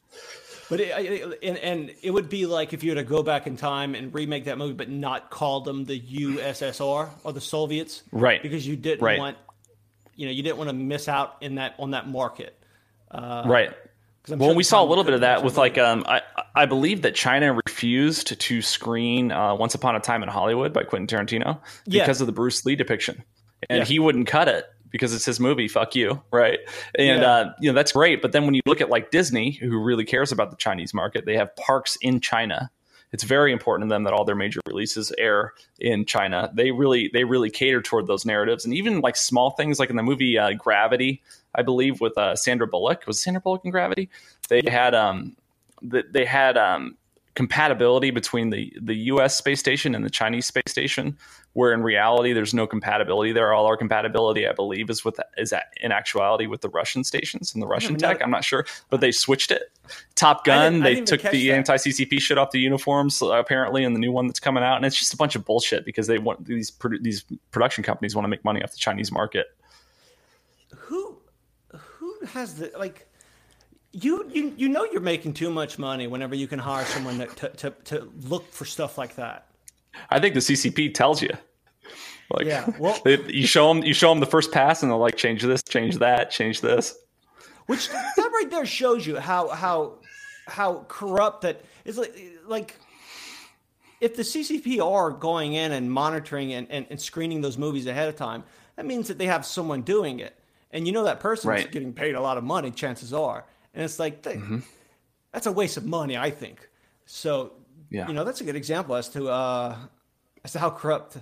But 0.68 0.80
it, 0.80 0.88
it, 0.88 1.38
and, 1.42 1.58
and 1.58 1.94
it 2.02 2.10
would 2.10 2.28
be 2.28 2.46
like 2.46 2.72
if 2.72 2.82
you 2.82 2.90
were 2.90 2.96
to 2.96 3.04
go 3.04 3.22
back 3.22 3.46
in 3.46 3.56
time 3.56 3.94
and 3.94 4.12
remake 4.12 4.46
that 4.46 4.58
movie, 4.58 4.74
but 4.74 4.88
not 4.88 5.30
call 5.30 5.60
them 5.60 5.84
the 5.84 6.00
USSR 6.00 7.08
or 7.22 7.32
the 7.32 7.40
Soviets, 7.40 8.02
right? 8.10 8.42
Because 8.42 8.66
you 8.66 8.74
didn't 8.76 9.04
right. 9.04 9.18
want, 9.18 9.36
you 10.16 10.26
know, 10.26 10.32
you 10.32 10.42
didn't 10.42 10.56
want 10.58 10.68
to 10.68 10.74
miss 10.74 11.08
out 11.08 11.36
in 11.40 11.56
that 11.56 11.76
on 11.78 11.92
that 11.92 12.08
market, 12.08 12.58
uh, 13.10 13.44
right? 13.46 13.72
Well, 14.28 14.48
sure 14.48 14.54
we 14.56 14.64
saw 14.64 14.82
a 14.82 14.86
little 14.86 15.04
bit 15.04 15.14
of 15.14 15.20
that 15.20 15.44
with 15.44 15.56
like 15.56 15.78
um, 15.78 16.04
I 16.08 16.22
I 16.54 16.66
believe 16.66 17.02
that 17.02 17.14
China 17.14 17.54
refused 17.64 18.40
to 18.40 18.60
screen 18.60 19.30
uh, 19.30 19.54
Once 19.54 19.76
Upon 19.76 19.94
a 19.94 20.00
Time 20.00 20.24
in 20.24 20.28
Hollywood 20.28 20.72
by 20.72 20.82
Quentin 20.82 21.06
Tarantino 21.06 21.60
because 21.84 22.18
yeah. 22.18 22.22
of 22.22 22.26
the 22.26 22.32
Bruce 22.32 22.64
Lee 22.66 22.74
depiction, 22.74 23.22
and 23.70 23.78
yeah. 23.78 23.84
he 23.84 24.00
wouldn't 24.00 24.26
cut 24.26 24.48
it 24.48 24.68
because 24.96 25.14
it's 25.14 25.24
his 25.24 25.38
movie. 25.38 25.68
Fuck 25.68 25.94
you, 25.94 26.22
right? 26.32 26.58
And 26.98 27.22
yeah. 27.22 27.30
uh, 27.30 27.52
you 27.60 27.70
know 27.70 27.74
that's 27.74 27.92
great. 27.92 28.22
But 28.22 28.32
then 28.32 28.44
when 28.44 28.54
you 28.54 28.62
look 28.66 28.80
at 28.80 28.90
like 28.90 29.10
Disney, 29.10 29.52
who 29.52 29.78
really 29.78 30.04
cares 30.04 30.32
about 30.32 30.50
the 30.50 30.56
Chinese 30.56 30.94
market, 30.94 31.26
they 31.26 31.36
have 31.36 31.54
parks 31.56 31.96
in 32.00 32.20
China. 32.20 32.70
It's 33.12 33.22
very 33.22 33.52
important 33.52 33.88
to 33.88 33.94
them 33.94 34.02
that 34.04 34.12
all 34.12 34.24
their 34.24 34.34
major 34.34 34.60
releases 34.66 35.12
air 35.16 35.54
in 35.78 36.04
China. 36.04 36.50
They 36.52 36.72
really 36.72 37.08
they 37.12 37.24
really 37.24 37.50
cater 37.50 37.80
toward 37.80 38.06
those 38.06 38.24
narratives, 38.24 38.64
and 38.64 38.74
even 38.74 39.00
like 39.00 39.16
small 39.16 39.50
things 39.50 39.78
like 39.78 39.90
in 39.90 39.96
the 39.96 40.02
movie 40.02 40.38
uh, 40.38 40.52
Gravity, 40.54 41.22
I 41.54 41.62
believe 41.62 42.00
with 42.00 42.16
uh, 42.18 42.34
Sandra 42.36 42.66
Bullock 42.66 43.06
was 43.06 43.20
Sandra 43.20 43.40
Bullock 43.40 43.64
in 43.64 43.70
Gravity. 43.70 44.08
They 44.48 44.62
had 44.66 44.94
um 44.94 45.36
they 45.82 46.24
had 46.24 46.56
um 46.56 46.96
compatibility 47.36 48.10
between 48.10 48.50
the 48.50 48.72
the 48.80 48.96
U.S. 49.12 49.36
space 49.36 49.60
station 49.60 49.94
and 49.94 50.04
the 50.04 50.10
Chinese 50.10 50.46
space 50.46 50.64
station, 50.66 51.16
where 51.52 51.72
in 51.72 51.82
reality 51.82 52.32
there's 52.32 52.54
no 52.54 52.66
compatibility 52.66 53.30
there. 53.30 53.52
All 53.52 53.66
our 53.66 53.76
compatibility, 53.76 54.48
I 54.48 54.52
believe, 54.52 54.90
is 54.90 55.04
with 55.04 55.20
is 55.36 55.52
in 55.80 55.92
actuality 55.92 56.46
with 56.46 56.62
the 56.62 56.70
Russian 56.70 57.04
stations 57.04 57.52
and 57.52 57.62
the 57.62 57.66
Russian 57.66 57.96
tech. 57.96 58.20
I'm 58.22 58.30
not 58.30 58.42
sure, 58.42 58.66
but 58.88 59.00
they 59.00 59.12
switched 59.12 59.50
it. 59.50 59.70
Top 60.16 60.44
Gun, 60.44 60.80
they 60.80 61.02
took 61.02 61.22
the 61.22 61.52
anti 61.52 61.76
CCP 61.76 62.20
shit 62.20 62.38
off 62.38 62.50
the 62.50 62.58
uniforms 62.58 63.22
uh, 63.22 63.32
apparently, 63.32 63.84
in 63.84 63.92
the 63.92 64.00
new 64.00 64.10
one 64.10 64.26
that's 64.26 64.40
coming 64.40 64.64
out, 64.64 64.76
and 64.76 64.86
it's 64.86 64.98
just 64.98 65.12
a 65.12 65.16
bunch 65.16 65.36
of 65.36 65.44
bullshit 65.44 65.84
because 65.84 66.06
they 66.06 66.18
want 66.18 66.46
these 66.46 66.72
these 67.02 67.24
production 67.50 67.84
companies 67.84 68.16
want 68.16 68.24
to 68.24 68.30
make 68.30 68.44
money 68.44 68.62
off 68.62 68.72
the 68.72 68.78
Chinese 68.78 69.12
market. 69.12 69.46
Who 70.74 71.18
who 71.70 72.16
has 72.28 72.54
the 72.54 72.72
like? 72.78 73.06
You 73.96 74.30
you 74.32 74.52
you 74.56 74.68
know 74.68 74.84
you're 74.84 75.00
making 75.00 75.32
too 75.32 75.50
much 75.50 75.78
money 75.78 76.06
whenever 76.06 76.34
you 76.34 76.46
can 76.46 76.58
hire 76.58 76.84
someone 76.84 77.18
that, 77.18 77.34
to, 77.36 77.48
to 77.48 77.70
to 77.84 78.12
look 78.24 78.52
for 78.52 78.64
stuff 78.64 78.98
like 78.98 79.16
that. 79.16 79.46
I 80.10 80.20
think 80.20 80.34
the 80.34 80.40
CCP 80.40 80.92
tells 80.94 81.22
you. 81.22 81.30
Like, 82.30 82.46
yeah, 82.46 82.68
well, 82.78 82.98
they, 83.04 83.22
you 83.28 83.46
show 83.46 83.72
them 83.72 83.82
you 83.84 83.94
show 83.94 84.10
them 84.10 84.20
the 84.20 84.26
first 84.26 84.52
pass, 84.52 84.82
and 84.82 84.90
they'll 84.90 84.98
like 84.98 85.16
change 85.16 85.42
this, 85.42 85.62
change 85.62 85.98
that, 85.98 86.30
change 86.30 86.60
this. 86.60 86.96
Which 87.66 87.88
that 87.88 88.16
right 88.18 88.50
there 88.50 88.66
shows 88.66 89.06
you 89.06 89.16
how 89.16 89.48
how 89.48 89.94
how 90.46 90.84
corrupt 90.88 91.42
that 91.42 91.62
is. 91.84 91.96
Like 91.96 92.14
like 92.46 92.76
if 94.00 94.16
the 94.16 94.22
CCP 94.22 94.84
are 94.84 95.10
going 95.10 95.54
in 95.54 95.72
and 95.72 95.90
monitoring 95.90 96.52
and, 96.52 96.66
and, 96.70 96.86
and 96.90 97.00
screening 97.00 97.40
those 97.40 97.56
movies 97.56 97.86
ahead 97.86 98.08
of 98.10 98.16
time, 98.16 98.44
that 98.74 98.84
means 98.84 99.08
that 99.08 99.16
they 99.16 99.26
have 99.26 99.46
someone 99.46 99.80
doing 99.82 100.18
it, 100.18 100.38
and 100.72 100.86
you 100.86 100.92
know 100.92 101.04
that 101.04 101.20
person's 101.20 101.46
right. 101.46 101.70
getting 101.70 101.94
paid 101.94 102.14
a 102.14 102.20
lot 102.20 102.36
of 102.36 102.44
money. 102.44 102.70
Chances 102.72 103.14
are 103.14 103.44
and 103.76 103.84
it's 103.84 103.98
like 104.00 104.22
mm-hmm. 104.22 104.58
that's 105.30 105.46
a 105.46 105.52
waste 105.52 105.76
of 105.76 105.84
money, 105.84 106.16
I 106.16 106.30
think. 106.30 106.68
So 107.04 107.52
yeah. 107.90 108.08
you 108.08 108.14
know 108.14 108.24
that's 108.24 108.40
a 108.40 108.44
good 108.44 108.56
example 108.56 108.96
as 108.96 109.08
to 109.10 109.28
uh, 109.28 109.76
as 110.42 110.52
to 110.52 110.58
how 110.58 110.70
corrupt 110.70 111.18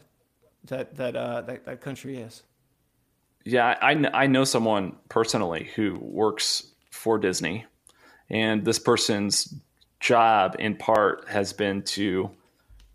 that 0.66 0.94
that 0.96 1.16
uh, 1.16 1.42
that, 1.42 1.66
that 1.66 1.80
country 1.82 2.16
is. 2.18 2.42
Yeah, 3.44 3.76
I, 3.82 3.92
I 4.14 4.26
know 4.26 4.44
someone 4.44 4.96
personally 5.10 5.68
who 5.74 5.98
works 6.00 6.72
for 6.90 7.18
Disney, 7.18 7.66
and 8.30 8.64
this 8.64 8.78
person's 8.78 9.52
job 10.00 10.56
in 10.58 10.76
part 10.76 11.28
has 11.28 11.52
been 11.52 11.82
to 11.82 12.30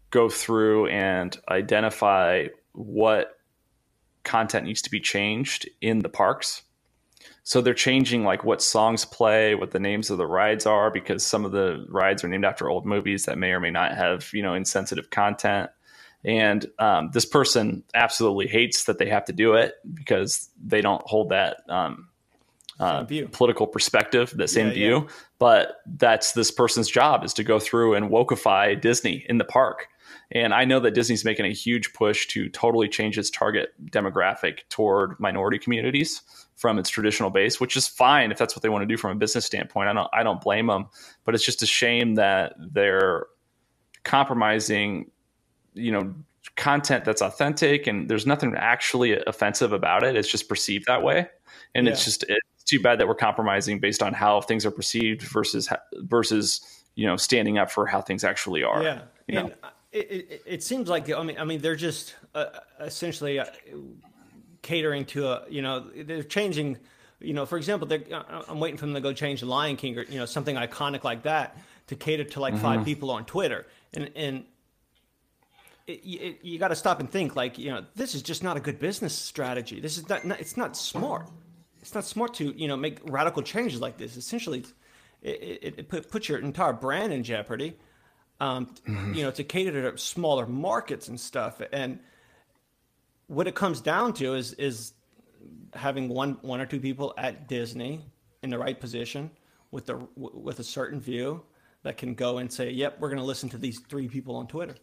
go 0.09 0.27
through 0.29 0.87
and 0.87 1.37
identify 1.49 2.47
what 2.71 3.37
content 4.23 4.65
needs 4.65 4.81
to 4.83 4.89
be 4.89 4.99
changed 4.99 5.69
in 5.81 5.99
the 5.99 6.09
parks 6.09 6.63
So 7.49 7.62
they're 7.62 7.73
changing 7.73 8.25
like 8.25 8.43
what 8.43 8.62
songs 8.62 9.05
play, 9.05 9.55
what 9.55 9.71
the 9.71 9.79
names 9.79 10.12
of 10.12 10.19
the 10.19 10.27
rides 10.27 10.67
are, 10.67 10.91
because 10.91 11.25
some 11.25 11.45
of 11.45 11.51
the 11.51 11.83
rides 11.89 12.23
are 12.23 12.27
named 12.27 12.45
after 12.45 12.69
old 12.69 12.85
movies 12.85 13.25
that 13.25 13.39
may 13.39 13.49
or 13.49 13.59
may 13.59 13.71
not 13.71 13.95
have 13.95 14.29
you 14.33 14.43
know 14.43 14.53
insensitive 14.53 15.09
content. 15.09 15.71
And 16.23 16.67
um, 16.77 17.09
this 17.12 17.25
person 17.25 17.81
absolutely 17.95 18.45
hates 18.45 18.83
that 18.83 18.99
they 18.99 19.09
have 19.09 19.25
to 19.25 19.33
do 19.33 19.55
it 19.55 19.77
because 19.95 20.51
they 20.63 20.81
don't 20.81 21.01
hold 21.07 21.29
that 21.29 21.67
um, 21.69 22.09
uh, 22.79 23.05
political 23.31 23.65
perspective, 23.65 24.31
the 24.35 24.47
same 24.47 24.67
yeah, 24.67 24.73
view. 24.73 24.95
Yeah. 24.97 25.13
But 25.39 25.77
that's 25.88 26.33
this 26.33 26.51
person's 26.51 26.88
job 26.88 27.23
is 27.23 27.33
to 27.33 27.43
go 27.43 27.57
through 27.57 27.95
and 27.95 28.12
wokeify 28.12 28.79
Disney 28.79 29.25
in 29.27 29.39
the 29.39 29.43
park. 29.43 29.88
And 30.31 30.53
I 30.53 30.65
know 30.65 30.79
that 30.79 30.91
Disney's 30.91 31.25
making 31.25 31.45
a 31.45 31.53
huge 31.53 31.93
push 31.93 32.27
to 32.27 32.49
totally 32.49 32.87
change 32.87 33.17
its 33.17 33.29
target 33.29 33.73
demographic 33.91 34.59
toward 34.69 35.19
minority 35.19 35.59
communities 35.59 36.21
from 36.55 36.77
its 36.77 36.89
traditional 36.89 37.29
base, 37.29 37.59
which 37.59 37.77
is 37.77 37.87
fine 37.87 38.31
if 38.31 38.37
that's 38.37 38.55
what 38.55 38.61
they 38.61 38.69
want 38.69 38.81
to 38.81 38.85
do 38.85 38.97
from 38.97 39.11
a 39.11 39.15
business 39.15 39.45
standpoint. 39.45 39.87
I 39.87 39.93
don't 39.93 40.09
I 40.13 40.23
don't 40.23 40.41
blame 40.41 40.67
them, 40.67 40.87
but 41.23 41.33
it's 41.35 41.45
just 41.45 41.61
a 41.61 41.65
shame 41.65 42.15
that 42.15 42.53
they're 42.57 43.27
compromising, 44.03 45.09
you 45.73 45.91
know, 45.91 46.13
content 46.55 47.05
that's 47.05 47.21
authentic 47.21 47.87
and 47.87 48.09
there's 48.09 48.25
nothing 48.25 48.53
actually 48.57 49.17
offensive 49.25 49.71
about 49.71 50.03
it. 50.03 50.15
It's 50.15 50.29
just 50.29 50.49
perceived 50.49 50.85
that 50.87 51.01
way. 51.01 51.27
And 51.73 51.85
yeah. 51.87 51.93
it's 51.93 52.03
just 52.03 52.23
it's 52.27 52.63
too 52.65 52.81
bad 52.81 52.99
that 52.99 53.07
we're 53.07 53.15
compromising 53.15 53.79
based 53.79 54.03
on 54.03 54.13
how 54.13 54.41
things 54.41 54.65
are 54.65 54.71
perceived 54.71 55.21
versus 55.21 55.69
versus, 55.93 56.83
you 56.95 57.07
know, 57.07 57.15
standing 57.15 57.57
up 57.57 57.71
for 57.71 57.85
how 57.85 58.01
things 58.01 58.23
actually 58.23 58.63
are. 58.63 58.83
Yeah. 58.83 59.01
You 59.27 59.39
and 59.39 59.49
know? 59.49 59.69
It, 59.91 60.12
it, 60.12 60.41
it, 60.45 60.63
seems 60.63 60.88
like 60.88 61.12
I 61.12 61.23
mean 61.23 61.38
I 61.39 61.43
mean 61.43 61.62
they're 61.62 61.75
just 61.75 62.15
uh, 62.36 62.45
essentially 62.80 63.39
uh, 63.39 63.45
catering 64.62 65.06
to 65.06 65.28
a 65.28 65.43
you 65.49 65.63
know 65.63 65.80
they're 65.80 66.21
changing 66.21 66.78
you 67.19 67.34
know 67.34 67.45
for 67.47 67.58
example 67.58 67.91
uh, 67.91 68.43
I'm 68.47 68.60
waiting 68.60 68.78
for 68.78 68.86
them 68.86 68.93
to 68.93 69.02
go 69.02 69.13
change 69.13 69.39
the 69.39 69.47
Lion 69.47 69.78
King 69.78 69.97
or 69.97 70.04
you 70.04 70.19
know 70.19 70.25
something 70.25 70.56
iconic 70.56 71.04
like 71.04 71.23
that 71.23 71.58
to 71.88 71.95
cater 71.95 72.23
to 72.23 72.39
like 72.39 72.54
mm-hmm. 72.54 72.62
five 72.62 72.86
people 72.86 73.10
on 73.12 73.25
Twitter. 73.25 73.65
And 73.93 74.12
and 74.15 74.43
it, 75.88 76.02
it, 76.04 76.39
you 76.43 76.60
got 76.60 76.67
to 76.67 76.75
stop 76.75 76.99
and 76.99 77.10
think 77.10 77.36
like 77.36 77.58
you 77.58 77.71
know 77.71 77.84
this 77.95 78.13
is 78.13 78.21
just 78.21 78.43
not 78.43 78.58
a 78.58 78.60
good 78.60 78.80
business 78.80 79.13
strategy. 79.13 79.80
This 79.80 79.97
is 79.97 80.08
not, 80.08 80.23
not 80.23 80.39
it's 80.39 80.56
not 80.56 80.78
smart. 80.78 81.28
It's 81.82 81.95
not 81.95 82.06
smart 82.06 82.36
to 82.36 82.54
you 82.56 82.67
know 82.67 82.78
make 82.78 82.99
radical 83.06 83.41
changes 83.41 83.82
like 83.82 83.97
this. 83.97 84.17
Essentially 84.17 84.65
it, 85.21 85.60
it, 85.62 85.80
it 85.80 86.10
puts 86.10 86.30
your 86.30 86.38
entire 86.39 86.73
brand 86.73 87.12
in 87.12 87.23
jeopardy 87.23 87.75
um, 88.39 88.67
mm-hmm. 88.88 89.13
you 89.13 89.23
know, 89.23 89.32
to 89.32 89.43
cater 89.43 89.91
to 89.91 89.97
smaller 89.97 90.45
markets 90.45 91.08
and 91.08 91.19
stuff. 91.19 91.62
And 91.71 91.99
what 93.28 93.47
it 93.47 93.56
comes 93.56 93.82
down 93.82 94.13
to 94.13 94.34
is 94.34 94.54
is 94.54 94.93
having 95.73 96.10
one 96.10 96.38
one 96.41 96.62
or 96.62 96.65
two 96.65 96.80
people 96.80 97.13
at 97.17 97.47
Disney 97.47 98.06
in 98.41 98.49
the 98.49 98.58
right 98.58 98.80
position 98.80 99.32
with 99.71 99.86
the 99.86 100.08
with 100.15 100.60
a 100.60 100.63
certain 100.63 100.99
view 100.99 101.43
that 101.84 101.97
can 101.97 102.15
go 102.15 102.38
and 102.39 102.52
say, 102.52 102.71
"Yep, 102.71 102.99
we're 102.99 103.10
going 103.10 103.19
to 103.19 103.25
listen 103.25 103.49
to 103.49 103.58
these 103.58 103.80
three 103.80 104.08
people 104.08 104.36
on 104.36 104.47
Twitter." 104.47 104.75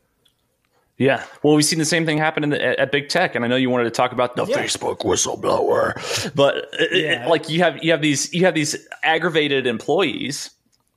Yeah, 0.98 1.22
well, 1.42 1.54
we've 1.54 1.64
seen 1.64 1.78
the 1.78 1.84
same 1.84 2.06
thing 2.06 2.16
happen 2.16 2.48
the, 2.48 2.64
at, 2.64 2.78
at, 2.78 2.92
big 2.92 3.10
tech, 3.10 3.34
and 3.34 3.44
I 3.44 3.48
know 3.48 3.56
you 3.56 3.68
wanted 3.68 3.84
to 3.84 3.90
talk 3.90 4.12
about 4.12 4.34
the 4.34 4.46
yeah. 4.46 4.56
Facebook 4.56 5.00
whistleblower, 5.00 6.34
but 6.34 6.68
yeah. 6.90 7.24
it, 7.24 7.28
like 7.28 7.50
you 7.50 7.60
have 7.60 7.82
you 7.84 7.90
have 7.90 8.00
these 8.00 8.32
you 8.32 8.46
have 8.46 8.54
these 8.54 8.88
aggravated 9.02 9.66
employees 9.66 10.50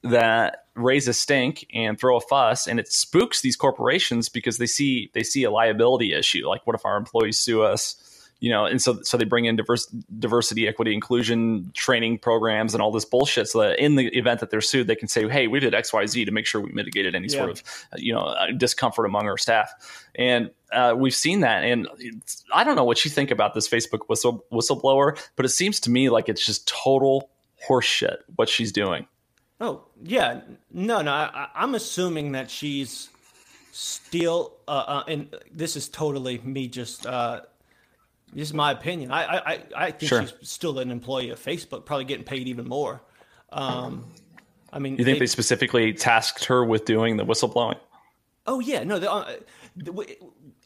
that 0.03 0.67
raise 0.79 1.07
a 1.07 1.13
stink 1.13 1.65
and 1.73 1.99
throw 1.99 2.17
a 2.17 2.21
fuss 2.21 2.67
and 2.67 2.79
it 2.79 2.91
spooks 2.91 3.41
these 3.41 3.55
corporations 3.55 4.29
because 4.29 4.57
they 4.57 4.65
see 4.65 5.11
they 5.13 5.23
see 5.23 5.43
a 5.43 5.51
liability 5.51 6.13
issue. 6.13 6.47
Like 6.47 6.65
what 6.65 6.75
if 6.75 6.85
our 6.85 6.97
employees 6.97 7.37
sue 7.37 7.61
us? 7.61 8.05
You 8.39 8.49
know 8.51 8.65
and 8.65 8.81
so 8.81 9.01
so 9.01 9.17
they 9.17 9.25
bring 9.25 9.45
in 9.45 9.57
diverse, 9.57 9.85
diversity 10.17 10.65
equity 10.65 10.93
inclusion 10.93 11.71
training 11.73 12.19
programs 12.19 12.73
and 12.73 12.81
all 12.81 12.89
this 12.89 13.03
bullshit 13.03 13.49
so 13.49 13.59
that 13.59 13.79
in 13.79 13.95
the 13.95 14.07
event 14.17 14.39
that 14.39 14.49
they're 14.49 14.61
sued 14.61 14.87
they 14.87 14.95
can 14.95 15.09
say 15.09 15.27
hey 15.27 15.47
we 15.47 15.59
did 15.59 15.73
xyz 15.73 16.25
to 16.25 16.31
make 16.31 16.45
sure 16.45 16.61
we 16.61 16.71
mitigated 16.71 17.15
any 17.15 17.27
yeah. 17.27 17.37
sort 17.37 17.49
of 17.49 17.61
you 17.97 18.13
know 18.13 18.21
uh, 18.21 18.47
discomfort 18.55 19.05
among 19.05 19.27
our 19.27 19.37
staff. 19.37 19.73
And 20.15 20.51
uh, 20.71 20.95
we've 20.97 21.15
seen 21.15 21.41
that 21.41 21.65
and 21.65 21.89
i 22.53 22.63
don't 22.63 22.77
know 22.77 22.85
what 22.85 23.03
you 23.03 23.11
think 23.11 23.31
about 23.31 23.53
this 23.53 23.67
facebook 23.67 24.07
whistle 24.07 24.45
whistleblower 24.53 25.19
but 25.35 25.45
it 25.45 25.49
seems 25.49 25.79
to 25.81 25.89
me 25.89 26.09
like 26.09 26.29
it's 26.29 26.45
just 26.45 26.67
total 26.67 27.29
horseshit 27.67 28.17
what 28.35 28.47
she's 28.47 28.71
doing 28.71 29.05
Oh 29.61 29.83
yeah, 30.01 30.41
no, 30.71 31.01
no. 31.01 31.11
I, 31.11 31.49
am 31.55 31.75
assuming 31.75 32.31
that 32.31 32.49
she's 32.49 33.09
still, 33.71 34.53
uh, 34.67 34.71
uh, 34.87 35.03
and 35.07 35.35
this 35.51 35.75
is 35.75 35.89
totally 35.89 36.37
me. 36.39 36.67
Just 36.67 37.05
uh, 37.05 37.41
this 38.33 38.49
is 38.49 38.53
my 38.53 38.71
opinion. 38.71 39.11
I, 39.11 39.23
I, 39.23 39.63
I 39.75 39.91
think 39.91 40.09
sure. 40.09 40.21
she's 40.25 40.49
still 40.49 40.79
an 40.79 40.91
employee 40.91 41.29
of 41.31 41.43
Facebook, 41.43 41.85
probably 41.85 42.05
getting 42.05 42.23
paid 42.23 42.47
even 42.47 42.67
more. 42.67 43.01
Um, 43.51 44.05
I 44.71 44.79
mean, 44.79 44.93
you 44.93 45.03
think 45.03 45.15
they, 45.15 45.19
they, 45.19 45.27
specifically 45.27 45.93
tasked 45.93 46.45
her 46.45 46.63
with 46.63 46.85
doing 46.85 47.17
the 47.17 47.25
whistleblowing? 47.25 47.79
Oh 48.45 48.59
yeah, 48.59 48.83
no. 48.83 48.95
Uh, 48.95 49.35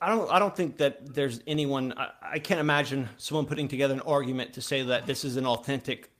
I 0.02 0.10
don't. 0.10 0.32
I 0.32 0.38
don't 0.38 0.56
think 0.56 0.78
that 0.78 1.16
there's 1.16 1.40
anyone. 1.48 1.94
I, 1.98 2.10
I 2.34 2.40
can't 2.40 2.60
imagine 2.60 3.10
someone 3.18 3.46
putting 3.46 3.68
together 3.68 3.94
an 3.94 4.02
argument 4.02 4.54
to 4.54 4.62
say 4.62 4.84
that 4.84 5.08
this 5.08 5.26
is 5.26 5.38
an 5.38 5.48
authentic 5.48 6.12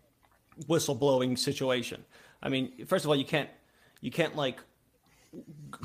whistleblowing 0.68 1.38
situation. 1.38 2.04
I 2.44 2.50
mean, 2.50 2.86
first 2.86 3.06
of 3.06 3.10
all, 3.10 3.16
you 3.16 3.26
can't 3.26 3.50
you 4.02 4.12
can't 4.12 4.36
like 4.36 4.60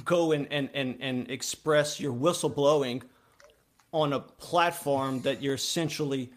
go 0.04 0.32
and 0.32 0.46
and 0.50 0.68
and, 0.74 0.96
and 1.00 1.30
express 1.30 1.98
your 1.98 2.12
whistleblowing 2.12 3.02
on 3.92 4.12
a 4.12 4.20
platform 4.20 5.22
that 5.22 5.40
you're 5.40 5.54
essentially, 5.54 6.30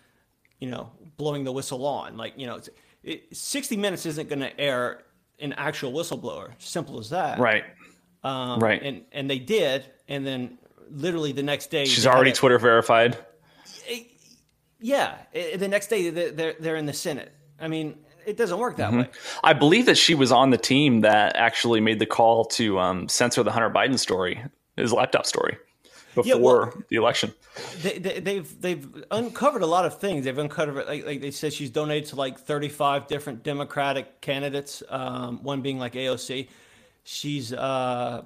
you 0.59 0.69
know, 0.69 0.89
blowing 1.17 1.43
the 1.43 1.51
whistle 1.51 1.85
on. 1.85 2.15
Like, 2.15 2.33
you 2.37 2.47
know, 2.47 2.61
it, 3.03 3.35
60 3.35 3.75
Minutes 3.75 4.05
isn't 4.05 4.29
going 4.29 4.39
to 4.39 4.57
air 4.57 5.03
an 5.39 5.53
actual 5.53 5.91
whistleblower. 5.91 6.51
Simple 6.59 6.99
as 6.99 7.09
that. 7.09 7.39
Right. 7.39 7.65
Um, 8.23 8.59
right. 8.59 8.81
And 8.81 9.01
and 9.11 9.29
they 9.29 9.39
did, 9.39 9.85
and 10.07 10.25
then 10.25 10.59
literally 10.91 11.31
the 11.31 11.43
next 11.43 11.71
day, 11.71 11.85
she's 11.85 12.05
already 12.05 12.31
Twitter 12.31 12.59
verified. 12.59 13.17
Yeah, 14.83 15.15
the 15.33 15.67
next 15.67 15.87
day 15.87 16.09
they're 16.09 16.53
they're 16.59 16.75
in 16.75 16.85
the 16.85 16.93
Senate. 16.93 17.31
I 17.59 17.67
mean, 17.67 17.97
it 18.25 18.37
doesn't 18.37 18.57
work 18.57 18.77
that 18.77 18.89
mm-hmm. 18.89 19.01
way. 19.01 19.09
I 19.43 19.53
believe 19.53 19.85
that 19.85 19.97
she 19.97 20.15
was 20.15 20.31
on 20.31 20.49
the 20.49 20.57
team 20.57 21.01
that 21.01 21.35
actually 21.35 21.81
made 21.81 21.99
the 21.99 22.05
call 22.05 22.45
to 22.45 22.79
um, 22.79 23.07
censor 23.07 23.43
the 23.43 23.51
Hunter 23.51 23.69
Biden 23.69 23.97
story, 23.97 24.43
his 24.77 24.93
laptop 24.93 25.25
story, 25.25 25.57
before 26.15 26.25
yeah, 26.25 26.35
well, 26.35 26.73
the 26.89 26.95
election. 26.95 27.33
They, 27.81 27.93
have 27.93 28.03
they, 28.03 28.19
they've, 28.19 28.61
they've 28.61 29.05
uncovered 29.11 29.61
a 29.61 29.67
lot 29.67 29.85
of 29.85 29.99
things. 29.99 30.25
They've 30.25 30.37
uncovered 30.37 30.87
like, 30.87 31.05
like 31.05 31.21
they 31.21 31.31
said 31.31 31.53
she's 31.53 31.69
donated 31.69 32.09
to 32.09 32.15
like 32.15 32.39
thirty 32.39 32.69
five 32.69 33.07
different 33.07 33.43
Democratic 33.43 34.21
candidates. 34.21 34.83
Um, 34.89 35.43
one 35.43 35.61
being 35.61 35.79
like 35.79 35.93
AOC. 35.93 36.47
She's 37.03 37.53
uh, 37.53 38.23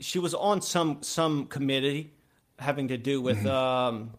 she 0.00 0.18
was 0.18 0.34
on 0.34 0.60
some 0.60 1.02
some 1.02 1.46
committee 1.46 2.12
having 2.58 2.88
to 2.88 2.96
do 2.96 3.20
with. 3.20 3.38
Mm-hmm. 3.38 3.48
Um, 3.48 4.10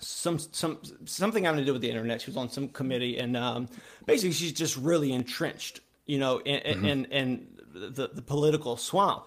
some 0.00 0.38
some 0.38 0.78
something 1.04 1.44
having 1.44 1.58
to 1.60 1.64
do 1.64 1.72
with 1.72 1.82
the 1.82 1.90
internet. 1.90 2.20
She 2.22 2.30
was 2.30 2.36
on 2.36 2.50
some 2.50 2.68
committee, 2.68 3.18
and 3.18 3.36
um, 3.36 3.68
basically, 4.06 4.32
she's 4.32 4.52
just 4.52 4.76
really 4.76 5.12
entrenched, 5.12 5.80
you 6.06 6.18
know, 6.18 6.38
in 6.38 6.60
mm-hmm. 6.60 6.84
in, 6.84 7.04
in 7.06 7.46
the 7.72 8.08
the 8.12 8.22
political 8.22 8.76
swamp. 8.76 9.26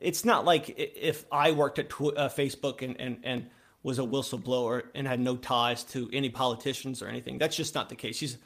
It's 0.00 0.24
not 0.24 0.44
like 0.44 0.74
if 0.76 1.24
I 1.32 1.52
worked 1.52 1.78
at 1.78 1.88
tw- 1.88 2.16
uh, 2.16 2.28
Facebook 2.28 2.82
and, 2.82 3.00
and 3.00 3.18
and 3.24 3.46
was 3.82 3.98
a 3.98 4.02
whistleblower 4.02 4.82
and 4.94 5.06
had 5.06 5.20
no 5.20 5.36
ties 5.36 5.84
to 5.84 6.10
any 6.12 6.28
politicians 6.28 7.02
or 7.02 7.08
anything. 7.08 7.38
That's 7.38 7.56
just 7.56 7.74
not 7.74 7.88
the 7.88 7.94
case. 7.94 8.16
She's 8.16 8.36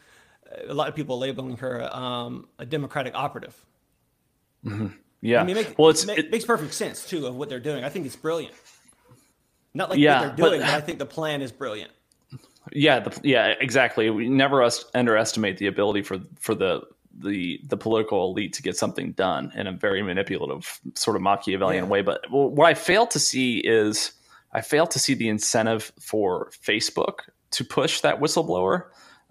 a 0.68 0.74
lot 0.74 0.88
of 0.88 0.94
people 0.94 1.18
labeling 1.18 1.56
her 1.58 1.94
um, 1.96 2.48
a 2.58 2.66
Democratic 2.66 3.14
operative. 3.14 3.56
Mm-hmm. 4.64 4.88
Yeah, 5.22 5.40
I 5.40 5.44
mean, 5.44 5.58
it, 5.58 5.78
well, 5.78 5.90
it's, 5.90 6.04
it, 6.04 6.18
it 6.18 6.30
makes 6.30 6.44
perfect 6.44 6.72
sense 6.74 7.06
too 7.06 7.26
of 7.26 7.36
what 7.36 7.48
they're 7.48 7.60
doing. 7.60 7.84
I 7.84 7.88
think 7.88 8.06
it's 8.06 8.16
brilliant. 8.16 8.54
Not 9.74 9.90
like 9.90 9.98
yeah, 9.98 10.20
what 10.20 10.36
they're 10.36 10.48
doing, 10.48 10.60
but, 10.60 10.66
but 10.66 10.74
I 10.74 10.80
think 10.80 10.98
the 10.98 11.06
plan 11.06 11.42
is 11.42 11.52
brilliant. 11.52 11.92
Yeah, 12.72 13.00
the, 13.00 13.20
yeah, 13.22 13.54
exactly. 13.60 14.10
We 14.10 14.28
never 14.28 14.68
underestimate 14.94 15.58
the 15.58 15.66
ability 15.66 16.02
for 16.02 16.18
for 16.38 16.54
the 16.54 16.82
the 17.18 17.60
the 17.64 17.76
political 17.76 18.30
elite 18.30 18.52
to 18.54 18.62
get 18.62 18.76
something 18.76 19.12
done 19.12 19.52
in 19.54 19.66
a 19.66 19.72
very 19.72 20.02
manipulative 20.02 20.80
sort 20.94 21.16
of 21.16 21.22
Machiavellian 21.22 21.84
yeah. 21.84 21.90
way. 21.90 22.02
But 22.02 22.24
what 22.30 22.66
I 22.66 22.74
fail 22.74 23.06
to 23.08 23.18
see 23.18 23.58
is 23.58 24.12
I 24.52 24.60
fail 24.60 24.86
to 24.88 24.98
see 24.98 25.14
the 25.14 25.28
incentive 25.28 25.92
for 26.00 26.50
Facebook 26.64 27.20
to 27.52 27.64
push 27.64 28.00
that 28.00 28.20
whistleblower. 28.20 28.84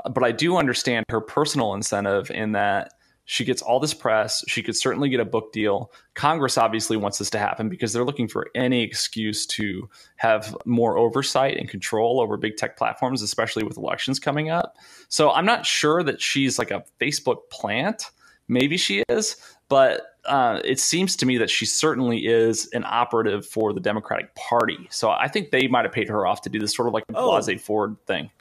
But 0.10 0.24
I 0.24 0.32
do 0.32 0.58
understand 0.58 1.06
her 1.10 1.22
personal 1.22 1.74
incentive 1.74 2.32
in 2.32 2.54
that 2.54 2.94
she 3.30 3.46
gets 3.46 3.62
all 3.62 3.80
this 3.80 3.94
press. 3.94 4.44
She 4.48 4.64
could 4.64 4.76
certainly 4.76 5.08
get 5.08 5.20
a 5.20 5.26
book 5.26 5.54
deal. 5.54 5.92
Congress 6.16 6.58
obviously 6.58 6.98
wants 6.98 7.20
this 7.20 7.30
to 7.30 7.38
happen 7.38 7.70
because 7.70 7.94
they're 7.94 8.04
looking 8.04 8.28
for 8.28 8.48
any 8.56 8.82
excuse 8.82 9.46
to 9.46 9.88
have 10.16 10.58
more 10.66 10.98
oversight 10.98 11.56
and 11.56 11.70
control 11.70 12.22
over 12.22 12.38
big 12.38 12.58
tech 12.58 12.76
platforms, 12.76 13.22
especially 13.22 13.62
with 13.62 13.78
elections 13.78 14.20
coming 14.20 14.50
up. 14.50 14.78
So 15.10 15.30
I'm 15.30 15.46
not 15.46 15.64
sure 15.64 16.02
that 16.02 16.20
she's 16.20 16.58
like 16.58 16.72
a 16.72 16.84
Facebook 17.00 17.52
plant. 17.52 18.06
Maybe 18.48 18.78
she 18.78 19.04
is, 19.10 19.36
but 19.68 20.16
uh, 20.26 20.62
it 20.66 20.80
seems 20.80 21.16
to 21.18 21.28
me 21.28 21.38
that 21.38 21.52
she 21.52 21.68
certainly 21.68 22.26
is 22.26 22.68
an 22.74 22.84
operative 22.84 23.46
for 23.46 23.74
the 23.74 23.80
Democratic 23.80 24.34
Party. 24.34 24.88
So 24.90 25.12
I 25.12 25.28
think 25.28 25.52
they 25.52 25.68
might 25.68 25.86
have 25.86 25.94
paid 25.94 26.10
her 26.10 26.26
off 26.26 26.42
to 26.42 26.50
do 26.50 26.58
this 26.58 26.74
sort 26.74 26.88
of 26.88 26.96
like 26.96 27.04
a 27.14 27.16
oh. 27.16 27.30
Blasey 27.30 27.62
Ford 27.62 27.96
thing. 28.08 28.32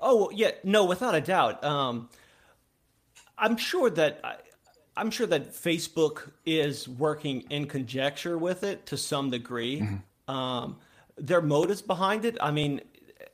Oh 0.00 0.30
yeah, 0.32 0.52
no, 0.64 0.86
without 0.86 1.14
a 1.14 1.20
doubt. 1.20 1.62
Um, 1.62 2.08
I'm 3.42 3.56
sure 3.56 3.90
that 3.90 4.20
I, 4.22 4.36
I'm 4.96 5.10
sure 5.10 5.26
that 5.26 5.52
Facebook 5.52 6.30
is 6.46 6.88
working 6.88 7.42
in 7.50 7.66
conjecture 7.66 8.38
with 8.38 8.62
it 8.62 8.86
to 8.86 8.96
some 8.96 9.30
degree. 9.30 9.80
Mm-hmm. 9.80 10.34
Um, 10.34 10.76
their 11.18 11.42
motives 11.42 11.82
behind 11.82 12.24
it. 12.24 12.38
I 12.40 12.52
mean, 12.52 12.80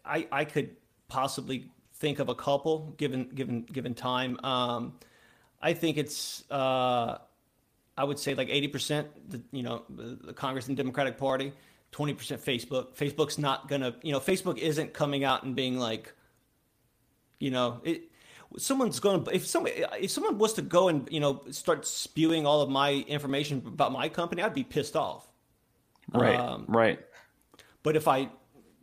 I 0.04 0.26
I 0.32 0.44
could 0.44 0.76
possibly 1.08 1.70
think 1.94 2.20
of 2.20 2.30
a 2.30 2.34
couple 2.34 2.94
given 2.96 3.28
given 3.34 3.62
given 3.62 3.94
time. 3.94 4.42
Um, 4.42 4.94
I 5.60 5.74
think 5.74 5.98
it's 5.98 6.42
uh, 6.50 7.18
I 7.96 8.04
would 8.04 8.18
say 8.18 8.34
like 8.34 8.48
eighty 8.48 8.68
percent. 8.68 9.08
You 9.52 9.62
know, 9.62 9.82
the 9.90 10.32
Congress 10.32 10.68
and 10.68 10.76
Democratic 10.76 11.18
Party, 11.18 11.52
twenty 11.92 12.14
percent 12.14 12.42
Facebook. 12.42 12.96
Facebook's 12.96 13.36
not 13.36 13.68
gonna. 13.68 13.94
You 14.02 14.12
know, 14.12 14.20
Facebook 14.20 14.56
isn't 14.56 14.94
coming 14.94 15.22
out 15.22 15.42
and 15.42 15.54
being 15.54 15.78
like, 15.78 16.14
you 17.40 17.50
know, 17.50 17.82
it 17.84 18.10
someone's 18.56 18.98
going 19.00 19.24
to 19.24 19.34
if 19.34 19.46
someone 19.46 19.72
if 20.00 20.10
someone 20.10 20.38
was 20.38 20.54
to 20.54 20.62
go 20.62 20.88
and 20.88 21.08
you 21.10 21.20
know 21.20 21.42
start 21.50 21.86
spewing 21.86 22.46
all 22.46 22.62
of 22.62 22.70
my 22.70 22.92
information 23.06 23.62
about 23.66 23.92
my 23.92 24.08
company 24.08 24.42
i'd 24.42 24.54
be 24.54 24.64
pissed 24.64 24.96
off 24.96 25.30
right 26.14 26.38
um, 26.38 26.64
right 26.68 27.00
but 27.82 27.96
if 27.96 28.08
i 28.08 28.28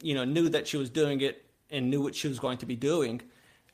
you 0.01 0.13
know 0.13 0.23
knew 0.23 0.49
that 0.49 0.67
she 0.67 0.77
was 0.77 0.89
doing 0.89 1.21
it 1.21 1.45
and 1.71 1.89
knew 1.89 2.01
what 2.01 2.13
she 2.13 2.27
was 2.27 2.39
going 2.39 2.57
to 2.57 2.65
be 2.65 2.75
doing 2.75 3.21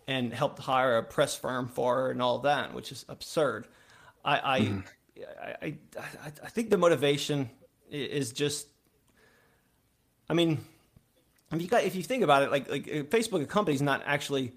and 0.07 0.33
helped 0.33 0.59
hire 0.59 0.97
a 0.97 1.03
press 1.03 1.35
firm 1.35 1.67
for 1.67 1.95
her 1.95 2.11
and 2.11 2.21
all 2.21 2.39
that 2.39 2.73
which 2.73 2.91
is 2.91 3.05
absurd 3.09 3.67
i 4.23 4.55
i 4.55 4.59
mm. 4.61 4.83
I, 5.61 5.65
I, 5.65 5.77
I 6.43 6.49
think 6.49 6.69
the 6.69 6.77
motivation 6.77 7.49
is 7.91 8.31
just 8.31 8.67
i 10.29 10.33
mean 10.33 10.59
if 11.51 11.61
you 11.61 11.67
got 11.67 11.83
if 11.83 11.95
you 11.95 12.01
think 12.01 12.23
about 12.23 12.43
it 12.43 12.51
like 12.51 12.69
like 12.69 12.85
facebook 13.09 13.43
a 13.43 13.45
company's 13.45 13.81
not 13.81 14.01
actually 14.05 14.53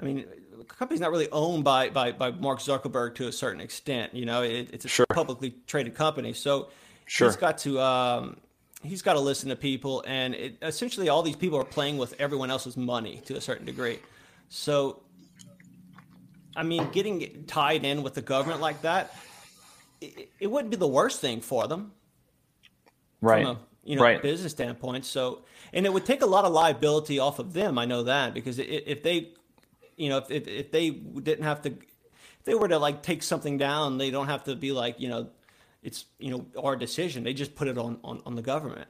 I 0.00 0.04
mean, 0.04 0.24
the 0.56 0.64
company's 0.64 1.00
not 1.00 1.10
really 1.10 1.30
owned 1.30 1.64
by, 1.64 1.90
by, 1.90 2.12
by 2.12 2.30
Mark 2.30 2.60
Zuckerberg 2.60 3.14
to 3.16 3.28
a 3.28 3.32
certain 3.32 3.60
extent. 3.60 4.14
You 4.14 4.24
know, 4.24 4.42
it, 4.42 4.70
it's 4.72 4.84
a 4.84 4.88
sure. 4.88 5.06
publicly 5.12 5.54
traded 5.66 5.94
company, 5.94 6.32
so 6.32 6.68
sure. 7.06 7.28
he's 7.28 7.36
got 7.36 7.58
to 7.58 7.80
um, 7.80 8.36
he's 8.82 9.02
got 9.02 9.14
to 9.14 9.20
listen 9.20 9.50
to 9.50 9.56
people, 9.56 10.02
and 10.06 10.34
it, 10.34 10.56
essentially 10.62 11.08
all 11.08 11.22
these 11.22 11.36
people 11.36 11.58
are 11.58 11.64
playing 11.64 11.98
with 11.98 12.14
everyone 12.18 12.50
else's 12.50 12.76
money 12.76 13.20
to 13.26 13.36
a 13.36 13.40
certain 13.40 13.66
degree. 13.66 13.98
So, 14.48 15.02
I 16.56 16.62
mean, 16.62 16.88
getting 16.90 17.44
tied 17.46 17.84
in 17.84 18.02
with 18.02 18.14
the 18.14 18.22
government 18.22 18.60
like 18.60 18.82
that, 18.82 19.14
it, 20.00 20.30
it 20.40 20.46
wouldn't 20.46 20.70
be 20.70 20.76
the 20.76 20.88
worst 20.88 21.20
thing 21.20 21.40
for 21.40 21.66
them, 21.66 21.92
right? 23.20 23.44
From 23.44 23.56
a, 23.56 23.60
you 23.84 23.96
know, 23.96 24.02
right. 24.02 24.22
business 24.22 24.52
standpoint. 24.52 25.04
So, 25.04 25.42
and 25.72 25.86
it 25.86 25.92
would 25.92 26.06
take 26.06 26.22
a 26.22 26.26
lot 26.26 26.44
of 26.44 26.52
liability 26.52 27.18
off 27.18 27.38
of 27.38 27.52
them. 27.52 27.78
I 27.78 27.84
know 27.84 28.02
that 28.04 28.34
because 28.34 28.58
if 28.58 29.02
they 29.02 29.32
you 30.00 30.08
know, 30.08 30.16
if, 30.16 30.30
if, 30.30 30.48
if 30.48 30.70
they 30.70 30.90
didn't 30.90 31.44
have 31.44 31.60
to, 31.62 31.70
if 31.70 32.44
they 32.44 32.54
were 32.54 32.68
to 32.68 32.78
like 32.78 33.02
take 33.02 33.22
something 33.22 33.58
down, 33.58 33.98
they 33.98 34.10
don't 34.10 34.28
have 34.28 34.44
to 34.44 34.56
be 34.56 34.72
like, 34.72 34.98
you 34.98 35.08
know, 35.08 35.28
it's, 35.82 36.06
you 36.18 36.30
know, 36.30 36.46
our 36.60 36.74
decision. 36.74 37.22
They 37.22 37.34
just 37.34 37.54
put 37.54 37.68
it 37.68 37.76
on, 37.76 37.98
on, 38.02 38.22
on 38.24 38.34
the 38.34 38.42
government. 38.42 38.88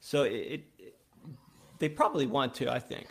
So 0.00 0.22
it, 0.22 0.64
it, 0.78 0.94
they 1.78 1.88
probably 1.88 2.26
want 2.26 2.54
to, 2.54 2.72
I 2.72 2.78
think. 2.78 3.08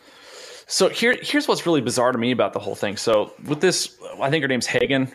So 0.66 0.88
here, 0.88 1.16
here's 1.20 1.46
what's 1.46 1.66
really 1.66 1.82
bizarre 1.82 2.12
to 2.12 2.18
me 2.18 2.30
about 2.30 2.54
the 2.54 2.58
whole 2.58 2.74
thing. 2.74 2.96
So 2.96 3.34
with 3.46 3.60
this, 3.60 3.98
I 4.20 4.30
think 4.30 4.42
her 4.42 4.48
name's 4.48 4.66
Haugen, 4.66 5.12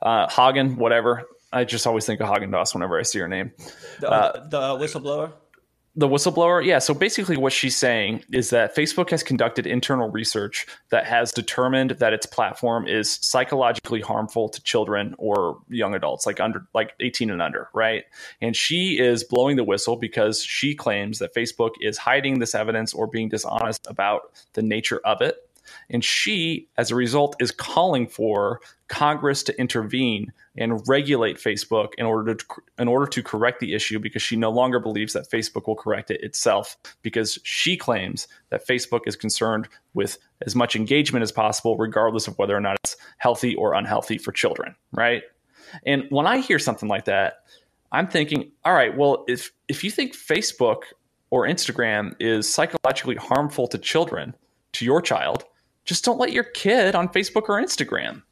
uh, 0.00 0.28
Haugen, 0.28 0.76
whatever. 0.76 1.24
I 1.52 1.64
just 1.64 1.86
always 1.86 2.06
think 2.06 2.20
of 2.20 2.28
Haagen-Dazs 2.28 2.74
whenever 2.74 2.98
I 2.98 3.02
see 3.02 3.18
her 3.18 3.28
name. 3.28 3.52
The, 3.98 4.10
uh, 4.10 4.48
the 4.48 4.60
whistleblower 4.78 5.32
the 5.96 6.08
whistleblower? 6.08 6.64
Yeah 6.64 6.78
so 6.78 6.94
basically 6.94 7.36
what 7.36 7.52
she's 7.52 7.76
saying 7.76 8.24
is 8.32 8.50
that 8.50 8.74
facebook 8.74 9.10
has 9.10 9.22
conducted 9.22 9.66
internal 9.66 10.10
research 10.10 10.66
that 10.90 11.06
has 11.06 11.32
determined 11.32 11.92
that 11.92 12.12
its 12.12 12.26
platform 12.26 12.86
is 12.86 13.10
psychologically 13.10 14.00
harmful 14.00 14.48
to 14.48 14.62
children 14.62 15.14
or 15.18 15.58
young 15.68 15.94
adults 15.94 16.26
like 16.26 16.40
under 16.40 16.66
like 16.74 16.92
18 17.00 17.30
and 17.30 17.42
under 17.42 17.68
right? 17.74 18.04
And 18.40 18.56
she 18.56 18.98
is 18.98 19.24
blowing 19.24 19.56
the 19.56 19.64
whistle 19.64 19.96
because 19.96 20.42
she 20.42 20.74
claims 20.74 21.18
that 21.18 21.34
facebook 21.34 21.72
is 21.80 21.98
hiding 21.98 22.38
this 22.38 22.54
evidence 22.54 22.94
or 22.94 23.06
being 23.06 23.28
dishonest 23.28 23.86
about 23.88 24.32
the 24.54 24.62
nature 24.62 25.00
of 25.04 25.20
it. 25.20 25.36
And 25.90 26.04
she, 26.04 26.68
as 26.76 26.90
a 26.90 26.94
result, 26.94 27.36
is 27.40 27.50
calling 27.50 28.06
for 28.06 28.60
Congress 28.88 29.42
to 29.44 29.58
intervene 29.58 30.32
and 30.56 30.86
regulate 30.86 31.36
Facebook 31.36 31.90
in 31.98 32.06
order 32.06 32.34
to 32.34 32.44
in 32.78 32.88
order 32.88 33.06
to 33.06 33.22
correct 33.22 33.60
the 33.60 33.74
issue 33.74 33.98
because 33.98 34.22
she 34.22 34.36
no 34.36 34.50
longer 34.50 34.78
believes 34.78 35.12
that 35.12 35.30
Facebook 35.30 35.66
will 35.66 35.74
correct 35.74 36.10
it 36.10 36.22
itself 36.22 36.76
because 37.02 37.38
she 37.42 37.76
claims 37.76 38.28
that 38.50 38.66
Facebook 38.66 39.00
is 39.06 39.16
concerned 39.16 39.68
with 39.94 40.18
as 40.46 40.54
much 40.54 40.76
engagement 40.76 41.22
as 41.22 41.32
possible 41.32 41.76
regardless 41.76 42.28
of 42.28 42.38
whether 42.38 42.56
or 42.56 42.60
not 42.60 42.76
it's 42.84 42.96
healthy 43.18 43.54
or 43.56 43.74
unhealthy 43.74 44.18
for 44.18 44.32
children, 44.32 44.74
right? 44.92 45.22
And 45.84 46.04
when 46.10 46.26
I 46.26 46.38
hear 46.38 46.58
something 46.58 46.88
like 46.88 47.06
that, 47.06 47.44
I'm 47.90 48.08
thinking, 48.08 48.52
all 48.64 48.74
right, 48.74 48.96
well, 48.96 49.24
if 49.28 49.52
if 49.68 49.82
you 49.82 49.90
think 49.90 50.14
Facebook 50.14 50.82
or 51.30 51.46
Instagram 51.46 52.14
is 52.20 52.52
psychologically 52.52 53.16
harmful 53.16 53.66
to 53.68 53.78
children, 53.78 54.36
to 54.72 54.84
your 54.84 55.02
child, 55.02 55.44
just 55.84 56.04
don't 56.04 56.18
let 56.18 56.32
your 56.32 56.44
kid 56.44 56.94
on 56.94 57.08
Facebook 57.08 57.48
or 57.48 57.60
Instagram. 57.60 58.22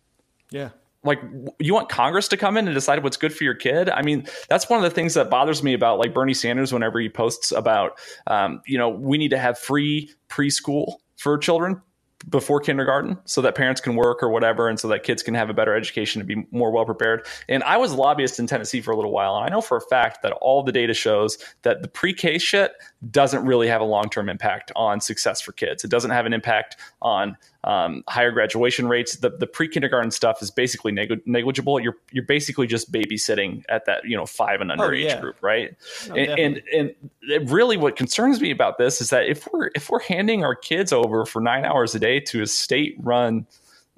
Yeah. 0.50 0.70
Like 1.04 1.20
you 1.58 1.74
want 1.74 1.88
Congress 1.88 2.28
to 2.28 2.36
come 2.36 2.56
in 2.56 2.66
and 2.66 2.74
decide 2.74 3.02
what's 3.02 3.16
good 3.16 3.34
for 3.34 3.44
your 3.44 3.54
kid. 3.54 3.90
I 3.90 4.02
mean, 4.02 4.26
that's 4.48 4.68
one 4.68 4.78
of 4.78 4.84
the 4.84 4.94
things 4.94 5.14
that 5.14 5.30
bothers 5.30 5.62
me 5.62 5.74
about 5.74 5.98
like 5.98 6.14
Bernie 6.14 6.34
Sanders 6.34 6.72
whenever 6.72 7.00
he 7.00 7.08
posts 7.08 7.50
about, 7.50 7.98
um, 8.28 8.62
you 8.66 8.78
know, 8.78 8.88
we 8.88 9.18
need 9.18 9.30
to 9.30 9.38
have 9.38 9.58
free 9.58 10.10
preschool 10.28 10.94
for 11.16 11.38
children 11.38 11.80
before 12.28 12.60
kindergarten 12.60 13.18
so 13.24 13.40
that 13.40 13.54
parents 13.54 13.80
can 13.80 13.96
work 13.96 14.22
or 14.22 14.28
whatever 14.28 14.68
and 14.68 14.78
so 14.78 14.88
that 14.88 15.02
kids 15.02 15.22
can 15.22 15.34
have 15.34 15.50
a 15.50 15.54
better 15.54 15.74
education 15.74 16.20
and 16.20 16.28
be 16.28 16.46
more 16.50 16.70
well 16.70 16.84
prepared 16.84 17.26
and 17.48 17.62
i 17.64 17.76
was 17.76 17.92
a 17.92 17.96
lobbyist 17.96 18.38
in 18.38 18.46
tennessee 18.46 18.80
for 18.80 18.92
a 18.92 18.96
little 18.96 19.10
while 19.10 19.34
and 19.36 19.44
i 19.44 19.48
know 19.48 19.60
for 19.60 19.76
a 19.76 19.80
fact 19.80 20.22
that 20.22 20.32
all 20.40 20.62
the 20.62 20.72
data 20.72 20.94
shows 20.94 21.38
that 21.62 21.82
the 21.82 21.88
pre-k 21.88 22.38
shit 22.38 22.72
doesn't 23.10 23.44
really 23.44 23.66
have 23.66 23.80
a 23.80 23.84
long-term 23.84 24.28
impact 24.28 24.70
on 24.76 25.00
success 25.00 25.40
for 25.40 25.52
kids 25.52 25.84
it 25.84 25.90
doesn't 25.90 26.10
have 26.12 26.26
an 26.26 26.32
impact 26.32 26.76
on 27.00 27.36
um, 27.64 28.02
higher 28.08 28.32
graduation 28.32 28.88
rates. 28.88 29.16
The, 29.16 29.30
the 29.30 29.46
pre 29.46 29.68
kindergarten 29.68 30.10
stuff 30.10 30.42
is 30.42 30.50
basically 30.50 30.92
neg- 30.92 31.26
negligible. 31.26 31.80
You're 31.80 31.96
you're 32.10 32.24
basically 32.24 32.66
just 32.66 32.90
babysitting 32.90 33.64
at 33.68 33.86
that 33.86 34.04
you 34.04 34.16
know 34.16 34.26
five 34.26 34.60
and 34.60 34.72
under 34.72 34.86
oh, 34.86 34.92
age 34.92 35.04
yeah. 35.04 35.20
group, 35.20 35.36
right? 35.42 35.76
No, 36.08 36.16
and, 36.16 36.62
and, 36.72 36.94
and 37.30 37.50
really, 37.50 37.76
what 37.76 37.96
concerns 37.96 38.40
me 38.40 38.50
about 38.50 38.78
this 38.78 39.00
is 39.00 39.10
that 39.10 39.26
if 39.26 39.46
we're 39.52 39.70
if 39.74 39.90
we're 39.90 40.02
handing 40.02 40.44
our 40.44 40.54
kids 40.54 40.92
over 40.92 41.24
for 41.24 41.40
nine 41.40 41.64
hours 41.64 41.94
a 41.94 41.98
day 42.00 42.20
to 42.20 42.42
a 42.42 42.46
state 42.46 42.96
run 42.98 43.46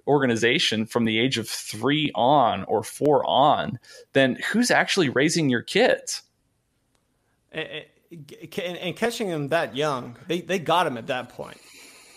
organization 0.06 0.84
from 0.84 1.06
the 1.06 1.18
age 1.18 1.38
of 1.38 1.48
three 1.48 2.12
on 2.14 2.64
or 2.64 2.82
four 2.82 3.24
on, 3.26 3.78
then 4.12 4.36
who's 4.50 4.70
actually 4.70 5.08
raising 5.08 5.48
your 5.48 5.62
kids? 5.62 6.22
And, 7.50 7.84
and 8.10 8.96
catching 8.96 9.28
them 9.28 9.48
that 9.48 9.74
young, 9.74 10.16
they 10.28 10.42
they 10.42 10.58
got 10.58 10.84
them 10.84 10.98
at 10.98 11.06
that 11.06 11.30
point. 11.30 11.58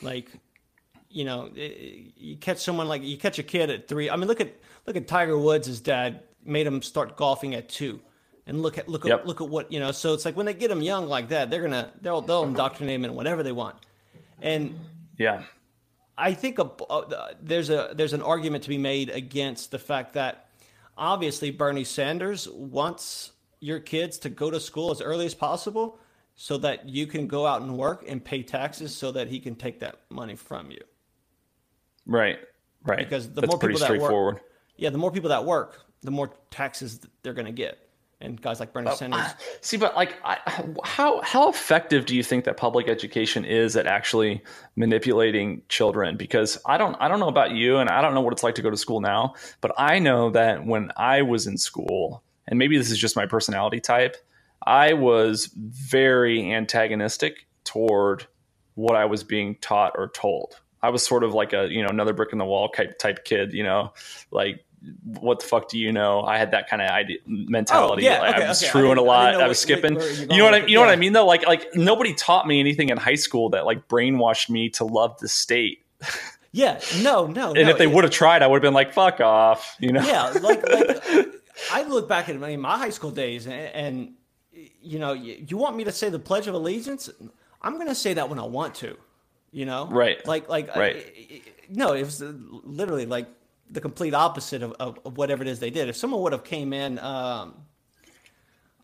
Like 0.01 0.29
you 1.17 1.25
know, 1.25 1.49
you 1.55 2.37
catch 2.37 2.59
someone 2.59 2.87
like 2.87 3.01
you 3.01 3.17
catch 3.17 3.39
a 3.39 3.43
kid 3.43 3.71
at 3.71 3.87
three. 3.87 4.07
I 4.07 4.15
mean, 4.15 4.27
look 4.27 4.39
at 4.39 4.53
look 4.85 4.95
at 4.95 5.07
Tiger 5.07 5.35
Woods. 5.35 5.65
His 5.65 5.81
dad 5.81 6.21
made 6.45 6.67
him 6.67 6.83
start 6.83 7.17
golfing 7.17 7.55
at 7.55 7.69
two, 7.69 7.99
and 8.45 8.61
look 8.61 8.77
at 8.77 8.87
look 8.87 9.03
at 9.03 9.09
yep. 9.09 9.25
look 9.25 9.41
at 9.41 9.49
what 9.49 9.71
you 9.71 9.79
know. 9.79 9.91
So 9.91 10.13
it's 10.13 10.25
like 10.25 10.37
when 10.37 10.45
they 10.45 10.53
get 10.53 10.69
them 10.69 10.83
young 10.83 11.07
like 11.07 11.29
that, 11.29 11.49
they're 11.49 11.63
gonna 11.63 11.91
they'll 12.01 12.21
they'll 12.21 12.43
indoctrinate 12.43 13.01
them 13.01 13.05
in 13.05 13.15
whatever 13.15 13.41
they 13.41 13.51
want, 13.51 13.77
and 14.43 14.79
yeah, 15.17 15.41
I 16.19 16.35
think 16.35 16.59
a, 16.59 16.65
uh, 16.65 17.33
there's 17.41 17.71
a 17.71 17.93
there's 17.95 18.13
an 18.13 18.21
argument 18.21 18.65
to 18.65 18.69
be 18.69 18.77
made 18.77 19.09
against 19.09 19.71
the 19.71 19.79
fact 19.79 20.13
that 20.13 20.49
obviously 20.95 21.49
Bernie 21.49 21.83
Sanders 21.83 22.47
wants 22.47 23.31
your 23.59 23.79
kids 23.79 24.19
to 24.19 24.29
go 24.29 24.51
to 24.51 24.59
school 24.59 24.91
as 24.91 25.01
early 25.01 25.25
as 25.25 25.33
possible 25.33 25.97
so 26.35 26.59
that 26.59 26.87
you 26.87 27.07
can 27.07 27.25
go 27.25 27.47
out 27.47 27.63
and 27.63 27.75
work 27.75 28.05
and 28.07 28.23
pay 28.23 28.43
taxes 28.43 28.95
so 28.95 29.11
that 29.13 29.29
he 29.29 29.39
can 29.39 29.55
take 29.55 29.79
that 29.79 29.95
money 30.11 30.35
from 30.35 30.69
you. 30.69 30.81
Right. 32.07 32.39
Right. 32.83 32.99
Because 32.99 33.27
the 33.29 33.41
That's 33.41 33.51
more 33.51 33.59
people 33.59 33.79
that 33.79 33.99
work, 33.99 34.41
yeah, 34.77 34.89
the 34.89 34.97
more 34.97 35.11
people 35.11 35.29
that 35.29 35.45
work, 35.45 35.81
the 36.01 36.11
more 36.11 36.31
taxes 36.49 37.01
they're 37.21 37.33
going 37.33 37.45
to 37.45 37.51
get. 37.51 37.77
And 38.19 38.41
guys 38.41 38.59
like 38.59 38.73
Bernie 38.73 38.95
Sanders. 38.95 39.19
Uh, 39.21 39.29
see, 39.61 39.77
but 39.77 39.95
like, 39.95 40.15
I, 40.25 40.39
how 40.83 41.21
how 41.21 41.49
effective 41.49 42.07
do 42.07 42.15
you 42.15 42.23
think 42.23 42.45
that 42.45 42.57
public 42.57 42.87
education 42.87 43.45
is 43.45 43.75
at 43.75 43.85
actually 43.85 44.41
manipulating 44.75 45.61
children? 45.69 46.17
Because 46.17 46.57
I 46.65 46.79
don't 46.79 46.95
I 46.99 47.09
don't 47.09 47.19
know 47.19 47.27
about 47.27 47.51
you, 47.51 47.77
and 47.77 47.91
I 47.91 48.01
don't 48.01 48.15
know 48.15 48.21
what 48.21 48.33
it's 48.33 48.41
like 48.41 48.55
to 48.55 48.63
go 48.63 48.71
to 48.71 48.77
school 48.77 49.01
now. 49.01 49.35
But 49.61 49.73
I 49.77 49.99
know 49.99 50.31
that 50.31 50.65
when 50.65 50.91
I 50.97 51.21
was 51.21 51.45
in 51.45 51.59
school, 51.59 52.23
and 52.47 52.57
maybe 52.57 52.75
this 52.75 52.89
is 52.89 52.97
just 52.97 53.15
my 53.15 53.27
personality 53.27 53.79
type, 53.79 54.17
I 54.65 54.93
was 54.93 55.51
very 55.55 56.51
antagonistic 56.51 57.45
toward 57.65 58.25
what 58.73 58.95
I 58.95 59.05
was 59.05 59.23
being 59.23 59.57
taught 59.61 59.93
or 59.95 60.07
told. 60.09 60.59
I 60.81 60.89
was 60.89 61.05
sort 61.05 61.23
of 61.23 61.33
like 61.33 61.53
a 61.53 61.67
you 61.69 61.81
know 61.81 61.89
another 61.89 62.13
brick 62.13 62.31
in 62.31 62.37
the 62.37 62.45
wall 62.45 62.69
type 62.69 62.97
type 62.99 63.25
kid, 63.25 63.53
you 63.53 63.63
know, 63.63 63.93
like 64.31 64.63
what 65.03 65.39
the 65.39 65.45
fuck 65.45 65.69
do 65.69 65.77
you 65.77 65.91
know? 65.91 66.21
I 66.21 66.37
had 66.37 66.51
that 66.51 66.69
kind 66.69 66.81
of 66.81 66.89
idea 66.89 67.17
mentality. 67.25 68.07
Oh, 68.07 68.11
yeah, 68.11 68.29
okay, 68.29 68.43
I 68.43 68.47
was 68.47 68.61
okay. 68.61 68.69
screwing 68.69 68.97
a 68.97 69.01
lot. 69.01 69.35
I, 69.35 69.43
I 69.43 69.47
was 69.47 69.59
skipping. 69.59 69.95
Where, 69.95 70.05
where 70.05 70.21
you 70.21 70.37
know 70.37 70.45
what 70.45 70.53
I 70.53 70.57
you 70.57 70.75
know 70.75 70.81
yeah. 70.81 70.85
what 70.85 70.89
I 70.89 70.95
mean 70.95 71.13
though? 71.13 71.25
Like 71.25 71.45
like 71.45 71.75
nobody 71.75 72.13
taught 72.13 72.47
me 72.47 72.59
anything 72.59 72.89
in 72.89 72.97
high 72.97 73.15
school 73.15 73.49
that 73.49 73.65
like 73.65 73.87
brainwashed 73.87 74.49
me 74.49 74.69
to 74.71 74.85
love 74.85 75.17
the 75.19 75.27
state 75.27 75.83
Yeah, 76.51 76.79
no, 77.01 77.27
no. 77.27 77.49
and 77.55 77.65
no, 77.65 77.69
if 77.69 77.77
they 77.77 77.87
would 77.87 78.03
have 78.03 78.13
tried, 78.13 78.41
I 78.41 78.47
would 78.47 78.57
have 78.57 78.61
been 78.61 78.73
like, 78.73 78.93
"Fuck 78.93 79.19
off," 79.19 79.75
you 79.79 79.91
know. 79.91 80.01
yeah, 80.01 80.29
like, 80.41 80.67
like 80.67 81.03
I 81.71 81.83
look 81.83 82.07
back 82.07 82.29
at 82.29 82.39
my, 82.39 82.55
my 82.55 82.77
high 82.77 82.89
school 82.89 83.11
days, 83.11 83.45
and, 83.45 83.53
and 83.53 84.13
you 84.81 84.99
know, 84.99 85.13
you, 85.13 85.45
you 85.47 85.57
want 85.57 85.75
me 85.75 85.83
to 85.83 85.91
say 85.91 86.09
the 86.09 86.19
Pledge 86.19 86.47
of 86.47 86.55
Allegiance? 86.55 87.09
I'm 87.61 87.75
going 87.75 87.87
to 87.87 87.95
say 87.95 88.13
that 88.13 88.29
when 88.29 88.39
I 88.39 88.45
want 88.45 88.75
to, 88.75 88.97
you 89.57 89.65
know, 89.65 89.87
Right. 89.87 90.23
Like, 90.27 90.47
like, 90.49 90.75
Right. 90.75 90.95
I- 90.97 91.33
I- 91.35 91.41
no, 91.69 91.93
it 91.93 92.03
was 92.03 92.21
literally 92.21 93.07
like 93.07 93.27
the 93.71 93.81
complete 93.81 94.13
opposite 94.13 94.61
of, 94.61 94.71
of, 94.73 94.99
of 95.03 95.17
whatever 95.17 95.41
it 95.41 95.47
is 95.49 95.59
they 95.59 95.71
did. 95.71 95.89
If 95.89 95.95
someone 95.97 96.21
would 96.21 96.31
have 96.31 96.43
came 96.43 96.71
in, 96.73 96.99
um, 96.99 97.55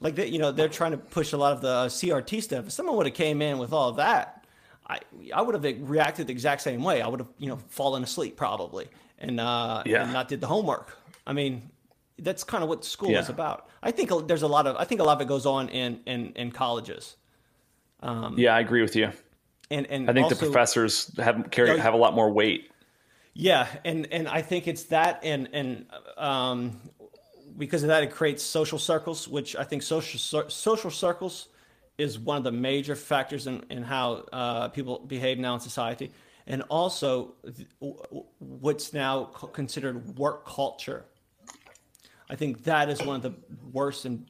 like 0.01 0.15
they, 0.15 0.28
you 0.28 0.39
know, 0.39 0.51
they're 0.51 0.67
trying 0.67 0.91
to 0.91 0.97
push 0.97 1.32
a 1.32 1.38
lot 1.38 1.53
of 1.53 1.61
the 1.61 1.86
CRT 1.89 2.41
stuff. 2.41 2.65
If 2.65 2.71
someone 2.74 2.95
would 2.97 3.05
have 3.05 3.15
came 3.15 3.41
in 3.41 3.59
with 3.59 3.71
all 3.71 3.91
that, 3.93 4.45
I 4.88 4.99
I 5.34 5.41
would 5.43 5.53
have 5.55 5.89
reacted 5.89 6.28
the 6.28 6.34
exact 6.34 6.61
same 6.61 6.84
way. 6.84 7.01
I 7.01 7.07
would 7.07 7.19
have 7.21 7.30
you 7.38 7.47
know 7.47 7.57
fallen 7.69 8.03
asleep 8.03 8.36
probably 8.36 8.88
and 9.19 9.39
uh, 9.39 9.84
Yeah. 9.86 10.03
and 10.03 10.11
not 10.11 10.28
did 10.28 10.41
the 10.41 10.47
homework. 10.47 10.97
I 11.26 11.32
mean, 11.34 11.69
that's 12.19 12.43
kind 12.43 12.63
of 12.63 12.67
what 12.69 12.84
school 12.84 13.11
Yeah. 13.11 13.21
is 13.21 13.30
about. 13.30 13.69
I 13.82 13.91
think 13.91 14.11
there's 14.28 14.41
a 14.41 14.47
lot 14.47 14.67
of 14.67 14.76
I 14.76 14.84
think 14.84 14.99
a 14.99 15.03
lot 15.05 15.15
of 15.17 15.21
it 15.21 15.28
goes 15.30 15.45
on 15.45 15.69
in 15.69 16.01
in, 16.05 16.34
in 16.36 16.51
colleges. 16.51 17.15
Yeah, 18.36 18.55
I 18.55 18.59
agree 18.59 18.82
with 18.82 18.95
you. 18.97 19.11
And 19.72 19.88
and 19.88 20.09
I 20.09 20.14
think 20.14 20.26
also- 20.26 20.36
the 20.36 20.45
professors 20.45 21.11
have 21.18 21.49
carry 21.51 21.70
No, 21.70 21.78
have 21.78 21.93
a 21.93 21.97
lot 21.97 22.14
more 22.14 22.30
weight. 22.32 22.70
Yeah, 23.34 23.68
and 23.84 24.07
and 24.11 24.28
I 24.28 24.41
think 24.43 24.68
it's 24.68 24.84
that, 24.86 25.22
and 25.24 25.49
and 25.53 25.86
um, 26.18 26.80
because 27.57 27.82
of 27.84 27.88
that, 27.88 28.03
it 28.03 28.11
creates 28.11 28.43
social 28.43 28.78
circles, 28.78 29.28
which 29.28 29.55
I 29.55 29.64
think 29.64 29.82
social 29.82 30.20
social 30.49 30.91
circles 30.91 31.47
is 31.97 32.20
one 32.20 32.38
of 32.38 32.43
the 32.43 32.51
major 32.51 32.95
factors 32.95 33.47
in 33.47 33.64
in 33.72 33.84
how 33.84 34.26
uh, 34.32 34.68
people 34.70 34.99
behave 34.99 35.39
now 35.39 35.55
in 35.55 35.59
society, 35.59 36.11
and 36.45 36.61
also 36.70 37.34
th- 37.43 37.68
w- 37.80 37.97
w- 38.03 38.26
what's 38.39 38.93
now 38.93 39.26
considered 39.26 40.16
work 40.18 40.45
culture. 40.45 41.05
I 42.30 42.36
think 42.36 42.64
that 42.64 42.89
is 42.89 43.01
one 43.01 43.16
of 43.18 43.24
the 43.24 43.34
worst 43.72 44.05
and 44.05 44.28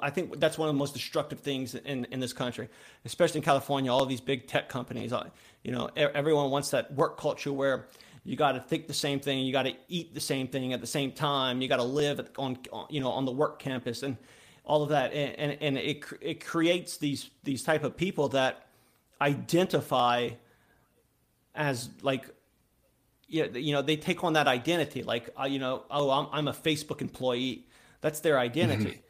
I 0.00 0.10
think 0.10 0.40
that's 0.40 0.58
one 0.58 0.68
of 0.68 0.74
the 0.74 0.78
most 0.78 0.94
destructive 0.94 1.40
things 1.40 1.74
in, 1.74 2.06
in 2.06 2.20
this 2.20 2.32
country, 2.32 2.68
especially 3.04 3.38
in 3.38 3.44
California. 3.44 3.92
All 3.92 4.06
these 4.06 4.20
big 4.20 4.46
tech 4.46 4.68
companies, 4.68 5.12
uh, 5.12 5.28
you 5.62 5.72
know, 5.72 5.90
everyone 5.96 6.50
wants 6.50 6.70
that 6.70 6.92
work 6.94 7.18
culture 7.18 7.52
where 7.52 7.88
you 8.24 8.36
got 8.36 8.52
to 8.52 8.60
think 8.60 8.86
the 8.86 8.94
same 8.94 9.20
thing, 9.20 9.38
you 9.40 9.52
got 9.52 9.62
to 9.64 9.74
eat 9.88 10.14
the 10.14 10.20
same 10.20 10.48
thing 10.48 10.72
at 10.72 10.80
the 10.80 10.86
same 10.86 11.12
time, 11.12 11.60
you 11.60 11.68
got 11.68 11.76
to 11.76 11.84
live 11.84 12.28
on, 12.38 12.58
you 12.90 13.00
know, 13.00 13.10
on 13.10 13.24
the 13.24 13.32
work 13.32 13.58
campus, 13.58 14.02
and 14.02 14.16
all 14.64 14.82
of 14.82 14.90
that, 14.90 15.12
and 15.12 15.56
and, 15.60 15.78
it 15.78 16.04
it 16.20 16.44
creates 16.44 16.98
these 16.98 17.30
these 17.44 17.62
type 17.62 17.84
of 17.84 17.96
people 17.96 18.28
that 18.30 18.66
identify 19.20 20.30
as 21.54 21.88
like 22.02 22.26
you 23.28 23.72
know, 23.72 23.82
they 23.82 23.96
take 23.96 24.24
on 24.24 24.32
that 24.32 24.48
identity, 24.48 25.02
like, 25.02 25.28
uh, 25.38 25.44
you 25.44 25.58
know, 25.58 25.84
oh, 25.90 26.10
I'm, 26.10 26.28
I'm 26.32 26.48
a 26.48 26.52
Facebook 26.52 27.02
employee. 27.02 27.66
That's 28.00 28.20
their 28.20 28.38
identity, 28.38 29.02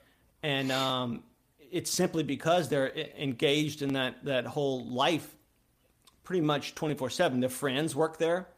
and 0.43 0.71
um, 0.73 1.23
it's 1.71 1.91
simply 1.91 2.23
because 2.23 2.69
they're 2.69 2.93
engaged 3.19 3.83
in 3.83 3.95
that 3.95 4.25
that 4.25 4.47
whole 4.47 4.87
life, 4.87 5.35
pretty 6.25 6.41
much 6.43 6.75
24 6.75 7.11
seven. 7.11 7.41
Their 7.41 7.49
friends 7.51 7.95
work 7.95 8.19
there. 8.19 8.49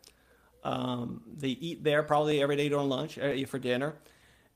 Um, 0.63 1.23
they 1.37 1.49
eat 1.49 1.83
there 1.83 2.03
probably 2.03 2.43
every 2.43 2.57
day 2.57 2.69
during 2.69 2.89
lunch, 2.89 3.19
uh, 3.19 3.33
for 3.47 3.59
dinner, 3.59 3.95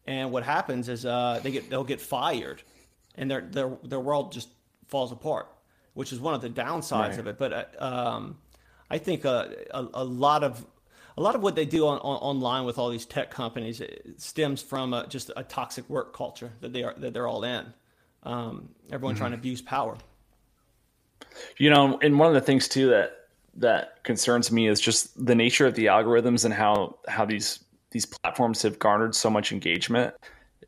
and 0.07 0.31
what 0.31 0.43
happens 0.43 0.89
is 0.91 1.07
uh, 1.07 1.41
they 1.43 1.51
get 1.51 1.70
they'll 1.70 1.83
get 1.85 2.01
fired, 2.01 2.62
and 3.16 3.31
their 3.31 3.41
their 3.41 3.70
their 3.83 4.01
world 4.01 4.33
just 4.33 4.49
falls 4.89 5.12
apart, 5.12 5.49
which 5.95 6.12
is 6.12 6.20
one 6.20 6.35
of 6.35 6.43
the 6.43 6.51
downsides 6.51 7.11
Right. 7.11 7.18
of 7.18 7.27
it. 7.27 7.39
But 7.39 7.53
uh, 7.81 7.85
um, 7.85 8.37
I 8.91 8.99
think 8.99 9.25
uh, 9.25 9.47
a, 9.70 9.87
a 9.95 10.05
lot 10.05 10.45
of 10.45 10.64
a 11.17 11.23
lot 11.23 11.35
of 11.35 11.43
what 11.43 11.55
they 11.55 11.65
do 11.65 11.87
on, 11.87 11.99
on 11.99 12.17
online 12.17 12.65
with 12.65 12.79
all 12.79 12.91
these 12.91 13.07
tech 13.07 13.31
companies 13.31 13.81
stems 14.17 14.62
from 14.62 14.93
uh, 14.93 15.07
just 15.07 15.31
a 15.37 15.45
toxic 15.45 15.89
work 15.89 16.15
culture 16.15 16.53
that 16.61 16.73
they 16.73 16.83
are 16.83 16.95
that 16.99 17.15
they're 17.15 17.29
all 17.29 17.45
in. 17.45 17.73
Um, 18.23 18.71
everyone 18.91 19.15
trying 19.15 19.33
to 19.33 19.37
abuse 19.37 19.61
power. 19.61 19.97
You 21.59 21.71
know, 21.71 21.99
and 22.01 22.19
one 22.19 22.29
of 22.29 22.35
the 22.35 22.41
things 22.41 22.69
too 22.69 22.89
that 22.91 23.12
that 23.57 24.03
concerns 24.03 24.51
me 24.51 24.67
is 24.67 24.81
just 24.81 25.25
the 25.25 25.35
nature 25.35 25.67
of 25.67 25.75
the 25.75 25.87
algorithms 25.87 26.45
and 26.45 26.53
how 26.53 26.99
how 27.07 27.25
these 27.25 27.62
these 27.91 28.07
platforms 28.07 28.62
have 28.62 28.79
garnered 28.79 29.15
so 29.15 29.31
much 29.31 29.53
engagement 29.53 30.15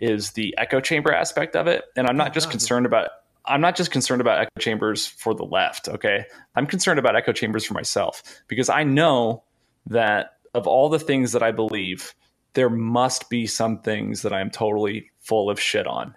is 0.01 0.33
the 0.33 0.55
echo 0.59 0.81
chamber 0.81 1.13
aspect 1.13 1.57
of 1.57 1.67
it. 1.67 1.85
And 1.97 2.07
I'm 2.07 2.17
not 2.17 2.33
just 2.33 2.51
concerned 2.51 2.87
about 2.87 3.09
I'm 3.47 3.61
not 3.61 3.77
just 3.77 3.91
concerned 3.91 4.21
about 4.21 4.41
echo 4.41 4.51
chambers 4.59 5.07
for 5.07 5.35
the 5.35 5.45
left, 5.45 5.89
okay? 5.89 6.25
I'm 6.55 6.67
concerned 6.67 6.99
about 6.99 7.17
echo 7.17 7.33
chambers 7.33 7.65
for 7.65 7.75
myself 7.75 8.23
because 8.49 8.69
I 8.69 8.83
know 8.83 9.45
that 9.87 10.36
of 10.57 10.67
all 10.67 10.89
the 10.89 10.99
things 10.99 11.33
that 11.33 11.43
I 11.43 11.53
believe, 11.53 12.15
there 12.55 12.71
must 12.71 13.29
be 13.29 13.47
some 13.47 13.79
things 13.81 14.23
that 14.23 14.33
I'm 14.33 14.51
totally 14.51 15.11
full 15.21 15.51
of 15.51 15.61
shit 15.61 15.87
on. 15.87 16.15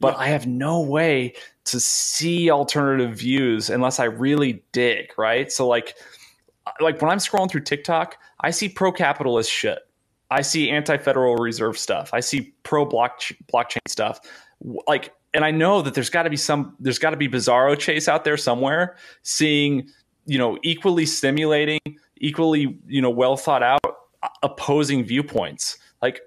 But 0.00 0.16
I 0.16 0.26
have 0.26 0.46
no 0.46 0.80
way 0.80 1.34
to 1.66 1.80
see 1.80 2.50
alternative 2.50 3.16
views 3.16 3.70
unless 3.70 3.98
I 3.98 4.04
really 4.04 4.62
dig, 4.72 5.10
right? 5.16 5.50
So 5.50 5.66
like 5.66 5.96
like 6.80 7.00
when 7.00 7.10
I'm 7.10 7.18
scrolling 7.18 7.50
through 7.50 7.62
TikTok, 7.62 8.18
I 8.40 8.50
see 8.50 8.68
pro 8.68 8.92
capitalist 8.92 9.50
shit. 9.50 9.78
I 10.30 10.42
see 10.42 10.70
anti 10.70 10.98
Federal 10.98 11.36
Reserve 11.36 11.78
stuff. 11.78 12.10
I 12.12 12.20
see 12.20 12.52
pro 12.62 12.84
blockchain 12.84 13.78
stuff. 13.86 14.20
Like, 14.88 15.12
and 15.34 15.44
I 15.44 15.50
know 15.50 15.82
that 15.82 15.94
there's 15.94 16.10
got 16.10 16.24
to 16.24 16.30
be 16.30 16.36
some, 16.36 16.74
there's 16.80 16.98
got 16.98 17.10
to 17.10 17.16
be 17.16 17.28
Bizarro 17.28 17.78
Chase 17.78 18.08
out 18.08 18.24
there 18.24 18.36
somewhere, 18.36 18.96
seeing, 19.22 19.88
you 20.24 20.38
know, 20.38 20.58
equally 20.62 21.06
stimulating, 21.06 21.80
equally, 22.18 22.78
you 22.86 23.02
know, 23.02 23.10
well 23.10 23.36
thought 23.36 23.62
out 23.62 23.80
opposing 24.42 25.04
viewpoints. 25.04 25.78
Like, 26.02 26.20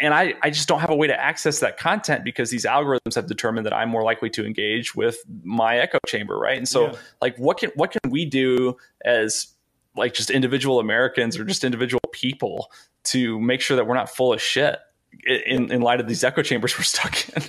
and 0.00 0.12
I, 0.12 0.34
I 0.42 0.50
just 0.50 0.68
don't 0.68 0.80
have 0.80 0.90
a 0.90 0.94
way 0.94 1.06
to 1.06 1.18
access 1.18 1.60
that 1.60 1.78
content 1.78 2.22
because 2.22 2.50
these 2.50 2.64
algorithms 2.64 3.14
have 3.14 3.26
determined 3.26 3.64
that 3.66 3.72
I'm 3.72 3.88
more 3.88 4.02
likely 4.02 4.28
to 4.30 4.44
engage 4.44 4.94
with 4.94 5.18
my 5.42 5.78
echo 5.78 5.98
chamber, 6.06 6.38
right? 6.38 6.58
And 6.58 6.68
so, 6.68 6.88
Yeah. 6.88 6.98
like, 7.22 7.36
what 7.38 7.58
can 7.58 7.70
what 7.76 7.92
can 7.92 8.10
we 8.10 8.24
do 8.26 8.76
as 9.04 9.48
like 9.96 10.12
just 10.12 10.30
individual 10.30 10.78
Americans 10.80 11.38
or 11.38 11.44
just 11.44 11.64
individual 11.64 12.00
people 12.12 12.70
to 13.04 13.40
make 13.40 13.62
sure 13.62 13.76
that 13.76 13.86
we're 13.86 13.94
not 13.94 14.10
full 14.10 14.32
of 14.34 14.40
shit 14.40 14.78
in, 15.26 15.72
in 15.72 15.80
light 15.80 16.00
of 16.00 16.08
these 16.08 16.22
echo 16.22 16.42
chambers 16.42 16.76
we're 16.76 16.84
stuck 16.84 17.28
in. 17.30 17.42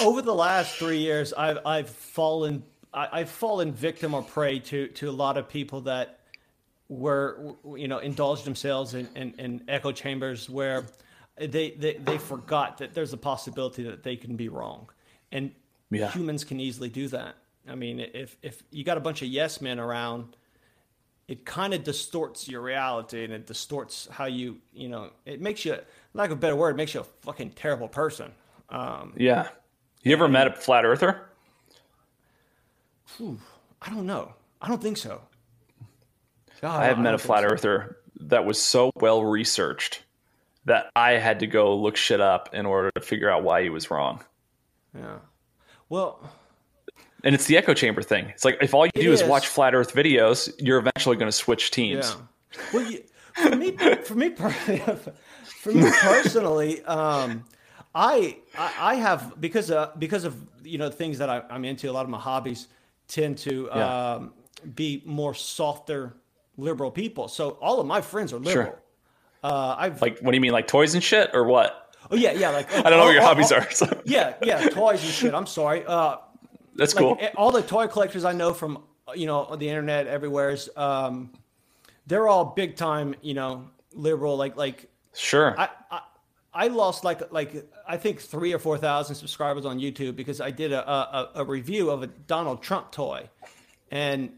over 0.00 0.20
the 0.20 0.34
last 0.34 0.76
three 0.76 0.98
years, 0.98 1.32
I've 1.32 1.58
I've 1.64 1.88
fallen 1.88 2.62
I, 2.92 3.08
I've 3.12 3.30
fallen 3.30 3.72
victim 3.72 4.12
or 4.14 4.22
prey 4.22 4.58
to 4.60 4.88
to 4.88 5.08
a 5.08 5.12
lot 5.12 5.38
of 5.38 5.48
people 5.48 5.80
that 5.82 6.17
were 6.88 7.54
you 7.76 7.86
know 7.88 7.98
indulged 7.98 8.44
themselves 8.44 8.94
in, 8.94 9.08
in, 9.14 9.34
in 9.38 9.62
echo 9.68 9.92
chambers 9.92 10.48
where 10.48 10.86
they, 11.38 11.70
they 11.72 11.94
they 11.94 12.18
forgot 12.18 12.78
that 12.78 12.94
there's 12.94 13.12
a 13.12 13.16
possibility 13.18 13.82
that 13.84 14.02
they 14.02 14.16
can 14.16 14.36
be 14.36 14.48
wrong, 14.48 14.88
and 15.32 15.52
Yeah. 15.90 16.10
humans 16.10 16.44
can 16.44 16.58
easily 16.60 16.88
do 16.88 17.08
that. 17.08 17.36
I 17.68 17.74
mean, 17.74 18.00
if 18.00 18.36
if 18.42 18.62
you 18.70 18.84
got 18.84 18.96
a 18.96 19.00
bunch 19.00 19.20
of 19.22 19.28
yes 19.28 19.60
men 19.60 19.78
around, 19.78 20.34
it 21.28 21.44
kind 21.44 21.74
of 21.74 21.84
distorts 21.84 22.48
your 22.48 22.62
reality 22.62 23.22
and 23.24 23.32
it 23.34 23.46
distorts 23.46 24.08
how 24.10 24.24
you 24.24 24.56
you 24.72 24.88
know 24.88 25.10
it 25.26 25.40
makes 25.42 25.64
you 25.66 25.76
lack 26.14 26.30
of 26.30 26.38
a 26.38 26.40
better 26.40 26.56
word 26.56 26.70
it 26.70 26.76
makes 26.76 26.94
you 26.94 27.00
a 27.00 27.04
fucking 27.04 27.50
terrible 27.50 27.88
person. 27.88 28.32
Um, 28.70 29.12
Yeah. 29.16 29.48
You 30.02 30.12
ever 30.14 30.28
met 30.28 30.46
a 30.46 30.52
flat 30.52 30.84
earther? 30.86 31.26
whew, 33.16 33.38
I 33.82 33.90
don't 33.90 34.06
know. 34.06 34.32
I 34.62 34.68
don't 34.68 34.82
think 34.82 34.96
so. 34.96 35.20
God, 36.60 36.82
I 36.82 36.86
have 36.86 36.98
met 36.98 37.14
a 37.14 37.18
flat 37.18 37.42
so. 37.42 37.48
earther 37.54 37.96
that 38.20 38.44
was 38.44 38.60
so 38.60 38.90
well 38.96 39.24
researched 39.24 40.02
that 40.64 40.90
I 40.96 41.12
had 41.12 41.40
to 41.40 41.46
go 41.46 41.76
look 41.76 41.96
shit 41.96 42.20
up 42.20 42.50
in 42.52 42.66
order 42.66 42.90
to 42.94 43.00
figure 43.00 43.30
out 43.30 43.42
why 43.42 43.62
he 43.62 43.70
was 43.70 43.90
wrong. 43.90 44.22
Yeah. 44.94 45.18
Well, 45.88 46.20
And 47.24 47.34
it's 47.34 47.46
the 47.46 47.56
echo 47.56 47.74
chamber 47.74 48.02
thing. 48.02 48.26
It's 48.28 48.44
like 48.44 48.58
if 48.60 48.74
all 48.74 48.84
you 48.86 48.92
do 48.94 49.12
is. 49.12 49.22
is. 49.22 49.28
watch 49.28 49.46
flat 49.48 49.74
earth 49.74 49.94
videos, 49.94 50.52
you're 50.58 50.78
eventually 50.78 51.16
going 51.16 51.28
to 51.28 51.36
switch 51.36 51.70
teams. 51.70 52.14
yeah. 52.16 52.60
Well, 52.72 52.90
you, 52.90 53.02
for 53.34 53.56
me, 53.56 53.72
for 54.04 54.14
me, 54.14 54.30
for 55.44 55.72
me 55.72 55.90
personally, 56.02 56.82
um, 56.84 57.44
I, 57.94 58.36
I 58.56 58.72
I 58.78 58.94
have 58.96 59.40
because 59.40 59.70
uh, 59.70 59.92
because 59.98 60.24
of 60.24 60.36
you 60.64 60.76
know 60.78 60.90
things 60.90 61.18
that 61.18 61.30
I, 61.30 61.42
I'm 61.48 61.64
into. 61.64 61.88
A 61.90 61.92
lot 61.92 62.04
of 62.04 62.10
my 62.10 62.18
hobbies 62.18 62.68
tend 63.06 63.38
to 63.38 63.68
Yeah. 63.74 64.14
um, 64.14 64.32
be 64.74 65.02
more 65.06 65.34
softer 65.34 66.14
liberal 66.58 66.90
people. 66.90 67.28
So 67.28 67.50
all 67.62 67.80
of 67.80 67.86
my 67.86 68.02
friends 68.02 68.32
are 68.34 68.38
liberal. 68.38 68.66
Sure. 68.66 68.82
Uh, 69.42 69.76
I've 69.78 70.02
Like, 70.02 70.18
what 70.18 70.32
do 70.32 70.36
you 70.36 70.40
mean, 70.42 70.52
like 70.52 70.66
toys 70.66 70.94
and 70.94 71.02
shit, 71.02 71.30
or 71.32 71.44
what? 71.44 71.84
oh 72.10 72.16
yeah 72.16 72.32
yeah 72.32 72.48
like 72.50 72.72
I 72.78 72.82
don't 72.90 72.98
know 72.98 73.04
what 73.04 73.12
your 73.14 73.22
hobbies 73.22 73.52
are. 73.52 73.70
So 73.70 73.86
Yeah 74.04 74.34
yeah 74.42 74.68
toys 74.68 75.02
and 75.02 75.12
shit. 75.12 75.34
I'm 75.34 75.46
sorry. 75.46 75.84
Uh, 75.86 76.16
that's 76.74 76.94
like 76.94 77.02
cool. 77.02 77.16
eh, 77.20 77.30
all 77.36 77.50
the 77.50 77.62
toy 77.62 77.86
collectors 77.86 78.24
I 78.24 78.32
know 78.32 78.52
from 78.54 78.82
you 79.14 79.26
know 79.26 79.56
the 79.56 79.68
internet 79.68 80.06
everywhere 80.06 80.50
is 80.50 80.68
um, 80.76 81.30
they're 82.06 82.28
all 82.28 82.44
big 82.46 82.76
time 82.76 83.14
you 83.22 83.34
know 83.34 83.68
liberal 83.94 84.36
like 84.36 84.56
like 84.56 84.88
Sure. 85.14 85.54
I, 85.58 85.68
I 85.90 86.00
I 86.54 86.68
lost 86.68 87.04
like 87.04 87.30
like 87.32 87.66
I 87.86 87.96
think 87.96 88.20
three 88.20 88.52
or 88.52 88.58
four 88.58 88.78
thousand 88.78 89.16
subscribers 89.16 89.66
on 89.66 89.78
YouTube 89.78 90.16
because 90.16 90.40
I 90.40 90.50
did 90.50 90.72
a, 90.72 90.88
a 90.88 91.30
a 91.36 91.44
review 91.44 91.90
of 91.90 92.02
a 92.02 92.06
Donald 92.06 92.62
Trump 92.62 92.90
toy, 92.92 93.28
and 93.90 94.30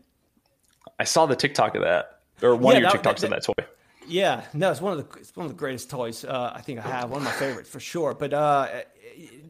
I 1.00 1.04
saw 1.04 1.24
the 1.24 1.34
TikTok 1.34 1.74
of 1.74 1.82
that. 1.82 2.20
or 2.42 2.54
one 2.54 2.72
yeah, 2.72 2.76
of 2.76 2.82
your 2.82 3.02
that, 3.02 3.02
TikToks 3.02 3.20
that, 3.20 3.24
of 3.24 3.30
that 3.30 3.42
toy. 3.42 3.66
Yeah, 4.06 4.44
no, 4.52 4.70
it's 4.70 4.80
one 4.80 4.98
of 4.98 4.98
the 4.98 5.18
it's 5.18 5.34
one 5.34 5.46
of 5.46 5.52
the 5.52 5.58
greatest 5.58 5.88
toys 5.88 6.24
uh, 6.24 6.52
I 6.54 6.60
think 6.60 6.78
I 6.78 6.82
have. 6.82 7.10
One 7.10 7.20
of 7.20 7.24
my 7.24 7.32
favorites 7.32 7.70
for 7.70 7.80
sure. 7.80 8.12
But 8.12 8.34
uh, 8.34 8.68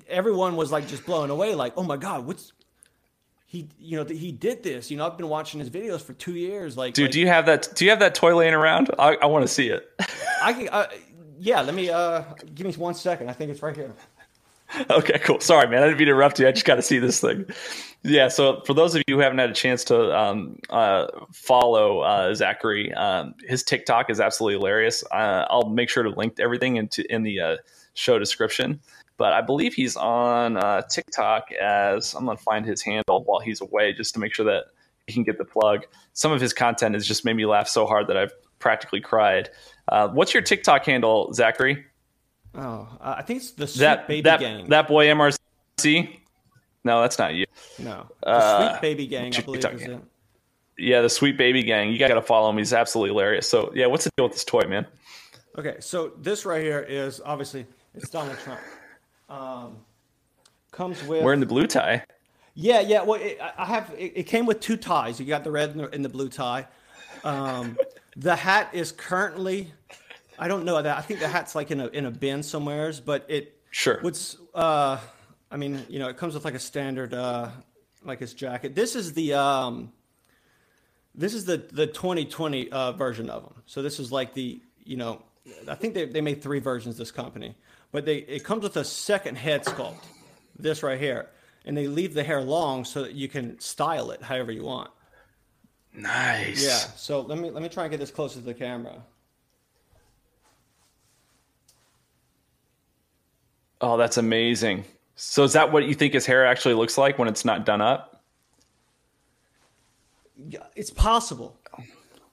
everyone 0.09 0.55
was 0.55 0.71
like 0.71 0.87
just 0.87 1.05
blown 1.05 1.31
away, 1.31 1.55
like, 1.55 1.73
oh 1.77 1.83
my 1.83 1.97
god, 1.97 2.25
what's 2.25 2.53
he? 3.47 3.69
You 3.81 3.97
know, 3.97 4.05
he 4.05 4.31
did 4.31 4.63
this. 4.63 4.91
You 4.91 4.97
know, 4.97 5.07
I've 5.07 5.17
been 5.17 5.29
watching 5.29 5.59
his 5.59 5.71
videos 5.71 6.03
for 6.03 6.13
two 6.13 6.35
years. 6.35 6.77
Like, 6.77 6.95
dude, 6.95 7.07
like, 7.07 7.13
do 7.13 7.21
you 7.21 7.27
have 7.27 7.47
that? 7.47 7.69
Do 7.75 7.85
you 7.85 7.91
have 7.91 8.01
that 8.01 8.15
toy 8.15 8.37
laying 8.37 8.55
around? 8.55 8.91
I, 8.99 9.17
I 9.17 9.27
want 9.27 9.45
to 9.45 9.49
see 9.49 9.69
it. 9.69 9.91
I 10.43 10.53
can. 10.53 10.69
Uh, 10.69 10.87
yeah, 11.41 11.63
let 11.63 11.75
me. 11.75 11.91
Uh, 11.91 12.23
give 12.55 12.67
me 12.67 12.73
one 12.75 12.95
second. 12.95 13.29
I 13.29 13.33
think 13.33 13.51
it's 13.51 13.63
right 13.63 13.75
here. 13.75 13.93
Okay, 14.91 15.19
cool. 15.21 15.41
Sorry, 15.41 15.69
man. 15.69 15.83
I 15.83 15.87
didn't 15.87 15.99
mean 15.99 16.07
to 16.07 16.13
interrupt 16.13 16.39
you. 16.39 16.49
I 16.49 16.53
just 16.53 16.67
got 16.67 16.77
to 16.77 16.83
see 16.83 16.99
this 16.99 17.21
thing. 17.21 17.45
Yeah. 18.03 18.29
So 18.29 18.63
for 18.67 18.75
those 18.75 18.95
of 18.95 19.03
you 19.07 19.17
who 19.17 19.21
haven't 19.21 19.39
had 19.39 19.51
a 19.51 19.55
chance 19.55 19.85
to 19.85 20.17
um, 20.17 20.59
uh, 20.71 21.07
follow 21.33 22.01
uh, 22.01 22.35
Zachary, 22.35 22.93
um, 22.95 23.35
his 23.47 23.63
TikTok 23.63 24.11
is 24.11 24.21
absolutely 24.21 24.59
hilarious. 24.59 25.05
Uh, 25.11 25.47
I'll 25.51 25.69
make 25.69 25.89
sure 25.89 26.03
to 26.03 26.11
link 26.11 26.39
everything 26.39 26.77
into 26.77 27.05
in 27.13 27.23
the 27.23 27.41
uh, 27.41 27.57
show 27.95 28.19
description. 28.19 28.81
But 29.17 29.33
I 29.33 29.43
believe 29.43 29.75
he's 29.75 29.97
on 29.97 30.57
uh, 30.57 30.83
TikTok 30.83 31.53
as 31.53 32.15
I'm 32.15 32.25
going 32.25 32.39
to 32.39 32.43
find 32.43 32.65
his 32.65 32.81
handle 32.81 33.23
while 33.25 33.41
he's 33.41 33.61
away, 33.61 33.93
just 33.93 34.15
to 34.15 34.21
make 34.21 34.35
sure 34.35 34.47
that 34.47 34.67
he 35.07 35.13
can 35.13 35.25
get 35.25 35.37
the 35.37 35.45
plug. 35.45 35.85
Some 36.15 36.33
of 36.33 36.41
his 36.41 36.55
content 36.55 36.95
has 36.95 37.07
just 37.07 37.25
made 37.25 37.35
me 37.35 37.45
laugh 37.45 37.69
so 37.69 37.87
hard 37.87 38.07
that 38.07 38.17
I've 38.17 38.33
practically 38.61 39.01
cried. 39.01 39.51
Uh, 39.89 40.09
what's 40.09 40.33
your 40.33 40.43
TikTok 40.43 40.87
handle, 40.87 41.33
Zachary? 41.35 41.85
Oh, 42.55 42.89
uh, 43.01 43.15
I 43.19 43.23
think 43.23 43.43
it's 43.43 43.53
the 43.53 43.67
Sweet 43.67 43.81
that, 43.81 44.09
Baby 44.09 44.23
that, 44.23 44.41
Gang. 44.41 44.69
That 44.69 44.89
boy 44.89 45.07
MRC. 45.07 46.17
No, 46.83 47.01
that's 47.01 47.19
not 47.19 47.35
you. 47.35 47.47
No, 47.79 48.07
the 48.23 48.29
uh, 48.29 48.71
Sweet 48.71 48.83
Baby 48.83 49.07
Gang. 49.07 49.35
I 49.37 49.41
believe 49.41 49.65
is 49.65 49.83
it. 49.83 50.01
Yeah, 50.79 51.03
the 51.03 51.11
Sweet 51.11 51.37
Baby 51.37 51.63
Gang. 51.63 51.93
You 51.93 51.99
got 51.99 52.09
to 52.09 52.23
follow 52.23 52.51
him. 52.51 52.59
He's 52.59 52.73
absolutely 52.73 53.11
hilarious. 53.11 53.49
So, 53.49 53.71
yeah, 53.75 53.87
what's 53.87 54.05
the 54.05 54.11
deal 54.17 54.27
with 54.27 54.33
this 54.33 54.45
toy, 54.45 54.63
man? 54.63 54.87
Okay, 55.59 55.77
so 55.81 56.13
this 56.19 56.47
right 56.47 56.63
here 56.63 56.81
is 56.81 57.21
obviously 57.25 57.67
it's 57.95 58.09
Donald 58.09 58.39
Trump. 58.39 58.61
Um, 59.29 59.77
comes 60.71 61.03
with 61.05 61.23
wearing 61.23 61.41
the 61.41 61.47
blue 61.47 61.67
tie. 61.67 62.05
Yeah, 62.55 62.81
yeah. 62.81 63.03
Well, 63.03 63.21
it, 63.21 63.39
I 63.41 63.65
have. 63.65 63.95
It, 63.97 64.13
it, 64.17 64.23
came 64.25 64.47
with 64.47 64.61
two 64.61 64.77
ties. 64.77 65.21
You 65.21 65.27
got 65.27 65.45
the 65.45 65.51
red 65.51 65.71
and 65.71 65.81
the, 65.81 65.91
and 65.91 66.05
the 66.05 66.09
blue 66.09 66.29
tie. 66.29 66.67
Um, 67.25 67.77
the 68.17 68.35
hat 68.35 68.71
is 68.73 68.93
currently 68.93 69.73
I 70.41 70.49
don't 70.49 70.65
know 70.65 70.81
that. 70.81 70.97
I 70.97 71.03
think 71.03 71.21
the 71.21 71.29
hat's 71.29 71.55
like 71.55 71.71
in 71.71 71.81
a 71.81 71.89
in 71.89 72.07
a 72.07 72.11
bin 72.11 72.43
somewheres, 72.43 72.99
but 72.99 73.27
it 73.29 73.61
sure. 73.71 73.99
What's 74.01 74.39
uh, 74.55 74.99
I 75.51 75.57
mean, 75.59 75.85
you 75.91 75.99
know, 75.99 76.09
it 76.09 76.17
comes 76.17 76.33
with 76.33 76.47
like 76.47 76.55
a 76.55 76.59
standard 76.59 77.13
uh, 77.13 77.51
like 78.05 78.21
his 78.21 78.33
jacket. 78.33 78.75
This 78.75 78.97
is 78.97 79.13
the 79.13 79.35
um, 79.35 79.93
this 81.15 81.35
is 81.35 81.45
the 81.45 81.59
the 81.59 81.87
2020 81.87 82.73
uh, 82.73 82.93
version 82.93 83.29
of 83.29 83.43
them. 83.43 83.63
So 83.67 83.83
this 83.83 84.01
is 84.01 84.11
like 84.11 84.33
the 84.33 84.63
you 84.83 84.97
know, 84.97 85.23
I 85.69 85.75
think 85.75 85.93
they 85.93 86.07
they 86.07 86.23
made 86.23 86.43
three 86.43 86.61
versions. 86.61 86.97
This 86.97 87.11
company, 87.11 87.55
but 87.93 88.07
they 88.07 88.17
it 88.17 88.43
comes 88.43 88.63
with 88.63 88.79
a 88.79 88.85
second 88.85 89.37
head 89.37 89.67
sculpt. 89.67 90.03
This 90.59 90.83
right 90.83 90.99
here, 90.99 91.29
and 91.67 91.77
they 91.77 91.87
leave 91.87 92.15
the 92.15 92.25
hair 92.25 92.41
long 92.41 92.87
so 92.87 93.03
that 93.03 93.13
you 93.13 93.29
can 93.29 93.61
style 93.61 94.11
it 94.11 94.23
however 94.23 94.53
you 94.53 94.65
want. 94.65 94.91
Nice. 95.93 96.65
Yeah. 96.65 96.79
So 96.97 97.21
let 97.21 97.39
me 97.39 97.51
let 97.51 97.63
me 97.63 97.69
try 97.69 97.85
and 97.85 97.91
get 97.91 98.01
this 98.01 98.11
closer 98.11 98.41
to 98.41 98.45
the 98.47 98.55
camera. 98.55 99.03
Oh, 103.81 103.97
that's 103.97 104.17
amazing. 104.17 104.85
So 105.17 105.45
is 105.45 105.53
that 105.55 105.73
what 105.73 105.87
you 105.87 105.95
think 105.95 106.15
his 106.15 106.27
hair 106.27 106.47
actually 106.47 106.75
looks 106.75 106.97
like 106.97 107.19
when 107.19 107.29
it's 107.29 107.45
not 107.45 107.65
done 107.67 107.81
up? 107.81 108.23
It's 110.75 110.91
possible. 110.91 111.59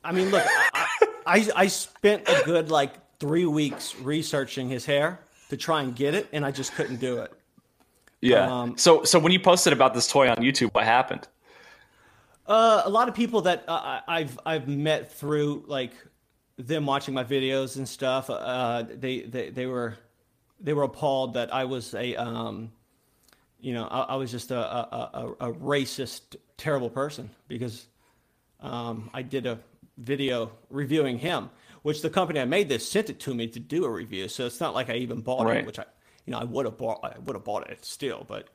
I 0.04 0.12
mean, 0.14 0.30
look, 0.30 0.44
I, 0.74 0.88
I, 1.26 1.50
I 1.56 1.68
spent 1.68 2.28
a 2.30 2.42
good 2.46 2.72
like 2.72 2.94
three 3.20 3.46
weeks 3.46 3.96
researching 4.00 4.70
his 4.70 4.86
hair 4.86 5.20
to 5.50 5.58
try 5.58 5.82
and 5.82 5.96
get 5.96 6.14
it, 6.14 6.28
and 6.32 6.46
I 6.46 6.52
just 6.52 6.74
couldn't 6.76 6.98
do 6.98 7.20
it. 7.20 7.32
Yeah. 8.22 8.50
Um, 8.50 8.78
so 8.78 9.04
so 9.04 9.20
when 9.20 9.32
you 9.32 9.40
posted 9.40 9.74
about 9.74 9.94
this 9.94 10.08
toy 10.08 10.30
on 10.30 10.38
YouTube, 10.38 10.74
what 10.74 10.86
happened? 10.86 11.28
Uh, 12.48 12.84
a 12.86 12.90
lot 12.90 13.10
of 13.10 13.16
people 13.16 13.42
that 13.42 13.66
uh, 13.68 14.02
I've 14.08 14.40
I've 14.46 14.68
met 14.68 15.12
through 15.12 15.66
like 15.68 15.92
them 16.58 16.86
watching 16.86 17.14
my 17.14 17.24
videos 17.24 17.76
and 17.76 17.88
stuff. 17.88 18.30
Uh, 18.30 18.86
they 18.90 19.22
they 19.22 19.50
they 19.50 19.66
were 19.66 19.98
they 20.60 20.74
were 20.74 20.84
appalled 20.84 21.36
that 21.36 21.54
I 21.54 21.66
was 21.66 21.94
a, 21.94 22.16
um, 22.16 22.72
you 23.60 23.74
know, 23.74 23.86
I, 23.88 24.02
I 24.02 24.16
was 24.16 24.32
just 24.32 24.52
a, 24.52 24.58
a, 24.60 25.36
a, 25.40 25.54
racist, 25.54 26.36
terrible 26.58 26.90
person 26.90 27.30
because 27.48 27.88
um, 28.60 29.10
I 29.14 29.22
did 29.22 29.46
a 29.46 29.60
video 29.98 30.52
reviewing 30.70 31.20
him, 31.20 31.50
which 31.84 32.02
the 32.02 32.10
company 32.10 32.40
I 32.40 32.46
made 32.46 32.70
this 32.70 32.88
sent 32.88 33.10
it 33.10 33.20
to 33.22 33.34
me 33.34 33.48
to 33.48 33.60
do 33.60 33.86
a 33.86 33.90
review. 33.90 34.28
So 34.28 34.46
it's 34.46 34.60
not 34.60 34.74
like 34.74 34.90
I 34.90 34.96
even 34.96 35.22
bought 35.22 35.46
right. 35.46 35.58
it, 35.58 35.66
which 35.66 35.80
I, 35.80 35.86
you 36.26 36.32
know, 36.32 36.40
I 36.40 36.44
would 36.44 36.66
have 36.66 36.78
bought, 36.78 37.00
I 37.04 37.18
would 37.20 37.36
have 37.36 37.44
bought 37.44 37.70
it 37.70 37.86
still, 37.86 38.26
but, 38.28 38.50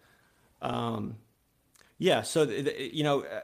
um, 0.61 1.17
yeah. 2.03 2.23
So 2.23 2.43
you 2.43 3.05
know, 3.05 3.23
uh, 3.23 3.41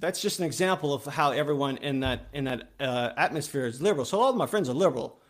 that's 0.00 0.20
just 0.20 0.40
an 0.40 0.46
example 0.46 0.92
of 0.92 1.04
how 1.04 1.30
everyone 1.30 1.76
in 1.78 2.00
that 2.00 2.26
in 2.32 2.44
that 2.44 2.70
uh, 2.80 3.10
atmosphere 3.16 3.66
is 3.66 3.80
liberal. 3.80 4.04
So 4.04 4.20
all 4.20 4.30
of 4.30 4.36
my 4.36 4.46
friends 4.46 4.68
are 4.68 4.74
liberal, 4.74 5.20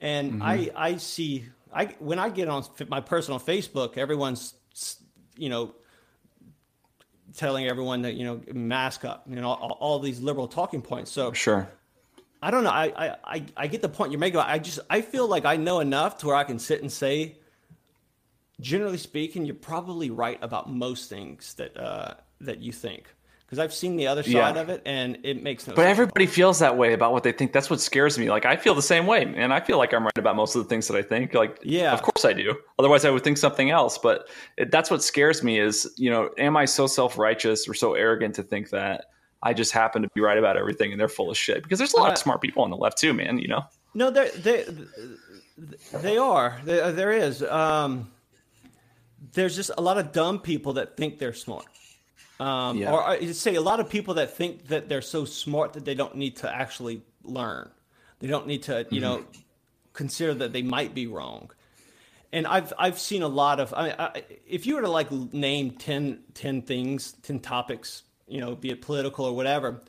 and 0.00 0.34
mm-hmm. 0.34 0.42
I 0.42 0.70
I 0.76 0.96
see 0.96 1.46
I 1.72 1.86
when 1.98 2.18
I 2.18 2.28
get 2.28 2.48
on 2.48 2.64
my 2.88 3.00
personal 3.00 3.38
Facebook, 3.40 3.96
everyone's 3.96 4.54
you 5.36 5.48
know 5.48 5.74
telling 7.36 7.66
everyone 7.66 8.02
that 8.02 8.14
you 8.14 8.24
know 8.24 8.40
mask 8.52 9.04
up, 9.04 9.24
you 9.28 9.36
know 9.36 9.48
all, 9.48 9.76
all 9.80 9.98
these 9.98 10.20
liberal 10.20 10.48
talking 10.48 10.82
points. 10.82 11.10
So 11.10 11.32
sure. 11.32 11.68
I 12.40 12.52
don't 12.52 12.62
know. 12.62 12.70
I, 12.70 13.16
I, 13.24 13.44
I 13.56 13.66
get 13.66 13.82
the 13.82 13.88
point 13.88 14.12
you're 14.12 14.20
making. 14.20 14.38
I 14.38 14.58
just 14.58 14.78
I 14.88 15.00
feel 15.00 15.26
like 15.26 15.44
I 15.44 15.56
know 15.56 15.80
enough 15.80 16.18
to 16.18 16.28
where 16.28 16.36
I 16.36 16.44
can 16.44 16.60
sit 16.60 16.82
and 16.82 16.92
say, 16.92 17.36
generally 18.60 18.98
speaking, 18.98 19.44
you're 19.44 19.56
probably 19.56 20.10
right 20.10 20.38
about 20.40 20.70
most 20.70 21.08
things 21.08 21.54
that 21.54 21.76
uh, 21.76 22.14
that 22.40 22.60
you 22.60 22.72
think 22.72 23.12
because 23.48 23.60
I've 23.60 23.72
seen 23.72 23.96
the 23.96 24.08
other 24.08 24.22
side 24.22 24.32
yeah. 24.32 24.60
of 24.60 24.68
it, 24.68 24.82
and 24.84 25.16
it 25.22 25.42
makes 25.42 25.66
no. 25.66 25.74
But 25.74 25.86
everybody 25.86 26.26
feels 26.26 26.58
that 26.58 26.76
way 26.76 26.92
about 26.92 27.12
what 27.12 27.22
they 27.22 27.32
think. 27.32 27.54
That's 27.54 27.70
what 27.70 27.80
scares 27.80 28.18
me. 28.18 28.28
Like 28.28 28.44
I 28.44 28.56
feel 28.56 28.74
the 28.74 28.82
same 28.82 29.06
way, 29.06 29.22
and 29.22 29.54
I 29.54 29.60
feel 29.60 29.78
like 29.78 29.94
I'm 29.94 30.04
right 30.04 30.18
about 30.18 30.36
most 30.36 30.54
of 30.54 30.62
the 30.62 30.68
things 30.68 30.86
that 30.88 30.98
I 30.98 31.00
think. 31.00 31.32
Like, 31.32 31.58
yeah, 31.62 31.94
of 31.94 32.02
course 32.02 32.26
I 32.26 32.34
do. 32.34 32.54
Otherwise, 32.78 33.06
I 33.06 33.10
would 33.10 33.24
think 33.24 33.38
something 33.38 33.70
else. 33.70 33.96
But 33.96 34.28
it, 34.58 34.70
that's 34.70 34.90
what 34.90 35.02
scares 35.02 35.42
me. 35.42 35.58
Is 35.58 35.90
you 35.96 36.10
know, 36.10 36.28
am 36.36 36.58
I 36.58 36.66
so 36.66 36.86
self 36.86 37.16
righteous 37.16 37.66
or 37.66 37.72
so 37.72 37.94
arrogant 37.94 38.34
to 38.34 38.42
think 38.42 38.68
that 38.68 39.06
I 39.42 39.54
just 39.54 39.72
happen 39.72 40.02
to 40.02 40.08
be 40.14 40.20
right 40.20 40.36
about 40.36 40.58
everything, 40.58 40.92
and 40.92 41.00
they're 41.00 41.08
full 41.08 41.30
of 41.30 41.36
shit? 41.38 41.62
Because 41.62 41.78
there's 41.78 41.94
a 41.94 41.98
lot 41.98 42.10
uh, 42.10 42.12
of 42.12 42.18
smart 42.18 42.42
people 42.42 42.62
on 42.64 42.70
the 42.70 42.76
left 42.76 42.98
too, 42.98 43.14
man. 43.14 43.38
You 43.38 43.48
know. 43.48 43.62
No, 43.94 44.10
they 44.10 44.28
they 44.28 44.66
they 45.94 46.18
are. 46.18 46.60
There, 46.64 46.92
there 46.92 47.12
is. 47.12 47.42
Um, 47.42 48.10
there's 49.32 49.56
just 49.56 49.70
a 49.78 49.80
lot 49.80 49.96
of 49.96 50.12
dumb 50.12 50.38
people 50.38 50.74
that 50.74 50.98
think 50.98 51.18
they're 51.18 51.32
smart. 51.32 51.64
Um, 52.40 52.78
yeah. 52.78 52.92
Or 52.92 53.02
I 53.02 53.32
say 53.32 53.56
a 53.56 53.60
lot 53.60 53.80
of 53.80 53.88
people 53.88 54.14
that 54.14 54.36
think 54.36 54.68
that 54.68 54.88
they're 54.88 55.02
so 55.02 55.24
smart 55.24 55.72
that 55.72 55.84
they 55.84 55.94
don't 55.94 56.14
need 56.14 56.36
to 56.36 56.54
actually 56.54 57.02
learn. 57.24 57.70
They 58.20 58.28
don't 58.28 58.46
need 58.46 58.64
to, 58.64 58.86
you 58.90 59.00
mm-hmm. 59.00 59.00
know, 59.00 59.24
consider 59.92 60.34
that 60.34 60.52
they 60.52 60.62
might 60.62 60.94
be 60.94 61.06
wrong. 61.06 61.50
And 62.32 62.46
I've 62.46 62.72
I've 62.78 62.98
seen 62.98 63.22
a 63.22 63.28
lot 63.28 63.58
of. 63.58 63.72
I, 63.74 63.84
mean, 63.84 63.94
I 63.98 64.22
if 64.46 64.66
you 64.66 64.74
were 64.74 64.82
to 64.82 64.90
like 64.90 65.10
name 65.10 65.70
10, 65.72 66.20
10 66.34 66.62
things, 66.62 67.12
ten 67.22 67.40
topics, 67.40 68.02
you 68.26 68.40
know, 68.40 68.54
be 68.54 68.70
it 68.70 68.82
political 68.82 69.24
or 69.24 69.34
whatever, 69.34 69.80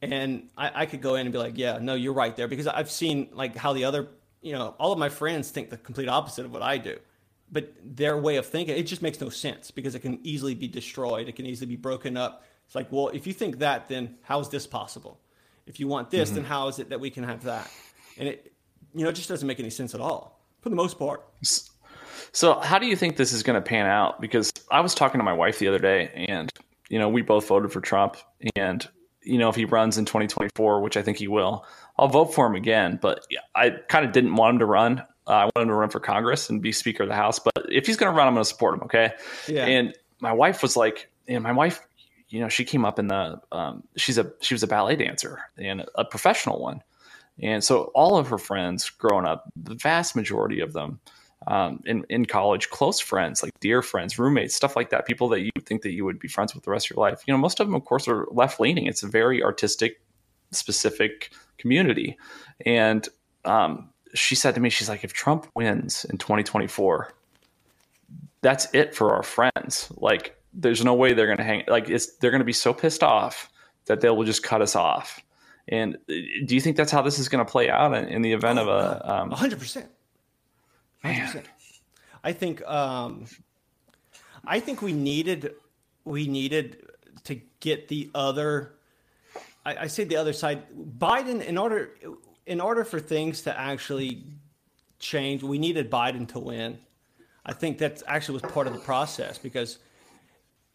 and 0.00 0.48
I, 0.56 0.82
I 0.82 0.86
could 0.86 1.02
go 1.02 1.16
in 1.16 1.26
and 1.26 1.32
be 1.32 1.38
like, 1.38 1.58
yeah, 1.58 1.78
no, 1.80 1.94
you're 1.94 2.14
right 2.14 2.34
there 2.34 2.48
because 2.48 2.66
I've 2.66 2.90
seen 2.90 3.28
like 3.32 3.54
how 3.54 3.74
the 3.74 3.84
other, 3.84 4.08
you 4.40 4.52
know, 4.52 4.74
all 4.78 4.92
of 4.92 4.98
my 4.98 5.10
friends 5.10 5.50
think 5.50 5.68
the 5.68 5.76
complete 5.76 6.08
opposite 6.08 6.46
of 6.46 6.52
what 6.52 6.62
I 6.62 6.78
do 6.78 6.98
but 7.50 7.72
their 7.82 8.16
way 8.16 8.36
of 8.36 8.46
thinking 8.46 8.76
it 8.76 8.84
just 8.84 9.02
makes 9.02 9.20
no 9.20 9.28
sense 9.28 9.70
because 9.70 9.94
it 9.94 10.00
can 10.00 10.20
easily 10.22 10.54
be 10.54 10.68
destroyed. 10.68 11.28
It 11.28 11.36
can 11.36 11.46
easily 11.46 11.66
be 11.66 11.76
broken 11.76 12.16
up. 12.16 12.44
It's 12.66 12.74
like 12.74 12.90
well 12.92 13.08
if 13.08 13.26
you 13.26 13.32
think 13.32 13.58
that 13.58 13.88
then 13.88 14.16
how 14.22 14.40
is 14.40 14.48
this 14.48 14.66
possible? 14.66 15.20
If 15.66 15.80
you 15.80 15.88
want 15.88 16.10
this 16.10 16.28
mm-hmm. 16.28 16.36
then 16.36 16.44
how 16.44 16.68
is 16.68 16.78
it 16.78 16.90
that 16.90 17.00
we 17.00 17.10
can 17.10 17.24
have 17.24 17.44
that? 17.44 17.70
And 18.16 18.28
it 18.28 18.52
you 18.94 19.04
know 19.04 19.10
it 19.10 19.14
just 19.14 19.28
doesn't 19.28 19.46
make 19.46 19.60
any 19.60 19.70
sense 19.70 19.94
at 19.94 20.00
all 20.00 20.40
for 20.60 20.68
the 20.68 20.76
most 20.76 20.98
part. 20.98 21.24
So 22.32 22.58
how 22.60 22.78
do 22.78 22.86
you 22.86 22.96
think 22.96 23.16
this 23.16 23.32
is 23.32 23.42
going 23.42 23.54
to 23.54 23.66
pan 23.66 23.86
out? 23.86 24.20
Because 24.20 24.52
i 24.70 24.80
was 24.80 24.94
talking 24.94 25.18
to 25.18 25.24
my 25.24 25.32
wife 25.32 25.58
the 25.58 25.68
other 25.68 25.78
day 25.78 26.10
and 26.28 26.52
you 26.88 26.98
know 26.98 27.08
we 27.08 27.22
both 27.22 27.46
voted 27.46 27.72
for 27.72 27.80
trump 27.80 28.16
and 28.56 28.88
you 29.22 29.38
know 29.38 29.48
if 29.48 29.56
he 29.56 29.64
runs 29.64 29.98
in 29.98 30.04
2024 30.04 30.80
which 30.80 30.96
i 30.96 31.02
think 31.02 31.18
he 31.18 31.28
will 31.28 31.66
i'll 31.98 32.08
vote 32.08 32.34
for 32.34 32.46
him 32.46 32.54
again 32.54 32.98
but 33.00 33.26
i 33.54 33.70
kind 33.88 34.04
of 34.04 34.12
didn't 34.12 34.34
want 34.34 34.54
him 34.54 34.58
to 34.60 34.66
run 34.66 35.02
uh, 35.28 35.32
I 35.32 35.44
want 35.44 35.56
him 35.56 35.68
to 35.68 35.74
run 35.74 35.90
for 35.90 36.00
Congress 36.00 36.48
and 36.48 36.62
be 36.62 36.72
Speaker 36.72 37.02
of 37.02 37.08
the 37.08 37.14
House. 37.14 37.38
But 37.38 37.66
if 37.70 37.86
he's 37.86 37.96
going 37.96 38.10
to 38.12 38.16
run, 38.16 38.26
I'm 38.26 38.34
going 38.34 38.44
to 38.44 38.48
support 38.48 38.74
him. 38.74 38.82
Okay. 38.84 39.12
Yeah. 39.46 39.66
And 39.66 39.94
my 40.20 40.32
wife 40.32 40.62
was 40.62 40.76
like, 40.76 41.10
and 41.28 41.42
my 41.42 41.52
wife, 41.52 41.80
you 42.28 42.40
know, 42.40 42.48
she 42.48 42.64
came 42.64 42.84
up 42.84 42.98
in 42.98 43.08
the, 43.08 43.40
um, 43.52 43.84
she's 43.96 44.18
a, 44.18 44.32
she 44.40 44.54
was 44.54 44.62
a 44.62 44.66
ballet 44.66 44.96
dancer 44.96 45.40
and 45.56 45.84
a 45.94 46.04
professional 46.04 46.60
one. 46.60 46.82
And 47.40 47.62
so 47.62 47.92
all 47.94 48.16
of 48.16 48.28
her 48.28 48.38
friends 48.38 48.90
growing 48.90 49.26
up, 49.26 49.44
the 49.54 49.74
vast 49.74 50.16
majority 50.16 50.60
of 50.60 50.72
them, 50.72 51.00
um, 51.46 51.80
in, 51.86 52.04
in 52.10 52.26
college, 52.26 52.68
close 52.70 52.98
friends, 52.98 53.42
like 53.42 53.52
dear 53.60 53.80
friends, 53.80 54.18
roommates, 54.18 54.54
stuff 54.54 54.74
like 54.74 54.90
that, 54.90 55.06
people 55.06 55.28
that 55.28 55.40
you 55.40 55.50
think 55.64 55.82
that 55.82 55.92
you 55.92 56.04
would 56.04 56.18
be 56.18 56.26
friends 56.26 56.54
with 56.54 56.64
the 56.64 56.70
rest 56.70 56.86
of 56.86 56.96
your 56.96 57.02
life. 57.02 57.22
You 57.26 57.32
know, 57.32 57.38
most 57.38 57.60
of 57.60 57.66
them, 57.66 57.74
of 57.74 57.84
course, 57.84 58.08
are 58.08 58.26
left 58.32 58.58
leaning. 58.58 58.86
It's 58.86 59.02
a 59.02 59.08
very 59.08 59.42
artistic 59.42 60.00
specific 60.50 61.30
community. 61.58 62.18
And 62.66 63.08
um, 63.44 63.90
she 64.14 64.34
said 64.34 64.54
to 64.54 64.60
me, 64.60 64.70
she's 64.70 64.88
like, 64.88 65.04
if 65.04 65.12
Trump 65.12 65.46
wins 65.54 66.04
in 66.06 66.18
2024, 66.18 67.12
that's 68.40 68.68
it 68.72 68.94
for 68.94 69.14
our 69.14 69.22
friends. 69.22 69.92
Like, 69.96 70.36
there's 70.52 70.84
no 70.84 70.94
way 70.94 71.12
they're 71.12 71.26
going 71.26 71.38
to 71.38 71.44
hang. 71.44 71.64
Like, 71.68 71.88
it's 71.88 72.16
they're 72.16 72.30
going 72.30 72.40
to 72.40 72.44
be 72.44 72.52
so 72.52 72.72
pissed 72.72 73.02
off 73.02 73.50
that 73.86 74.00
they 74.00 74.10
will 74.10 74.24
just 74.24 74.42
cut 74.42 74.62
us 74.62 74.76
off. 74.76 75.20
And 75.68 75.96
uh, 75.96 76.14
do 76.46 76.54
you 76.54 76.60
think 76.60 76.76
that's 76.76 76.92
how 76.92 77.02
this 77.02 77.18
is 77.18 77.28
going 77.28 77.44
to 77.44 77.50
play 77.50 77.68
out 77.68 77.94
in, 77.94 78.06
in 78.06 78.22
the 78.22 78.32
event 78.32 78.58
of 78.58 78.68
a 78.68 79.12
um, 79.12 79.30
hundred 79.30 79.58
percent? 79.58 79.90
I 82.24 82.32
think 82.32 82.66
um, 82.66 83.26
I 84.44 84.60
think 84.60 84.82
we 84.82 84.92
needed 84.92 85.54
we 86.04 86.26
needed 86.26 86.86
to 87.24 87.40
get 87.60 87.88
the 87.88 88.10
other. 88.14 88.74
I, 89.64 89.76
I 89.76 89.86
say 89.86 90.04
the 90.04 90.16
other 90.16 90.32
side. 90.32 90.64
Biden, 90.98 91.44
in 91.44 91.58
order 91.58 91.90
in 92.48 92.62
order 92.62 92.82
for 92.82 92.98
things 92.98 93.42
to 93.42 93.56
actually 93.56 94.24
change, 94.98 95.42
we 95.42 95.58
needed 95.58 95.90
Biden 95.90 96.26
to 96.28 96.38
win. 96.38 96.78
I 97.44 97.52
think 97.52 97.78
that 97.78 98.02
actually 98.06 98.40
was 98.40 98.50
part 98.50 98.66
of 98.66 98.72
the 98.72 98.80
process 98.80 99.38
because 99.38 99.78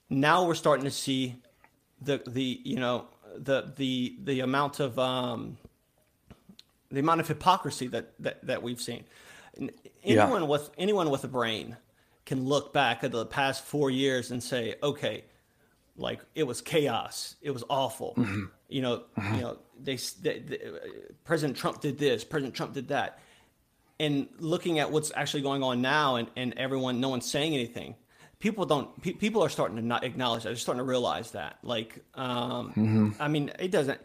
now 0.10 0.46
we're 0.46 0.56
starting 0.56 0.86
to 0.86 0.92
see 0.92 1.36
the 2.00 2.22
the 2.28 2.62
you 2.64 2.78
know 2.78 3.08
the 3.36 3.74
the 3.76 4.16
the 4.24 4.40
amount 4.42 4.80
of 4.80 4.98
um, 5.00 5.58
the 6.92 7.00
amount 7.00 7.22
of 7.22 7.28
hypocrisy 7.28 7.88
that 7.88 8.14
that, 8.20 8.46
that 8.46 8.62
we've 8.62 8.82
seen. 8.82 9.04
Anyone 10.04 10.44
yeah. 10.44 10.48
with 10.48 10.70
anyone 10.78 11.10
with 11.10 11.24
a 11.24 11.28
brain 11.28 11.76
can 12.26 12.46
look 12.46 12.72
back 12.72 13.04
at 13.04 13.12
the 13.12 13.26
past 13.26 13.64
four 13.64 13.90
years 13.90 14.32
and 14.32 14.42
say, 14.42 14.76
okay, 14.82 15.24
like 15.98 16.22
it 16.36 16.44
was 16.44 16.62
chaos, 16.62 17.36
it 17.42 17.52
was 17.52 17.64
awful. 17.70 18.14
Mm-hmm. 18.16 18.46
You 18.74 18.82
know, 18.82 19.04
mm-hmm. 19.18 19.36
you 19.36 19.42
know, 19.42 19.58
they, 19.80 19.98
they, 20.22 20.40
they, 20.40 20.60
President 21.24 21.56
Trump 21.56 21.80
did 21.80 22.00
this, 22.00 22.24
President 22.24 22.56
Trump 22.56 22.74
did 22.74 22.88
that, 22.88 23.20
and 24.00 24.28
looking 24.40 24.80
at 24.80 24.92
what's 24.92 25.12
actually 25.16 25.44
going 25.44 25.62
on 25.62 25.82
now, 25.82 26.16
and, 26.16 26.28
and 26.36 26.58
everyone, 26.58 27.00
no 27.00 27.10
one's 27.10 27.30
saying 27.30 27.54
anything. 27.54 27.96
People 28.40 28.66
don't. 28.66 29.00
Pe- 29.02 29.14
people 29.14 29.44
are 29.44 29.50
starting 29.50 29.78
to 29.78 29.84
not 29.84 30.04
acknowledge 30.04 30.44
that. 30.44 30.50
They're 30.50 30.58
starting 30.58 30.80
to 30.80 30.86
realize 30.86 31.32
that. 31.32 31.60
Like, 31.62 32.00
um, 32.16 32.70
mm-hmm. 32.70 33.10
I 33.20 33.28
mean, 33.28 33.52
it 33.60 33.70
doesn't. 33.70 34.02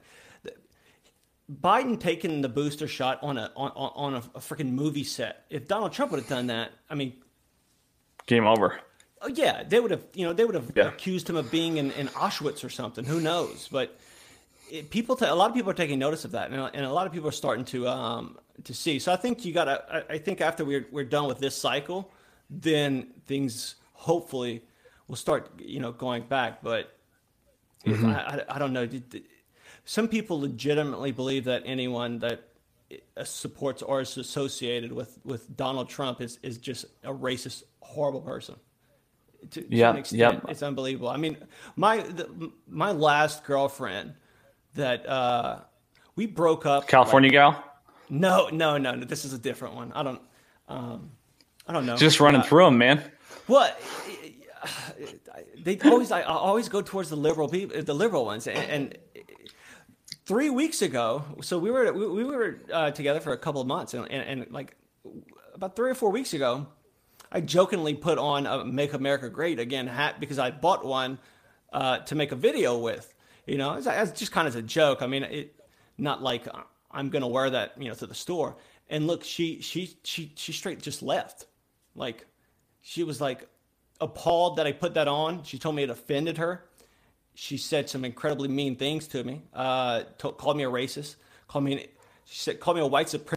Biden 1.50 1.98
taking 1.98 2.42
the 2.42 2.48
booster 2.50 2.86
shot 2.86 3.18
on 3.22 3.38
a 3.38 3.50
on, 3.56 3.72
on 3.74 4.14
a, 4.14 4.18
a 4.18 4.40
freaking 4.40 4.72
movie 4.72 5.02
set. 5.02 5.46
If 5.48 5.66
Donald 5.66 5.92
Trump 5.92 6.12
would 6.12 6.20
have 6.20 6.28
done 6.28 6.48
that, 6.48 6.72
I 6.90 6.94
mean, 6.94 7.14
game 8.26 8.46
over. 8.46 8.78
Oh, 9.22 9.28
yeah, 9.28 9.64
they 9.64 9.80
would 9.80 9.90
have. 9.90 10.04
You 10.12 10.26
know, 10.26 10.34
they 10.34 10.44
would 10.44 10.54
have 10.54 10.70
yeah. 10.76 10.88
accused 10.88 11.28
him 11.28 11.36
of 11.36 11.50
being 11.50 11.78
in, 11.78 11.90
in 11.92 12.08
Auschwitz 12.08 12.62
or 12.62 12.68
something. 12.68 13.04
Who 13.06 13.18
knows? 13.18 13.68
But 13.72 13.98
it, 14.70 14.90
people, 14.90 15.16
t- 15.16 15.26
a 15.26 15.34
lot 15.34 15.50
of 15.50 15.56
people 15.56 15.70
are 15.70 15.74
taking 15.74 15.98
notice 15.98 16.24
of 16.24 16.32
that, 16.32 16.50
and, 16.50 16.70
and 16.74 16.84
a 16.84 16.92
lot 16.92 17.06
of 17.06 17.12
people 17.12 17.28
are 17.28 17.32
starting 17.32 17.64
to 17.66 17.88
um, 17.88 18.38
to 18.64 18.74
see. 18.74 18.98
So 18.98 19.12
I 19.12 19.16
think 19.16 19.44
you 19.44 19.52
got 19.52 19.64
to. 19.64 19.84
I, 19.90 20.14
I 20.14 20.18
think 20.18 20.40
after 20.40 20.64
we're 20.64 20.86
we're 20.90 21.04
done 21.04 21.26
with 21.26 21.38
this 21.38 21.56
cycle, 21.56 22.10
then 22.50 23.08
things 23.26 23.76
hopefully 23.92 24.62
will 25.08 25.16
start. 25.16 25.50
You 25.58 25.80
know, 25.80 25.92
going 25.92 26.24
back, 26.24 26.62
but. 26.62 26.94
Mm-hmm. 27.86 28.06
I, 28.06 28.40
I, 28.40 28.56
I 28.56 28.58
don't 28.58 28.72
know 28.72 28.88
some 29.88 30.06
people 30.06 30.38
legitimately 30.38 31.12
believe 31.12 31.44
that 31.44 31.62
anyone 31.64 32.18
that 32.18 32.42
uh, 33.16 33.24
supports 33.24 33.80
or 33.80 34.02
is 34.02 34.18
associated 34.18 34.92
with 34.92 35.18
with 35.24 35.56
Donald 35.56 35.88
Trump 35.88 36.20
is 36.20 36.38
is 36.42 36.58
just 36.58 36.84
a 37.04 37.12
racist, 37.12 37.62
horrible 37.80 38.20
person. 38.20 38.56
To, 39.52 39.66
yeah, 39.74 40.02
yeah, 40.10 40.40
it's 40.46 40.62
unbelievable. 40.62 41.08
I 41.08 41.16
mean, 41.16 41.38
my 41.76 42.00
the, 42.00 42.52
my 42.68 42.92
last 42.92 43.44
girlfriend 43.44 44.12
that 44.78 45.06
uh, 45.06 45.60
we 46.16 46.26
broke 46.26 46.64
up. 46.64 46.88
California 46.88 47.28
like, 47.28 47.34
gal. 47.34 47.64
No, 48.08 48.48
no, 48.48 48.78
no, 48.78 48.94
no. 48.94 49.04
This 49.04 49.24
is 49.24 49.32
a 49.32 49.38
different 49.38 49.74
one. 49.74 49.92
I 49.92 50.02
don't. 50.02 50.20
Um, 50.68 51.10
I 51.66 51.72
don't 51.72 51.84
know. 51.84 51.96
Just 51.96 52.20
running 52.20 52.40
uh, 52.40 52.44
through 52.44 52.64
them, 52.64 52.78
man. 52.78 53.02
What? 53.46 53.80
They 55.62 55.78
always, 55.80 56.10
I 56.10 56.22
always 56.22 56.68
go 56.68 56.80
towards 56.80 57.10
the 57.10 57.16
liberal 57.16 57.48
people, 57.48 57.80
the 57.82 57.94
liberal 57.94 58.24
ones, 58.24 58.46
and, 58.46 58.58
and 58.58 58.98
three 60.24 60.50
weeks 60.50 60.82
ago, 60.82 61.24
so 61.42 61.58
we 61.58 61.70
were 61.70 61.92
we, 61.92 62.06
we 62.06 62.24
were 62.24 62.60
uh, 62.72 62.90
together 62.90 63.20
for 63.20 63.32
a 63.32 63.38
couple 63.38 63.60
of 63.60 63.66
months, 63.66 63.94
and, 63.94 64.10
and, 64.10 64.42
and, 64.42 64.52
like 64.52 64.76
about 65.54 65.76
three 65.76 65.90
or 65.90 65.94
four 65.94 66.10
weeks 66.10 66.32
ago, 66.32 66.66
I 67.30 67.40
jokingly 67.40 67.94
put 67.94 68.18
on 68.18 68.46
a 68.46 68.64
"Make 68.64 68.94
America 68.94 69.28
Great 69.28 69.58
Again" 69.58 69.86
hat 69.86 70.20
because 70.20 70.38
I 70.38 70.50
bought 70.50 70.84
one 70.84 71.18
uh, 71.72 71.98
to 71.98 72.14
make 72.14 72.32
a 72.32 72.36
video 72.36 72.78
with. 72.78 73.14
You 73.48 73.58
know, 73.58 73.74
it's, 73.74 73.86
it's 73.86 74.18
just 74.18 74.32
kind 74.32 74.46
of 74.46 74.54
as 74.54 74.58
a 74.58 74.62
joke. 74.62 75.02
I 75.02 75.06
mean, 75.06 75.22
it 75.24 75.54
not 75.96 76.22
like 76.22 76.46
I'm 76.90 77.10
gonna 77.10 77.28
wear 77.28 77.50
that 77.50 77.74
you 77.78 77.88
know 77.88 77.94
to 77.94 78.06
the 78.06 78.14
store. 78.14 78.56
And 78.90 79.06
look, 79.06 79.24
she 79.24 79.60
she 79.60 79.96
she 80.04 80.32
she 80.36 80.52
straight 80.52 80.80
just 80.80 81.02
left. 81.02 81.46
Like 81.94 82.26
she 82.82 83.02
was 83.04 83.20
like 83.20 83.48
appalled 84.00 84.56
that 84.56 84.66
I 84.66 84.72
put 84.72 84.94
that 84.94 85.08
on. 85.08 85.42
She 85.44 85.58
told 85.58 85.74
me 85.74 85.82
it 85.82 85.90
offended 85.90 86.38
her 86.38 86.68
she 87.40 87.56
said 87.56 87.88
some 87.88 88.04
incredibly 88.04 88.48
mean 88.48 88.74
things 88.74 89.06
to 89.06 89.22
me. 89.22 89.42
Uh, 89.54 90.02
to, 90.18 90.32
called 90.32 90.56
me 90.56 90.64
a 90.64 90.68
racist. 90.68 91.14
Called 91.46 91.64
me. 91.64 91.86
She 92.24 92.38
said, 92.40 92.58
called 92.58 92.76
me 92.76 92.82
a 92.82 92.86
white 92.86 93.06
supremacist. 93.06 93.36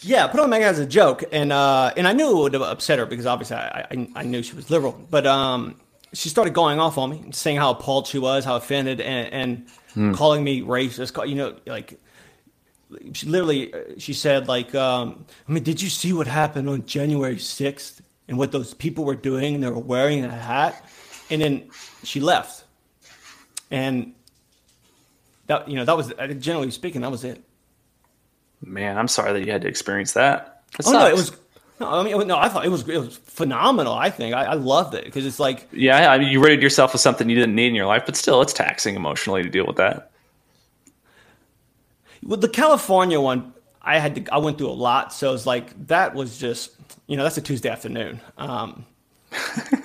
Yeah, 0.00 0.26
put 0.26 0.40
on 0.40 0.48
Megan 0.48 0.68
as 0.68 0.78
a 0.78 0.86
joke, 0.86 1.22
and 1.30 1.52
uh, 1.52 1.92
and 1.94 2.08
I 2.08 2.14
knew 2.14 2.30
it 2.30 2.40
would 2.40 2.54
upset 2.54 2.98
her 2.98 3.04
because 3.04 3.26
obviously 3.26 3.56
I, 3.56 3.86
I, 3.90 4.08
I 4.16 4.22
knew 4.22 4.42
she 4.42 4.56
was 4.56 4.70
liberal. 4.70 4.98
But 5.10 5.26
um, 5.26 5.78
she 6.12 6.28
started 6.28 6.54
going 6.54 6.78
off 6.78 6.98
on 6.98 7.10
me, 7.10 7.24
saying 7.32 7.56
how 7.56 7.70
appalled 7.70 8.06
she 8.06 8.18
was, 8.18 8.44
how 8.44 8.56
offended, 8.56 9.00
and, 9.00 9.32
and 9.32 9.68
hmm. 9.94 10.12
calling 10.12 10.44
me 10.44 10.62
racist. 10.62 11.28
You 11.28 11.34
know, 11.34 11.56
like 11.66 12.00
she 13.12 13.26
literally 13.26 13.72
she 13.98 14.12
said 14.12 14.48
like, 14.48 14.74
um, 14.74 15.24
I 15.48 15.52
mean, 15.52 15.62
did 15.62 15.80
you 15.80 15.88
see 15.88 16.12
what 16.12 16.26
happened 16.26 16.68
on 16.68 16.84
January 16.86 17.38
sixth 17.38 18.02
and 18.28 18.38
what 18.38 18.52
those 18.52 18.74
people 18.74 19.04
were 19.04 19.14
doing? 19.14 19.54
And 19.54 19.64
they 19.64 19.70
were 19.70 19.78
wearing 19.78 20.24
a 20.24 20.30
hat, 20.30 20.84
and 21.30 21.40
then 21.40 21.70
she 22.02 22.20
left 22.20 22.64
and 23.72 24.14
that 25.46 25.66
you 25.66 25.74
know 25.74 25.84
that 25.84 25.96
was 25.96 26.12
generally 26.38 26.70
speaking 26.70 27.00
that 27.00 27.10
was 27.10 27.24
it. 27.24 27.42
Man, 28.64 28.96
I'm 28.96 29.08
sorry 29.08 29.32
that 29.32 29.44
you 29.44 29.50
had 29.50 29.62
to 29.62 29.68
experience 29.68 30.12
that. 30.12 30.62
that 30.76 30.86
oh 30.86 30.92
no, 30.92 31.06
it 31.08 31.14
was. 31.14 31.32
No, 31.82 31.90
I 31.90 32.02
mean, 32.04 32.28
no, 32.28 32.38
I 32.38 32.48
thought 32.48 32.64
it 32.64 32.70
was 32.70 32.88
it 32.88 32.98
was 32.98 33.16
phenomenal. 33.16 33.92
I 33.92 34.08
think 34.08 34.34
I, 34.34 34.44
I 34.44 34.54
loved 34.54 34.94
it 34.94 35.04
because 35.04 35.26
it's 35.26 35.40
like 35.40 35.68
yeah, 35.72 36.12
I 36.12 36.18
mean, 36.18 36.28
you 36.28 36.42
rated 36.42 36.62
yourself 36.62 36.92
with 36.92 37.02
something 37.02 37.28
you 37.28 37.36
didn't 37.36 37.54
need 37.54 37.68
in 37.68 37.74
your 37.74 37.86
life, 37.86 38.04
but 38.06 38.16
still, 38.16 38.40
it's 38.40 38.52
taxing 38.52 38.94
emotionally 38.94 39.42
to 39.42 39.48
deal 39.48 39.66
with 39.66 39.76
that. 39.76 40.12
With 42.22 42.40
the 42.40 42.48
California 42.48 43.20
one, 43.20 43.52
I 43.82 43.98
had 43.98 44.14
to, 44.14 44.32
I 44.32 44.38
went 44.38 44.58
through 44.58 44.70
a 44.70 44.70
lot, 44.70 45.12
so 45.12 45.34
it's 45.34 45.44
like 45.44 45.88
that 45.88 46.14
was 46.14 46.38
just 46.38 46.72
you 47.08 47.16
know 47.16 47.24
that's 47.24 47.36
a 47.36 47.42
Tuesday 47.42 47.68
afternoon. 47.68 48.20
Um, 48.38 48.86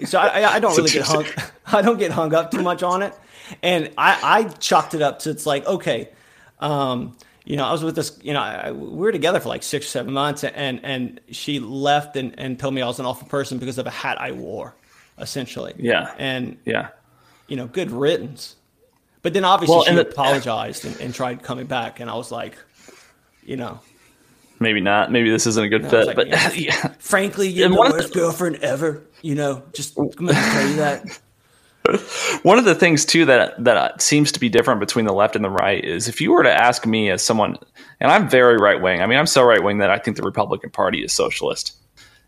so 0.06 0.20
I, 0.20 0.56
I 0.56 0.60
don't 0.60 0.78
really 0.78 0.92
get 0.92 1.06
hung 1.06 1.26
I 1.66 1.82
don't 1.82 1.98
get 1.98 2.12
hung 2.12 2.34
up 2.34 2.52
too 2.52 2.62
much 2.62 2.84
on 2.84 3.02
it 3.02 3.14
and 3.64 3.92
I, 3.98 4.20
I 4.22 4.44
chalked 4.44 4.94
it 4.94 5.02
up 5.02 5.20
to 5.20 5.30
it's 5.30 5.46
like 5.46 5.66
okay, 5.66 6.10
um, 6.60 7.18
you 7.48 7.56
know, 7.56 7.64
I 7.64 7.72
was 7.72 7.82
with 7.82 7.96
this, 7.96 8.20
you 8.22 8.34
know, 8.34 8.42
I, 8.42 8.72
we 8.74 8.98
were 8.98 9.12
together 9.14 9.40
for 9.40 9.48
like 9.48 9.64
six 9.64 9.86
or 9.86 9.90
seven 9.90 10.14
months, 10.14 10.44
and 10.44 10.84
and 10.84 11.22
she 11.32 11.62
left 11.62 12.18
and, 12.18 12.38
and 12.38 12.60
told 12.60 12.74
me 12.74 12.82
I 12.82 12.88
was 12.88 13.00
an 13.00 13.06
awful 13.06 13.26
person 13.30 13.58
because 13.58 13.78
of 13.78 13.88
a 13.88 13.90
hat 13.90 14.20
I 14.20 14.34
wore, 14.34 14.76
essentially. 15.18 15.74
Yeah. 15.78 16.14
And 16.18 16.58
yeah, 16.66 16.90
you 17.48 17.56
know, 17.56 17.68
good 17.68 17.90
riddance. 17.90 18.58
But 19.22 19.34
then 19.34 19.46
obviously 19.46 19.78
well, 19.78 19.86
she 19.86 19.96
the, 19.96 20.10
apologized 20.10 20.84
and, 20.84 21.00
and, 21.00 21.14
tried 21.14 21.42
coming 21.42 21.68
back, 21.68 22.02
and 22.02 22.10
I 22.10 22.16
was 22.16 22.34
like, 22.34 22.58
you 23.46 23.56
know, 23.56 23.80
maybe 24.60 24.82
not. 24.82 25.10
Maybe 25.10 25.30
this 25.30 25.48
isn't 25.48 25.64
a 25.64 25.70
good 25.70 25.90
fit. 25.90 26.06
Like, 26.06 26.18
but 26.18 26.28
yeah, 26.28 26.52
yeah. 26.56 26.94
frankly, 27.00 27.48
you're 27.48 27.70
the 27.70 27.76
worst 27.76 28.14
girlfriend 28.14 28.58
ever. 28.58 29.04
You 29.22 29.36
know, 29.36 29.64
just 29.72 29.98
I'm 29.98 30.10
gonna 30.10 30.34
tell 30.34 30.68
you 30.68 30.76
that. 30.76 31.20
One 32.44 32.58
of 32.58 32.66
the 32.66 32.76
things 32.76 33.06
too 33.06 33.26
that 33.26 33.64
that 33.64 34.02
seems 34.02 34.32
to 34.34 34.40
be 34.40 34.50
different 34.50 34.80
between 34.80 35.06
the 35.06 35.14
left 35.14 35.36
and 35.36 35.44
the 35.44 35.50
right 35.50 35.84
is 35.84 36.08
if 36.08 36.22
you 36.22 36.32
were 36.32 36.44
to 36.44 36.52
ask 36.52 36.86
me 36.86 37.10
as 37.10 37.24
someone, 37.24 37.58
and 38.00 38.12
I'm 38.12 38.30
very 38.30 38.58
right 38.58 38.82
wing. 38.82 39.02
I 39.02 39.08
mean, 39.08 39.18
I'm 39.18 39.28
so 39.28 39.44
right 39.44 39.64
wing 39.64 39.80
that 39.80 39.90
I 39.90 40.00
think 40.00 40.18
the 40.18 40.24
Republican 40.24 40.70
Party 40.70 41.04
is 41.04 41.14
socialist. 41.14 41.76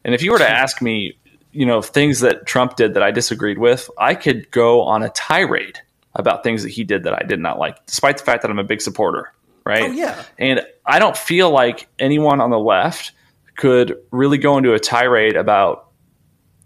And 0.03 0.16
if 0.16 0.22
you 0.22 0.32
were 0.32 0.38
to 0.38 0.49
ask 0.49 0.82
me, 0.82 1.18
you 1.51 1.66
know, 1.66 1.82
things 1.82 2.20
that 2.22 2.45
Trump 2.45 2.76
did 2.76 2.93
that 2.93 3.03
I 3.03 3.12
disagreed 3.12 3.57
with, 3.57 3.89
I 3.97 4.16
could 4.16 4.49
go 4.51 4.82
on 4.82 5.03
a 5.03 5.10
tirade 5.10 5.80
about 6.16 6.43
things 6.43 6.64
that 6.64 6.70
he 6.70 6.84
did 6.84 7.03
that 7.03 7.14
I 7.14 7.26
did 7.26 7.39
not 7.39 7.60
like, 7.60 7.86
despite 7.86 8.18
the 8.18 8.24
fact 8.24 8.41
that 8.41 8.51
I'm 8.51 8.60
a 8.60 8.64
big 8.64 8.82
supporter. 8.82 9.32
Right? 9.66 9.84
Oh 9.84 9.91
yeah. 9.91 10.24
And 10.38 10.66
I 10.86 10.99
don't 10.99 11.18
feel 11.18 11.51
like 11.51 11.88
anyone 11.99 12.41
on 12.41 12.49
the 12.49 12.60
left 12.60 13.12
could 13.55 13.97
really 14.12 14.38
go 14.38 14.57
into 14.57 14.74
a 14.74 14.80
tirade 14.80 15.36
about 15.36 15.88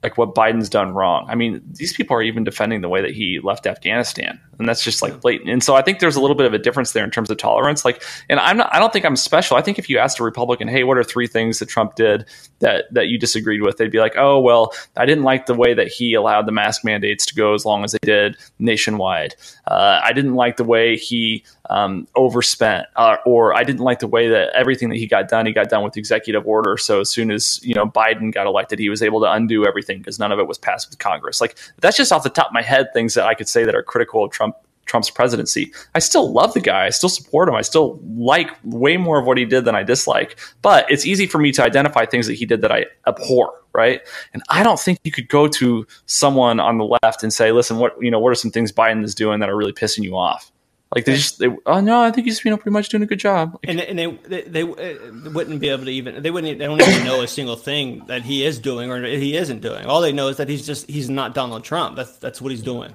like 0.04 0.18
what 0.18 0.36
Biden's 0.36 0.70
done 0.70 0.94
wrong. 0.94 1.26
I 1.30 1.36
mean, 1.36 1.62
these 1.66 1.94
people 1.94 2.16
are 2.16 2.22
even 2.22 2.44
defending 2.44 2.82
the 2.82 2.90
way 2.90 3.02
that 3.02 3.12
he 3.12 3.40
left 3.42 3.66
Afghanistan, 3.66 4.40
and 4.60 4.68
that's 4.68 4.84
just 4.84 5.02
like 5.02 5.22
blatant. 5.22 5.50
And 5.50 5.64
so 5.64 5.76
I 5.76 5.82
think 5.82 6.00
there's 6.00 6.18
a 6.18 6.22
little 6.22 6.36
bit 6.36 6.46
of 6.46 6.54
a 6.54 6.60
difference 6.60 6.92
there 6.92 7.04
in 7.04 7.10
terms 7.10 7.30
of 7.30 7.38
tolerance. 7.38 7.86
Like, 7.86 8.04
and 8.30 8.40
I'm 8.40 8.58
not, 8.58 8.74
I 8.74 8.80
don't 8.80 8.92
think 8.92 9.06
I'm 9.06 9.16
special. 9.16 9.56
I 9.56 9.62
think 9.62 9.80
if 9.80 9.90
you 9.90 9.98
asked 9.98 10.20
a 10.20 10.24
Republican, 10.24 10.68
hey, 10.68 10.84
what 10.84 10.98
are 10.98 11.04
three 11.04 11.28
things 11.28 11.60
that 11.60 11.68
Trump 11.70 11.96
did 11.96 12.26
that 12.60 12.86
that 12.92 13.08
you 13.08 13.18
disagreed 13.18 13.62
with? 13.62 13.78
They'd 13.78 13.92
be 13.92 14.00
like, 14.00 14.16
oh, 14.18 14.40
well, 14.40 14.74
I 14.98 15.06
didn't 15.06 15.24
like 15.24 15.46
the 15.46 15.56
way 15.56 15.74
that 15.74 15.88
he 15.88 16.14
allowed 16.14 16.46
the 16.46 16.52
mask 16.52 16.84
mandates 16.84 17.26
to 17.28 17.36
go 17.36 17.54
as 17.54 17.66
long 17.66 17.84
as 17.84 17.94
they 17.94 18.00
did 18.02 18.38
nationwide. 18.60 19.36
Uh, 19.68 20.02
I 20.04 20.12
didn't 20.12 20.36
like 20.36 20.58
the 20.58 20.66
way 20.66 20.98
he 20.98 21.46
um, 21.70 22.08
overspent, 22.16 22.88
uh, 22.96 23.18
or 23.26 23.56
I 23.56 23.64
didn't 23.64 23.82
like 23.82 24.00
the 24.00 24.08
way 24.08 24.28
that 24.28 24.50
everything 24.54 24.90
that 24.90 24.98
he 24.98 25.08
got 25.08 25.30
done, 25.30 25.46
he 25.46 25.54
got 25.54 25.70
done 25.70 25.84
with 25.84 25.98
executive 25.98 26.46
order. 26.46 26.78
So 26.78 27.02
as 27.02 27.10
soon 27.10 27.32
as 27.32 27.60
you 27.64 27.74
know 27.74 27.86
Biden 27.86 28.34
got 28.34 28.48
elected, 28.48 28.80
he 28.80 28.90
was 28.90 29.02
able 29.02 29.22
to 29.22 29.32
undo 29.32 29.66
everything 29.66 30.00
because 30.00 30.20
none 30.20 30.32
of 30.32 30.40
it 30.40 30.48
was 30.48 30.58
passed 30.58 30.90
with 30.90 31.00
Congress. 31.00 31.40
Like 31.40 31.58
that's 31.80 31.98
just 31.98 32.12
off 32.12 32.24
the 32.24 32.30
top 32.30 32.48
of 32.48 32.54
my 32.54 32.62
head 32.62 32.88
things 32.94 33.14
that 33.14 33.26
I 33.26 33.34
could 33.34 33.48
say 33.48 33.64
that 33.64 33.76
are 33.76 33.84
critical 33.84 34.24
of 34.24 34.32
Trump 34.32 34.56
Trump's 34.86 35.10
presidency. 35.10 35.72
I 35.96 36.00
still 36.00 36.32
love 36.32 36.54
the 36.54 36.60
guy. 36.60 36.86
I 36.86 36.90
still 36.90 37.10
support 37.10 37.48
him. 37.48 37.56
I 37.56 37.62
still 37.62 38.00
like 38.16 38.50
way 38.64 38.98
more 38.98 39.20
of 39.20 39.26
what 39.26 39.38
he 39.38 39.46
did 39.46 39.66
than 39.66 39.76
I 39.76 39.84
dislike. 39.84 40.38
But 40.62 40.90
it's 40.92 41.06
easy 41.06 41.26
for 41.26 41.38
me 41.38 41.52
to 41.54 41.64
identify 41.64 42.06
things 42.06 42.28
that 42.28 42.34
he 42.34 42.46
did 42.46 42.62
that 42.62 42.72
I 42.72 42.86
abhor, 43.08 43.54
right? 43.74 44.02
And 44.34 44.44
I 44.50 44.64
don't 44.64 44.80
think 44.80 45.00
you 45.04 45.12
could 45.12 45.30
go 45.30 45.48
to 45.48 45.88
someone 46.06 46.60
on 46.60 46.78
the 46.78 46.98
left 47.02 47.24
and 47.24 47.32
say, 47.34 47.52
"Listen, 47.52 47.78
what 47.78 47.96
you 48.02 48.12
know, 48.12 48.20
what 48.20 48.32
are 48.32 48.36
some 48.36 48.52
things 48.52 48.72
Biden 48.72 49.04
is 49.04 49.16
doing 49.16 49.40
that 49.40 49.50
are 49.50 49.56
really 49.56 49.74
pissing 49.74 50.04
you 50.04 50.18
off?" 50.18 50.52
Like 50.94 51.06
they 51.06 51.16
just, 51.16 51.40
they, 51.40 51.48
oh 51.66 51.80
no, 51.82 52.02
I 52.02 52.12
think 52.12 52.28
he's 52.28 52.44
you 52.44 52.52
know 52.52 52.58
pretty 52.58 52.74
much 52.74 52.90
doing 52.90 53.04
a 53.04 53.06
good 53.06 53.20
job. 53.20 53.54
Like, 53.54 53.70
and 53.70 53.80
and 53.82 54.00
they, 54.00 54.42
they, 54.42 54.42
they 54.42 54.62
uh, 54.64 55.30
wouldn't 55.32 55.60
be 55.60 55.70
able 55.70 55.86
to 55.86 55.92
even 55.92 56.22
they 56.22 56.32
wouldn't 56.32 56.60
they 56.60 56.66
don't 56.66 56.82
even 56.82 57.04
know 57.06 57.22
a 57.22 57.28
single 57.28 57.56
thing 57.56 58.06
that 58.08 58.22
he 58.24 58.46
is 58.46 58.60
doing 58.60 58.92
or 58.92 59.04
he 59.04 59.36
isn't 59.36 59.62
doing. 59.62 59.86
All 59.86 60.02
they 60.02 60.12
know 60.12 60.28
is 60.28 60.38
that 60.38 60.50
he's 60.50 60.66
just 60.66 60.90
he's 60.90 61.10
not 61.10 61.34
Donald 61.34 61.64
Trump. 61.64 61.96
That's 61.96 62.18
that's 62.18 62.42
what 62.42 62.52
he's 62.52 62.64
doing. 62.64 62.94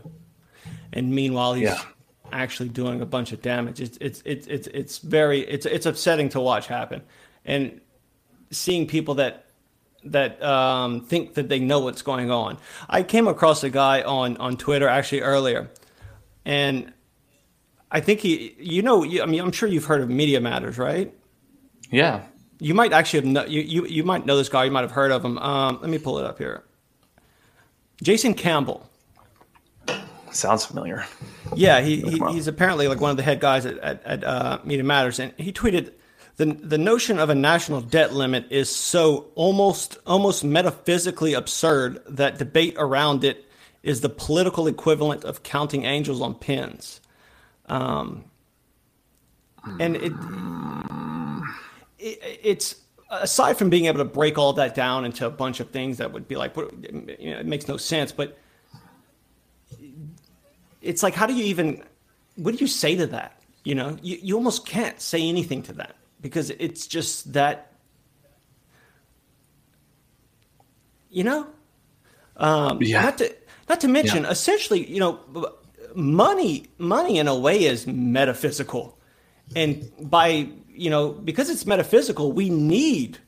And 0.92 1.14
meanwhile, 1.14 1.54
he's 1.54 1.68
yeah 1.68 1.82
actually 2.32 2.68
doing 2.68 3.00
a 3.00 3.06
bunch 3.06 3.32
of 3.32 3.42
damage. 3.42 3.80
It's 3.80 3.98
it's 4.00 4.22
it's 4.24 4.46
it's 4.46 4.66
it's 4.68 4.98
very 4.98 5.40
it's 5.40 5.66
it's 5.66 5.86
upsetting 5.86 6.28
to 6.30 6.40
watch 6.40 6.66
happen, 6.66 7.02
and 7.44 7.80
seeing 8.50 8.86
people 8.86 9.14
that 9.14 9.46
that 10.04 10.42
um, 10.42 11.00
think 11.02 11.34
that 11.34 11.48
they 11.48 11.58
know 11.58 11.80
what's 11.80 12.02
going 12.02 12.30
on. 12.30 12.58
I 12.88 13.02
came 13.02 13.26
across 13.28 13.64
a 13.64 13.70
guy 13.70 14.02
on 14.02 14.36
on 14.38 14.56
Twitter 14.56 14.88
actually 14.88 15.22
earlier, 15.22 15.70
and 16.44 16.92
I 17.90 18.00
think 18.00 18.20
he, 18.20 18.54
you 18.58 18.82
know, 18.82 19.04
I 19.04 19.26
mean, 19.26 19.40
I'm 19.40 19.52
sure 19.52 19.68
you've 19.68 19.86
heard 19.86 20.02
of 20.02 20.10
Media 20.10 20.40
Matters, 20.40 20.78
right? 20.78 21.12
Yeah. 21.90 22.22
You 22.60 22.74
might 22.74 22.92
actually 22.92 23.32
have 23.32 23.48
you 23.48 23.62
you 23.62 23.86
you 23.86 24.04
might 24.04 24.26
know 24.26 24.36
this 24.36 24.48
guy. 24.48 24.64
You 24.64 24.70
might 24.70 24.82
have 24.82 24.90
heard 24.90 25.12
of 25.12 25.24
him. 25.24 25.38
Um, 25.38 25.78
let 25.80 25.88
me 25.88 25.98
pull 25.98 26.18
it 26.18 26.24
up 26.24 26.38
here. 26.38 26.64
Jason 28.02 28.34
Campbell 28.34 28.88
sounds 30.32 30.64
familiar. 30.64 31.06
Yeah, 31.54 31.80
he, 31.80 32.00
he 32.00 32.20
he's 32.30 32.48
apparently 32.48 32.88
like 32.88 33.00
one 33.00 33.10
of 33.10 33.16
the 33.16 33.22
head 33.22 33.40
guys 33.40 33.64
at, 33.64 33.78
at, 33.78 34.04
at 34.04 34.24
uh, 34.24 34.58
Media 34.64 34.84
Matters, 34.84 35.20
and 35.20 35.32
he 35.36 35.52
tweeted 35.52 35.92
the 36.36 36.46
the 36.46 36.78
notion 36.78 37.18
of 37.18 37.30
a 37.30 37.34
national 37.34 37.80
debt 37.80 38.12
limit 38.12 38.46
is 38.50 38.74
so 38.74 39.30
almost 39.34 39.98
almost 40.06 40.44
metaphysically 40.44 41.34
absurd 41.34 42.02
that 42.08 42.38
debate 42.38 42.74
around 42.76 43.24
it 43.24 43.48
is 43.82 44.00
the 44.00 44.08
political 44.08 44.66
equivalent 44.66 45.24
of 45.24 45.42
counting 45.42 45.84
angels 45.84 46.20
on 46.20 46.34
pins. 46.34 47.00
Um, 47.68 48.24
and 49.80 49.96
it, 49.96 50.12
it 51.98 52.40
it's 52.42 52.76
aside 53.10 53.56
from 53.56 53.70
being 53.70 53.86
able 53.86 53.98
to 53.98 54.04
break 54.04 54.38
all 54.38 54.52
that 54.54 54.74
down 54.74 55.04
into 55.04 55.26
a 55.26 55.30
bunch 55.30 55.60
of 55.60 55.70
things 55.70 55.98
that 55.98 56.12
would 56.12 56.28
be 56.28 56.36
like, 56.36 56.56
you 56.56 57.30
know, 57.30 57.38
it 57.38 57.46
makes 57.46 57.68
no 57.68 57.76
sense, 57.76 58.12
but 58.12 58.38
it's 60.82 61.02
like, 61.02 61.14
how 61.14 61.26
do 61.26 61.34
you 61.34 61.44
even, 61.44 61.82
what 62.36 62.54
do 62.54 62.58
you 62.58 62.66
say 62.66 62.96
to 62.96 63.06
that? 63.08 63.42
You 63.64 63.74
know, 63.74 63.96
you, 64.02 64.18
you 64.22 64.36
almost 64.36 64.66
can't 64.66 65.00
say 65.00 65.26
anything 65.28 65.62
to 65.64 65.72
that 65.74 65.96
because 66.20 66.50
it's 66.50 66.86
just 66.86 67.32
that, 67.32 67.72
you 71.10 71.24
know, 71.24 71.46
um, 72.36 72.80
yeah. 72.82 73.02
Not 73.02 73.18
to, 73.18 73.34
not 73.68 73.80
to 73.80 73.88
mention, 73.88 74.22
yeah. 74.22 74.30
essentially, 74.30 74.88
you 74.88 75.00
know, 75.00 75.18
money, 75.98 76.66
money 76.78 77.18
in 77.18 77.28
a 77.28 77.36
way 77.36 77.64
is 77.64 77.86
metaphysical, 77.86 78.98
and 79.54 79.90
by 80.00 80.48
you 80.68 80.90
know, 80.90 81.10
because 81.10 81.50
it's 81.50 81.66
metaphysical, 81.66 82.32
we 82.32 82.50
need 82.50 83.18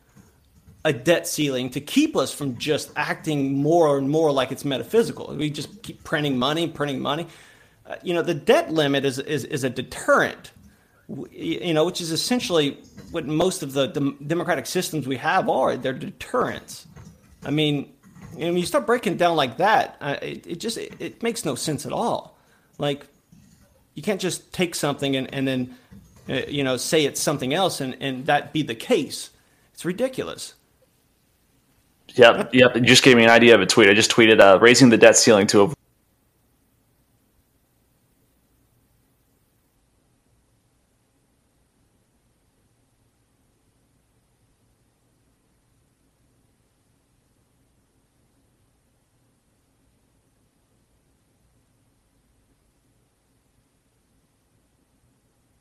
a 0.84 0.92
debt 0.92 1.26
ceiling 1.26 1.68
to 1.70 1.80
keep 1.80 2.16
us 2.16 2.32
from 2.32 2.56
just 2.56 2.90
acting 2.96 3.54
more 3.54 3.98
and 3.98 4.08
more 4.08 4.32
like 4.32 4.52
it's 4.52 4.64
metaphysical. 4.64 5.34
We 5.34 5.50
just 5.50 5.82
keep 5.82 6.04
printing 6.04 6.38
money, 6.38 6.68
printing 6.68 7.00
money. 7.00 7.26
Uh, 7.84 7.96
you 8.02 8.14
know, 8.14 8.22
the 8.22 8.34
debt 8.34 8.72
limit 8.72 9.04
is, 9.04 9.18
is, 9.18 9.44
is 9.44 9.64
a 9.64 9.68
deterrent, 9.68 10.52
you 11.32 11.74
know, 11.74 11.84
which 11.84 12.00
is 12.00 12.12
essentially 12.12 12.78
what 13.10 13.26
most 13.26 13.62
of 13.62 13.72
the 13.72 13.88
democratic 14.26 14.64
systems 14.64 15.06
we 15.06 15.16
have 15.16 15.48
are. 15.48 15.76
They're 15.76 15.92
deterrents. 15.92 16.86
I 17.44 17.50
mean, 17.50 17.92
know, 18.38 18.46
when 18.46 18.56
you 18.56 18.66
start 18.66 18.86
breaking 18.86 19.16
down 19.16 19.36
like 19.36 19.56
that, 19.58 19.96
uh, 20.00 20.16
it, 20.22 20.46
it, 20.46 20.60
just 20.60 20.78
it, 20.78 20.94
it, 20.98 21.22
makes 21.22 21.44
no 21.44 21.54
sense 21.54 21.84
at 21.84 21.92
all. 21.92 22.29
Like, 22.80 23.06
you 23.94 24.02
can't 24.02 24.20
just 24.20 24.52
take 24.52 24.74
something 24.74 25.14
and, 25.14 25.32
and 25.34 25.46
then, 25.46 25.76
uh, 26.28 26.46
you 26.48 26.64
know, 26.64 26.76
say 26.76 27.04
it's 27.04 27.20
something 27.20 27.52
else 27.52 27.80
and, 27.80 27.96
and 28.00 28.26
that 28.26 28.52
be 28.52 28.62
the 28.62 28.74
case. 28.74 29.30
It's 29.74 29.84
ridiculous. 29.84 30.54
Yep, 32.14 32.54
yep. 32.54 32.74
You 32.74 32.82
just 32.82 33.04
gave 33.04 33.16
me 33.16 33.24
an 33.24 33.30
idea 33.30 33.54
of 33.54 33.60
a 33.60 33.66
tweet. 33.66 33.88
I 33.88 33.94
just 33.94 34.10
tweeted 34.10 34.40
uh, 34.40 34.58
raising 34.58 34.88
the 34.88 34.96
debt 34.96 35.16
ceiling 35.16 35.46
to 35.48 35.72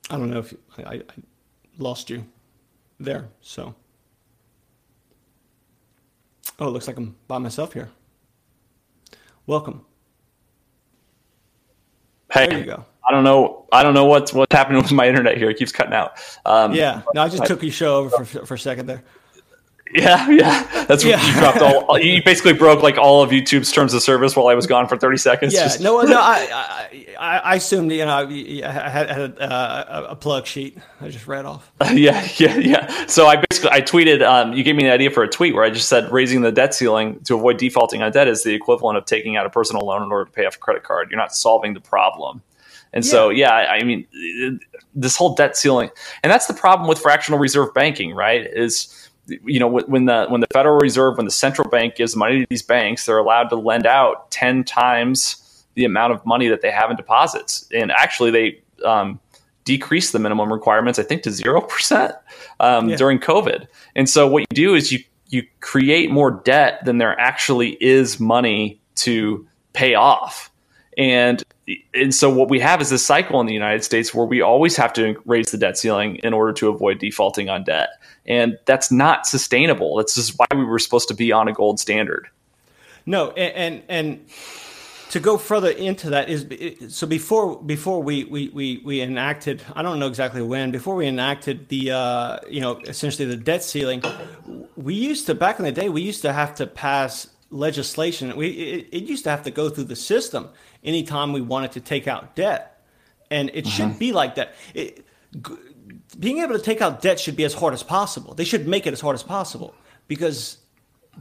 I 0.09 0.17
don't 0.17 0.29
know 0.29 0.39
if 0.39 0.53
I, 0.77 0.95
I 0.95 1.03
lost 1.77 2.09
you 2.09 2.25
there. 2.99 3.29
So, 3.41 3.75
oh, 6.59 6.67
it 6.67 6.71
looks 6.71 6.87
like 6.87 6.97
I'm 6.97 7.15
by 7.27 7.37
myself 7.37 7.73
here. 7.73 7.89
Welcome. 9.45 9.85
Hey, 12.31 12.47
there 12.47 12.59
you 12.59 12.65
go. 12.65 12.85
I 13.07 13.11
don't 13.11 13.23
know. 13.23 13.65
I 13.71 13.81
don't 13.81 13.93
know 13.95 14.05
what's 14.05 14.33
what's 14.33 14.53
happening 14.53 14.81
with 14.81 14.91
my 14.91 15.07
internet 15.07 15.37
here. 15.37 15.49
It 15.49 15.57
keeps 15.57 15.71
cutting 15.71 15.93
out. 15.93 16.19
Um, 16.45 16.73
yeah. 16.73 17.01
No, 17.15 17.23
I 17.23 17.29
just 17.29 17.45
took 17.45 17.63
your 17.63 17.71
show 17.71 17.95
over 17.97 18.23
for, 18.23 18.45
for 18.45 18.53
a 18.53 18.59
second 18.59 18.85
there. 18.85 19.03
Yeah, 19.93 20.29
yeah. 20.29 20.85
That's 20.85 21.03
what 21.03 21.11
yeah. 21.11 21.25
you 21.25 21.33
dropped 21.39 21.61
all. 21.61 21.99
You 21.99 22.21
basically 22.23 22.53
broke 22.53 22.83
like 22.83 22.97
all 22.97 23.23
of 23.23 23.31
YouTube's 23.31 23.71
terms 23.71 23.93
of 23.93 24.03
service 24.03 24.35
while 24.35 24.47
I 24.47 24.53
was 24.53 24.67
gone 24.67 24.87
for 24.87 24.97
thirty 24.97 25.17
seconds. 25.17 25.53
Yeah, 25.53 25.63
just... 25.63 25.81
no, 25.81 26.01
no. 26.01 26.19
I, 26.19 26.87
I, 27.19 27.37
I 27.37 27.55
assumed 27.55 27.91
you 27.91 28.05
know 28.05 28.27
I 28.27 28.71
had, 28.71 29.09
had 29.09 29.39
uh, 29.39 29.85
a, 29.87 30.03
a, 30.11 30.15
plug 30.15 30.45
sheet. 30.45 30.77
I 31.01 31.09
just 31.09 31.27
read 31.27 31.45
off. 31.45 31.71
Yeah, 31.91 32.27
yeah, 32.37 32.55
yeah. 32.57 33.05
So 33.07 33.25
I 33.25 33.43
basically 33.49 33.71
I 33.71 33.81
tweeted. 33.81 34.21
Um, 34.21 34.53
you 34.53 34.63
gave 34.63 34.75
me 34.75 34.85
an 34.85 34.91
idea 34.91 35.09
for 35.09 35.23
a 35.23 35.27
tweet 35.27 35.55
where 35.55 35.63
I 35.63 35.71
just 35.71 35.89
said 35.89 36.11
raising 36.11 36.41
the 36.41 36.51
debt 36.51 36.73
ceiling 36.75 37.19
to 37.23 37.35
avoid 37.35 37.57
defaulting 37.57 38.03
on 38.03 38.11
debt 38.11 38.27
is 38.27 38.43
the 38.43 38.53
equivalent 38.53 38.97
of 38.97 39.05
taking 39.05 39.37
out 39.37 39.45
a 39.45 39.49
personal 39.49 39.85
loan 39.85 40.03
in 40.03 40.11
order 40.11 40.25
to 40.25 40.31
pay 40.31 40.45
off 40.45 40.55
a 40.55 40.59
credit 40.59 40.83
card. 40.83 41.09
You're 41.09 41.19
not 41.19 41.33
solving 41.33 41.73
the 41.73 41.81
problem. 41.81 42.43
And 42.93 43.05
yeah. 43.05 43.11
so, 43.11 43.29
yeah, 43.29 43.51
I 43.51 43.83
mean, 43.83 44.07
this 44.95 45.15
whole 45.15 45.35
debt 45.35 45.55
ceiling, 45.55 45.89
and 46.23 46.31
that's 46.31 46.47
the 46.47 46.53
problem 46.53 46.87
with 46.89 46.99
fractional 46.99 47.39
reserve 47.39 47.73
banking, 47.73 48.15
right? 48.15 48.47
Is 48.47 49.08
you 49.45 49.59
know 49.59 49.67
when 49.67 50.05
the 50.05 50.25
when 50.29 50.41
the 50.41 50.47
Federal 50.53 50.77
Reserve 50.77 51.17
when 51.17 51.25
the 51.25 51.31
central 51.31 51.69
bank 51.69 51.95
gives 51.95 52.15
money 52.15 52.41
to 52.41 52.47
these 52.49 52.61
banks, 52.61 53.05
they're 53.05 53.17
allowed 53.17 53.49
to 53.49 53.55
lend 53.55 53.85
out 53.85 54.29
ten 54.31 54.63
times 54.63 55.65
the 55.75 55.85
amount 55.85 56.13
of 56.13 56.25
money 56.25 56.47
that 56.47 56.61
they 56.61 56.71
have 56.71 56.89
in 56.89 56.97
deposits, 56.97 57.67
and 57.73 57.91
actually 57.91 58.31
they 58.31 58.61
um, 58.85 59.19
decrease 59.63 60.11
the 60.11 60.19
minimum 60.19 60.51
requirements, 60.51 60.99
I 60.99 61.03
think, 61.03 61.23
to 61.23 61.31
zero 61.31 61.61
percent 61.61 62.15
um, 62.59 62.89
yeah. 62.89 62.95
during 62.95 63.19
COVID. 63.19 63.67
And 63.95 64.09
so 64.09 64.27
what 64.27 64.41
you 64.41 64.55
do 64.55 64.75
is 64.75 64.91
you 64.91 64.99
you 65.29 65.43
create 65.61 66.09
more 66.09 66.31
debt 66.31 66.83
than 66.85 66.97
there 66.97 67.17
actually 67.19 67.77
is 67.83 68.19
money 68.19 68.81
to 68.95 69.47
pay 69.73 69.93
off, 69.95 70.51
and 70.97 71.43
and 71.93 72.13
so 72.13 72.29
what 72.29 72.49
we 72.49 72.59
have 72.59 72.81
is 72.81 72.89
this 72.89 73.05
cycle 73.05 73.39
in 73.39 73.47
the 73.47 73.53
United 73.53 73.83
States 73.83 74.13
where 74.13 74.25
we 74.25 74.41
always 74.41 74.75
have 74.75 74.93
to 74.93 75.21
raise 75.25 75.51
the 75.51 75.57
debt 75.57 75.77
ceiling 75.77 76.15
in 76.17 76.33
order 76.33 76.53
to 76.53 76.69
avoid 76.69 76.99
defaulting 76.99 77.49
on 77.49 77.63
debt 77.63 77.89
and 78.29 78.57
that's 78.65 78.91
not 78.91 79.25
sustainable. 79.25 79.97
That's 79.97 80.15
just 80.15 80.37
why 80.37 80.45
we 80.55 80.63
were 80.63 80.79
supposed 80.79 81.07
to 81.09 81.13
be 81.13 81.31
on 81.31 81.47
a 81.47 81.53
gold 81.53 81.79
standard. 81.79 82.27
No, 83.05 83.31
and 83.31 83.55
and, 83.55 83.83
and 83.89 84.29
to 85.09 85.19
go 85.19 85.39
further 85.39 85.71
into 85.71 86.11
that 86.11 86.29
is 86.29 86.93
so 86.93 87.07
before 87.07 87.59
before 87.63 88.03
we, 88.03 88.25
we, 88.25 88.49
we, 88.49 88.81
we 88.85 89.01
enacted 89.01 89.63
I 89.75 89.81
don't 89.81 89.99
know 89.99 90.07
exactly 90.07 90.43
when 90.43 90.69
before 90.69 90.95
we 90.95 91.07
enacted 91.07 91.67
the 91.69 91.91
uh, 91.91 92.39
you 92.47 92.61
know 92.61 92.77
essentially 92.85 93.27
the 93.27 93.35
debt 93.37 93.63
ceiling 93.63 94.03
we 94.75 94.93
used 94.93 95.25
to 95.25 95.35
back 95.35 95.57
in 95.57 95.65
the 95.65 95.71
day 95.71 95.89
we 95.89 96.01
used 96.01 96.21
to 96.21 96.31
have 96.33 96.53
to 96.55 96.67
pass 96.67 97.27
legislation 97.49 98.35
we 98.37 98.49
it, 98.49 98.87
it 98.91 99.03
used 99.05 99.23
to 99.23 99.31
have 99.31 99.41
to 99.43 99.51
go 99.51 99.69
through 99.69 99.85
the 99.85 99.95
system 99.95 100.49
anytime 100.83 101.33
we 101.33 101.41
wanted 101.41 101.71
to 101.73 101.79
take 101.79 102.07
out 102.07 102.35
debt 102.35 102.83
and 103.29 103.49
it 103.49 103.65
mm-hmm. 103.65 103.69
should 103.69 103.99
be 103.99 104.11
like 104.11 104.35
that 104.35 104.53
it, 104.73 105.05
being 106.17 106.39
able 106.39 106.53
to 106.53 106.61
take 106.61 106.81
out 106.81 107.01
debt 107.01 107.19
should 107.19 107.35
be 107.35 107.43
as 107.43 107.53
hard 107.53 107.73
as 107.73 107.83
possible. 107.83 108.33
They 108.33 108.43
should 108.43 108.67
make 108.67 108.87
it 108.87 108.93
as 108.93 109.01
hard 109.01 109.13
as 109.13 109.23
possible 109.23 109.75
because 110.07 110.57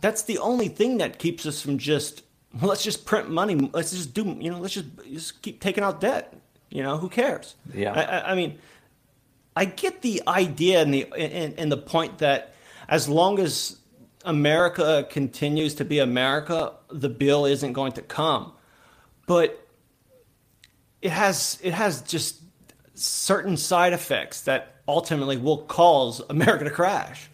that's 0.00 0.22
the 0.22 0.38
only 0.38 0.68
thing 0.68 0.98
that 0.98 1.18
keeps 1.18 1.46
us 1.46 1.60
from 1.60 1.78
just 1.78 2.22
well, 2.54 2.70
let's 2.70 2.82
just 2.82 3.04
print 3.04 3.28
money. 3.28 3.54
Let's 3.72 3.90
just 3.90 4.14
do 4.14 4.36
you 4.40 4.50
know 4.50 4.58
let's 4.58 4.74
just 4.74 4.86
just 5.12 5.42
keep 5.42 5.60
taking 5.60 5.84
out 5.84 6.00
debt. 6.00 6.34
You 6.70 6.82
know, 6.82 6.98
who 6.98 7.08
cares? 7.08 7.54
Yeah. 7.72 7.92
I, 7.92 8.32
I 8.32 8.34
mean, 8.34 8.58
I 9.56 9.64
get 9.64 10.02
the 10.02 10.22
idea 10.26 10.82
and 10.82 10.92
the 10.92 11.06
and, 11.12 11.58
and 11.58 11.72
the 11.72 11.76
point 11.76 12.18
that 12.18 12.54
as 12.88 13.08
long 13.08 13.38
as 13.38 13.76
America 14.24 15.06
continues 15.10 15.74
to 15.76 15.84
be 15.84 15.98
America, 15.98 16.72
the 16.90 17.08
bill 17.08 17.44
isn't 17.44 17.72
going 17.74 17.92
to 17.92 18.02
come. 18.02 18.52
But 19.28 19.64
it 21.00 21.10
has 21.10 21.60
it 21.62 21.74
has 21.74 22.02
just 22.02 22.40
certain 22.94 23.56
side 23.56 23.92
effects 23.92 24.40
that 24.42 24.74
ultimately 24.88 25.36
will 25.36 25.58
cause 25.58 26.20
America 26.28 26.64
to 26.64 26.70
crash. 26.70 27.30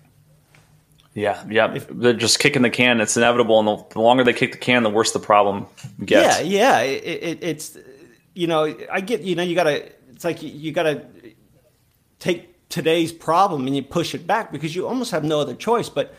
Yeah, 1.15 1.45
yeah. 1.49 1.73
If, 1.73 1.87
They're 1.89 2.13
just 2.13 2.41
kicking 2.41 2.63
the 2.63 2.71
can. 2.71 3.01
It's 3.01 3.17
inevitable, 3.17 3.61
and 3.61 3.69
the, 3.69 3.95
the, 3.95 4.01
longer 4.01 4.25
they 4.25 4.33
kick 4.33 4.53
the 4.53 4.59
can, 4.59 4.83
the 4.83 4.91
worse 4.91 5.13
the 5.13 5.21
problem 5.21 5.67
gets. 6.05 6.41
Yeah, 6.41 6.81
yeah. 6.81 6.81
It, 6.81 7.23
it, 7.23 7.39
it's 7.43 7.79
you 8.35 8.49
know, 8.49 8.77
I 8.93 9.01
get 9.01 9.23
you 9.23 9.37
know, 9.37 9.45
you 9.45 9.55
gotta. 9.55 9.93
It's 10.11 10.25
like 10.25 10.43
you, 10.43 10.51
you 10.51 10.73
gotta 10.73 11.07
take 12.19 12.69
today's 12.69 13.13
problem 13.13 13.69
and 13.69 13.77
you 13.77 13.83
push 13.83 14.15
it 14.15 14.27
back 14.27 14.51
because 14.51 14.75
you 14.75 14.89
almost 14.89 15.13
have 15.13 15.23
no 15.23 15.39
other 15.41 15.55
choice. 15.55 15.89
But 15.89 16.15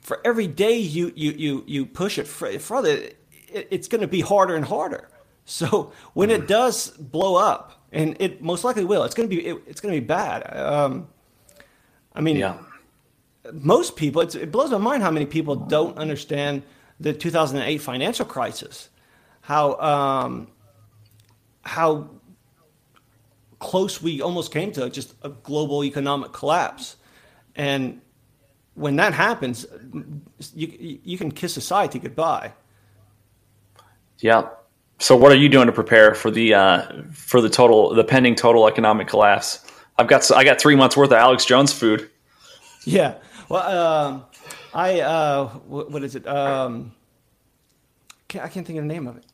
for 0.00 0.20
every 0.24 0.48
day 0.48 0.78
you 0.78 1.12
you 1.14 1.30
you 1.30 1.64
you 1.68 1.86
push 1.86 2.18
it 2.18 2.26
further, 2.26 3.10
it's 3.52 3.88
going 3.88 4.00
to 4.00 4.08
be 4.08 4.20
harder 4.20 4.56
and 4.56 4.64
harder. 4.64 5.08
So 5.44 5.92
when 6.14 6.30
it 6.30 6.46
does 6.46 6.90
blow 6.90 7.34
up, 7.34 7.80
and 7.92 8.16
it 8.20 8.40
most 8.40 8.62
likely 8.62 8.84
will, 8.84 9.02
it's 9.02 9.14
going 9.14 9.28
to 9.28 9.34
be 9.34 9.44
it, 9.44 9.56
it's 9.66 9.80
going 9.80 9.94
to 9.94 10.00
be 10.00 10.06
bad. 10.06 10.56
Um, 10.56 11.08
I 12.12 12.20
mean, 12.20 12.36
yeah. 12.36 12.58
most 13.52 13.96
people, 13.96 14.22
it 14.22 14.52
blows 14.52 14.70
my 14.70 14.78
mind 14.78 15.02
how 15.02 15.10
many 15.10 15.26
people 15.26 15.56
don't 15.56 15.96
understand 15.98 16.62
the 17.00 17.12
2008 17.12 17.78
financial 17.78 18.26
crisis, 18.26 18.90
how 19.40 19.74
um, 19.80 20.48
how 21.62 22.10
close 23.58 24.00
we 24.00 24.22
almost 24.22 24.52
came 24.52 24.72
to 24.72 24.88
just 24.88 25.14
a 25.22 25.30
global 25.30 25.84
economic 25.84 26.32
collapse, 26.32 26.96
and 27.56 28.00
when 28.74 28.96
that 28.96 29.14
happens, 29.14 29.66
you 30.54 31.00
you 31.02 31.18
can 31.18 31.32
kiss 31.32 31.52
society 31.52 31.98
goodbye. 31.98 32.52
Yeah. 34.20 34.48
So 34.98 35.16
what 35.16 35.32
are 35.32 35.36
you 35.36 35.48
doing 35.48 35.66
to 35.66 35.72
prepare 35.72 36.14
for 36.14 36.30
the 36.30 36.54
uh, 36.54 37.02
for 37.12 37.40
the 37.40 37.48
total 37.48 37.94
the 37.94 38.04
pending 38.04 38.34
total 38.34 38.66
economic 38.66 39.08
collapse? 39.08 39.64
I've 39.98 40.08
got 40.08 40.30
I 40.30 40.44
got 40.44 40.60
three 40.60 40.76
months 40.76 40.96
worth 40.96 41.10
of 41.10 41.18
Alex 41.18 41.44
Jones 41.44 41.72
food. 41.72 42.10
Yeah. 42.84 43.14
Well, 43.48 43.78
um, 43.78 44.24
I 44.72 45.00
uh, 45.00 45.48
what, 45.48 45.90
what 45.90 46.04
is 46.04 46.14
it? 46.14 46.26
Um, 46.26 46.92
I 48.34 48.48
can't 48.48 48.66
think 48.66 48.78
of 48.78 48.84
the 48.84 48.92
name 48.92 49.06
of 49.06 49.16
it. 49.16 49.24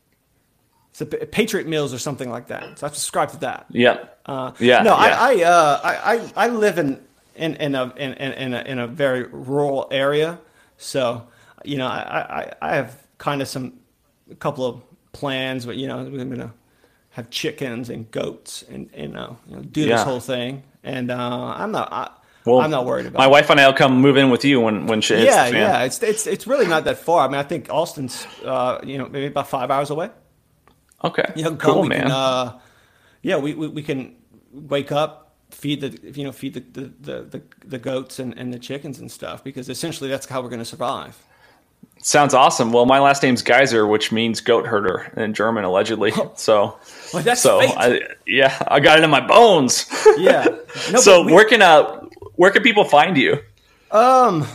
It's 0.91 1.01
a 1.01 1.05
Patriot 1.05 1.67
Meals 1.67 1.93
or 1.93 1.99
something 1.99 2.29
like 2.29 2.47
that. 2.47 2.79
So 2.79 2.87
I 2.87 2.89
subscribe 2.89 3.29
to 3.31 3.37
that. 3.41 3.67
Yeah. 3.69 4.05
Uh, 4.25 4.53
yeah. 4.59 4.81
No, 4.81 4.91
yeah. 4.91 4.95
I 4.95 5.09
I, 5.09 5.43
uh, 5.43 5.81
I 5.83 6.45
I 6.45 6.47
live 6.47 6.79
in 6.79 6.99
in 7.35 7.55
in 7.55 7.75
a 7.75 7.93
in, 7.95 8.13
in 8.13 8.53
a 8.53 8.61
in 8.61 8.79
a 8.79 8.87
very 8.87 9.23
rural 9.23 9.87
area, 9.91 10.39
so 10.77 11.27
you 11.63 11.77
know 11.77 11.87
I 11.87 11.99
I, 12.01 12.53
I 12.61 12.75
have 12.75 13.03
kind 13.19 13.41
of 13.41 13.47
some 13.47 13.76
a 14.31 14.35
couple 14.35 14.65
of 14.65 14.81
plans, 15.11 15.65
but 15.65 15.77
you 15.77 15.87
know, 15.87 16.03
we're 16.03 16.25
gonna 16.25 16.53
have 17.11 17.29
chickens 17.29 17.89
and 17.89 18.09
goats 18.11 18.63
and, 18.69 18.89
and 18.93 19.17
uh, 19.17 19.31
you 19.47 19.55
know, 19.55 19.61
do 19.63 19.81
yeah. 19.81 19.95
this 19.95 20.03
whole 20.03 20.19
thing. 20.19 20.63
And 20.83 21.11
uh, 21.11 21.53
I'm 21.57 21.71
not. 21.71 21.91
I, 21.91 22.11
well, 22.45 22.61
I'm 22.61 22.71
not 22.71 22.85
worried 22.85 23.07
about. 23.07 23.19
My 23.19 23.25
it. 23.25 23.31
wife 23.31 23.49
and 23.49 23.59
I 23.59 23.67
will 23.67 23.73
come 23.73 23.99
move 23.99 24.15
in 24.15 24.29
with 24.29 24.45
you 24.45 24.61
when 24.61 24.87
when 24.87 25.01
she 25.01 25.15
hits 25.15 25.25
yeah, 25.25 25.47
yeah. 25.47 25.83
It's 25.83 26.01
it's 26.01 26.27
it's 26.27 26.47
really 26.47 26.67
not 26.67 26.85
that 26.85 26.97
far. 26.97 27.27
I 27.27 27.27
mean, 27.27 27.39
I 27.39 27.43
think 27.43 27.69
Austin's 27.69 28.25
uh, 28.45 28.79
you 28.83 28.97
know 28.97 29.07
maybe 29.09 29.25
about 29.27 29.49
five 29.49 29.69
hours 29.69 29.89
away. 29.89 30.09
Okay, 31.03 31.31
you 31.35 31.43
know, 31.43 31.55
cool, 31.55 31.83
man. 31.83 32.03
Can, 32.03 32.11
uh, 32.11 32.59
yeah, 33.21 33.37
we, 33.37 33.53
we 33.53 33.67
we 33.67 33.83
can 33.83 34.15
wake 34.51 34.91
up, 34.91 35.35
feed 35.51 35.81
the 35.81 36.11
you 36.17 36.23
know 36.23 36.31
feed 36.31 36.53
the 36.53 36.61
the 36.61 36.93
the, 37.01 37.21
the, 37.23 37.41
the 37.65 37.77
goats 37.77 38.19
and, 38.19 38.37
and 38.37 38.53
the 38.53 38.59
chickens 38.59 38.99
and 38.99 39.11
stuff 39.11 39.43
because 39.43 39.69
essentially 39.69 40.09
that's 40.09 40.25
how 40.25 40.41
we're 40.41 40.49
going 40.49 40.59
to 40.59 40.65
survive. 40.65 41.21
Sounds 42.01 42.33
awesome. 42.33 42.71
Well, 42.71 42.85
my 42.85 42.99
last 42.99 43.23
name's 43.23 43.41
Geyser, 43.41 43.85
which 43.85 44.11
means 44.11 44.39
goat 44.39 44.65
herder 44.65 45.11
in 45.17 45.33
German, 45.33 45.63
allegedly. 45.63 46.11
So, 46.35 46.77
well, 47.13 47.23
that's 47.23 47.41
so 47.41 47.59
I, 47.61 48.01
yeah, 48.25 48.57
I 48.67 48.79
got 48.79 48.99
it 48.99 49.03
in 49.03 49.09
my 49.09 49.25
bones. 49.25 49.85
Yeah. 50.17 50.47
No, 50.91 50.99
so 50.99 51.23
we, 51.23 51.33
where 51.33 51.45
can 51.45 51.61
uh, 51.61 52.01
where 52.35 52.49
can 52.49 52.63
people 52.63 52.83
find 52.83 53.17
you? 53.17 53.37
Um, 53.91 54.47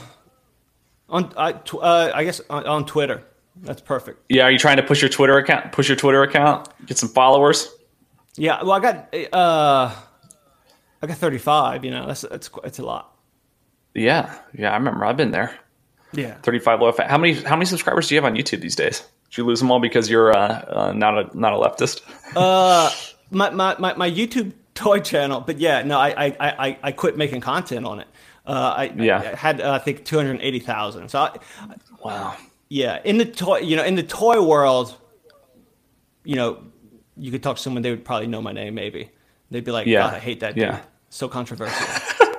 on 1.09 1.33
I 1.37 1.53
uh, 1.53 2.11
I 2.15 2.25
guess 2.25 2.41
on, 2.51 2.67
on, 2.67 2.85
Twitter. 2.85 3.23
That's 3.57 3.81
perfect. 3.81 4.25
Yeah, 4.29 4.45
are 4.45 4.51
you 4.51 4.59
trying 4.59 4.79
to 4.79 4.83
push 4.83 5.03
your 5.03 5.09
Twitter 5.09 5.37
account? 5.39 5.71
Push 5.71 5.89
your 5.89 5.97
Twitter 5.97 6.23
account, 6.23 6.69
get 6.87 6.99
some 6.99 7.11
followers. 7.11 7.73
Yeah. 8.37 8.63
Well, 8.63 8.73
I 8.73 8.81
got 8.81 9.15
uh, 9.33 9.95
I 11.01 11.07
got 11.07 11.17
thirty 11.19 11.39
five. 11.39 11.85
You 11.85 11.93
know, 11.93 12.07
that's 12.07 12.23
that's 12.23 12.51
it's 12.65 12.79
a 12.81 12.85
lot. 12.85 13.15
Yeah, 13.95 14.37
yeah, 14.57 14.73
I 14.73 14.77
remember. 14.77 15.05
I've 15.05 15.17
been 15.17 15.31
there. 15.31 15.55
Yeah, 16.13 16.35
thirty-five 16.43 16.81
low 16.81 16.93
fat. 16.93 17.11
How 17.11 17.19
many 17.19 17.35
how 17.35 17.57
many 17.57 17.67
subscribers 17.67 18.09
do 18.09 18.15
you 18.15 18.21
have 18.21 18.31
on 18.31 18.37
YouTube 18.37 18.61
these 18.61 18.77
days? 18.77 19.03
Did 19.31 19.39
you 19.39 19.47
lose 19.47 19.61
them 19.61 19.71
all 19.71 19.81
because 19.81 20.11
you're 20.11 20.37
uh, 20.37 20.65
uh, 20.69 20.93
not 20.93 21.19
a 21.19 21.39
not 21.39 21.55
a 21.55 21.57
leftist? 21.57 22.03
uh, 22.37 22.91
my, 23.31 23.51
my, 23.51 23.77
my 23.79 23.95
my 23.95 24.11
YouTube 24.11 24.53
toy 24.75 25.01
channel, 25.01 25.41
but 25.41 25.59
yeah, 25.59 25.83
no, 25.83 25.99
I 25.99 26.27
I 26.27 26.37
I, 26.41 26.79
I 26.83 26.93
quit 26.93 27.17
making 27.17 27.41
content 27.41 27.87
on 27.87 28.01
it. 28.01 28.09
Uh, 28.47 28.75
I, 28.77 28.93
yeah. 28.97 29.19
I 29.19 29.37
had 29.37 29.61
uh, 29.61 29.73
I 29.73 29.79
think 29.79 30.05
two 30.05 30.17
hundred 30.17 30.41
eighty 30.41 30.59
thousand. 30.59 31.09
So 31.09 31.21
I, 31.21 31.37
wow. 32.05 32.37
Yeah, 32.69 33.01
in 33.05 33.19
the 33.19 33.27
toy, 33.27 33.59
you 33.59 33.77
know, 33.77 33.85
in 33.85 33.97
the 33.97 34.03
toy 34.03 34.43
world, 34.43 34.97
you 36.25 36.37
know, 36.37 36.65
you 37.19 37.31
could 37.31 37.43
talk 37.43 37.57
to 37.57 37.63
someone, 37.63 37.83
they 37.83 37.91
would 37.91 38.05
probably 38.05 38.29
know 38.29 38.41
my 38.41 38.53
name. 38.53 38.75
Maybe 38.75 39.11
they'd 39.51 39.65
be 39.65 39.71
like, 39.71 39.87
"Yeah, 39.87 40.07
I 40.07 40.19
hate 40.19 40.41
that 40.41 40.55
dude. 40.55 40.63
Yeah. 40.63 40.81
So 41.11 41.29
controversial." 41.29 41.87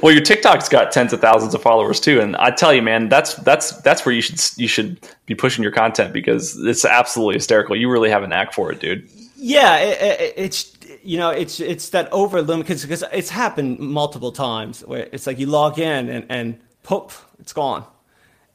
well, 0.00 0.12
your 0.12 0.22
TikTok's 0.22 0.68
got 0.68 0.92
tens 0.92 1.12
of 1.12 1.20
thousands 1.20 1.54
of 1.54 1.62
followers 1.62 2.00
too, 2.00 2.20
and 2.20 2.36
I 2.36 2.50
tell 2.50 2.72
you, 2.72 2.82
man, 2.82 3.08
that's 3.08 3.34
that's 3.34 3.72
that's 3.82 4.06
where 4.06 4.14
you 4.14 4.22
should 4.22 4.40
you 4.56 4.68
should 4.68 5.00
be 5.26 5.34
pushing 5.34 5.62
your 5.62 5.72
content 5.72 6.12
because 6.12 6.56
it's 6.64 6.84
absolutely 6.84 7.34
hysterical. 7.34 7.76
You 7.76 7.90
really 7.90 8.10
have 8.10 8.22
an 8.22 8.30
knack 8.30 8.52
for 8.52 8.72
it, 8.72 8.80
dude. 8.80 9.08
Yeah, 9.36 9.78
it, 9.78 10.20
it, 10.20 10.34
it's 10.36 10.76
you 11.02 11.18
know 11.18 11.30
it's 11.30 11.60
it's 11.60 11.90
that 11.90 12.12
over 12.12 12.42
limit 12.42 12.66
because 12.66 13.02
it's 13.12 13.30
happened 13.30 13.78
multiple 13.80 14.32
times 14.32 14.80
where 14.82 15.08
it's 15.12 15.26
like 15.26 15.38
you 15.38 15.46
log 15.46 15.78
in 15.78 16.08
and 16.08 16.26
and 16.28 16.60
poof, 16.82 17.26
it's 17.38 17.52
gone, 17.52 17.84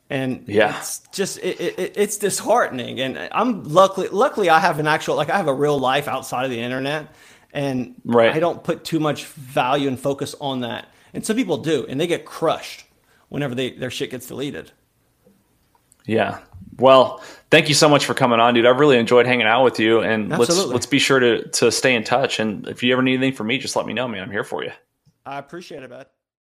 and 0.09 0.43
yeah, 0.47 0.77
it's 0.77 0.99
just 1.11 1.39
it, 1.39 1.59
it, 1.59 1.93
it's 1.95 2.17
disheartening. 2.17 2.99
And 2.99 3.29
I'm 3.31 3.63
luckily 3.63 4.07
luckily 4.09 4.49
I 4.49 4.59
have 4.59 4.79
an 4.79 4.88
actual 4.88 5.15
like 5.15 5.29
I 5.29 5.38
have 5.38 5.47
a 5.47 5.53
real 5.53 5.77
life 5.77 6.07
outside 6.07 6.45
of 6.45 6.51
the 6.51 6.59
internet, 6.59 7.07
and 7.53 7.95
right. 8.05 8.33
I 8.33 8.39
don't 8.39 8.63
put 8.63 8.83
too 8.83 8.99
much 8.99 9.25
value 9.25 9.88
and 9.88 9.99
focus 9.99 10.35
on 10.39 10.61
that. 10.61 10.88
And 11.18 11.26
some 11.26 11.36
people 11.36 11.57
do, 11.57 11.84
and 11.89 11.99
they 11.99 12.05
get 12.05 12.26
crushed 12.26 12.86
whenever 13.30 13.55
they, 13.55 13.72
their 13.72 13.89
shit 13.89 14.11
gets 14.11 14.28
deleted. 14.28 14.72
Yeah. 16.05 16.41
Well, 16.78 17.24
thank 17.49 17.70
you 17.70 17.74
so 17.74 17.89
much 17.89 18.05
for 18.05 18.13
coming 18.13 18.39
on, 18.39 18.53
dude. 18.53 18.68
I've 18.68 18.80
really 18.80 18.99
enjoyed 18.99 19.26
hanging 19.26 19.47
out 19.47 19.63
with 19.63 19.80
you, 19.80 20.01
and 20.01 20.32
Absolutely. 20.32 20.55
let's 20.57 20.74
let's 20.74 20.86
be 20.86 20.99
sure 20.99 21.20
to 21.20 21.49
to 21.49 21.72
stay 21.72 21.95
in 21.95 22.03
touch. 22.03 22.39
And 22.39 22.68
if 22.68 22.84
you 22.84 22.93
ever 22.93 23.01
need 23.01 23.15
anything 23.15 23.34
from 23.34 23.47
me, 23.47 23.57
just 23.57 23.76
let 23.76 23.88
me 23.88 23.93
know, 23.93 24.07
man. 24.07 24.22
I'm 24.22 24.30
here 24.30 24.43
for 24.43 24.63
you. 24.63 24.70
I 25.26 25.39
appreciate 25.39 25.82
it, 25.82 25.89
bud. 25.89 26.05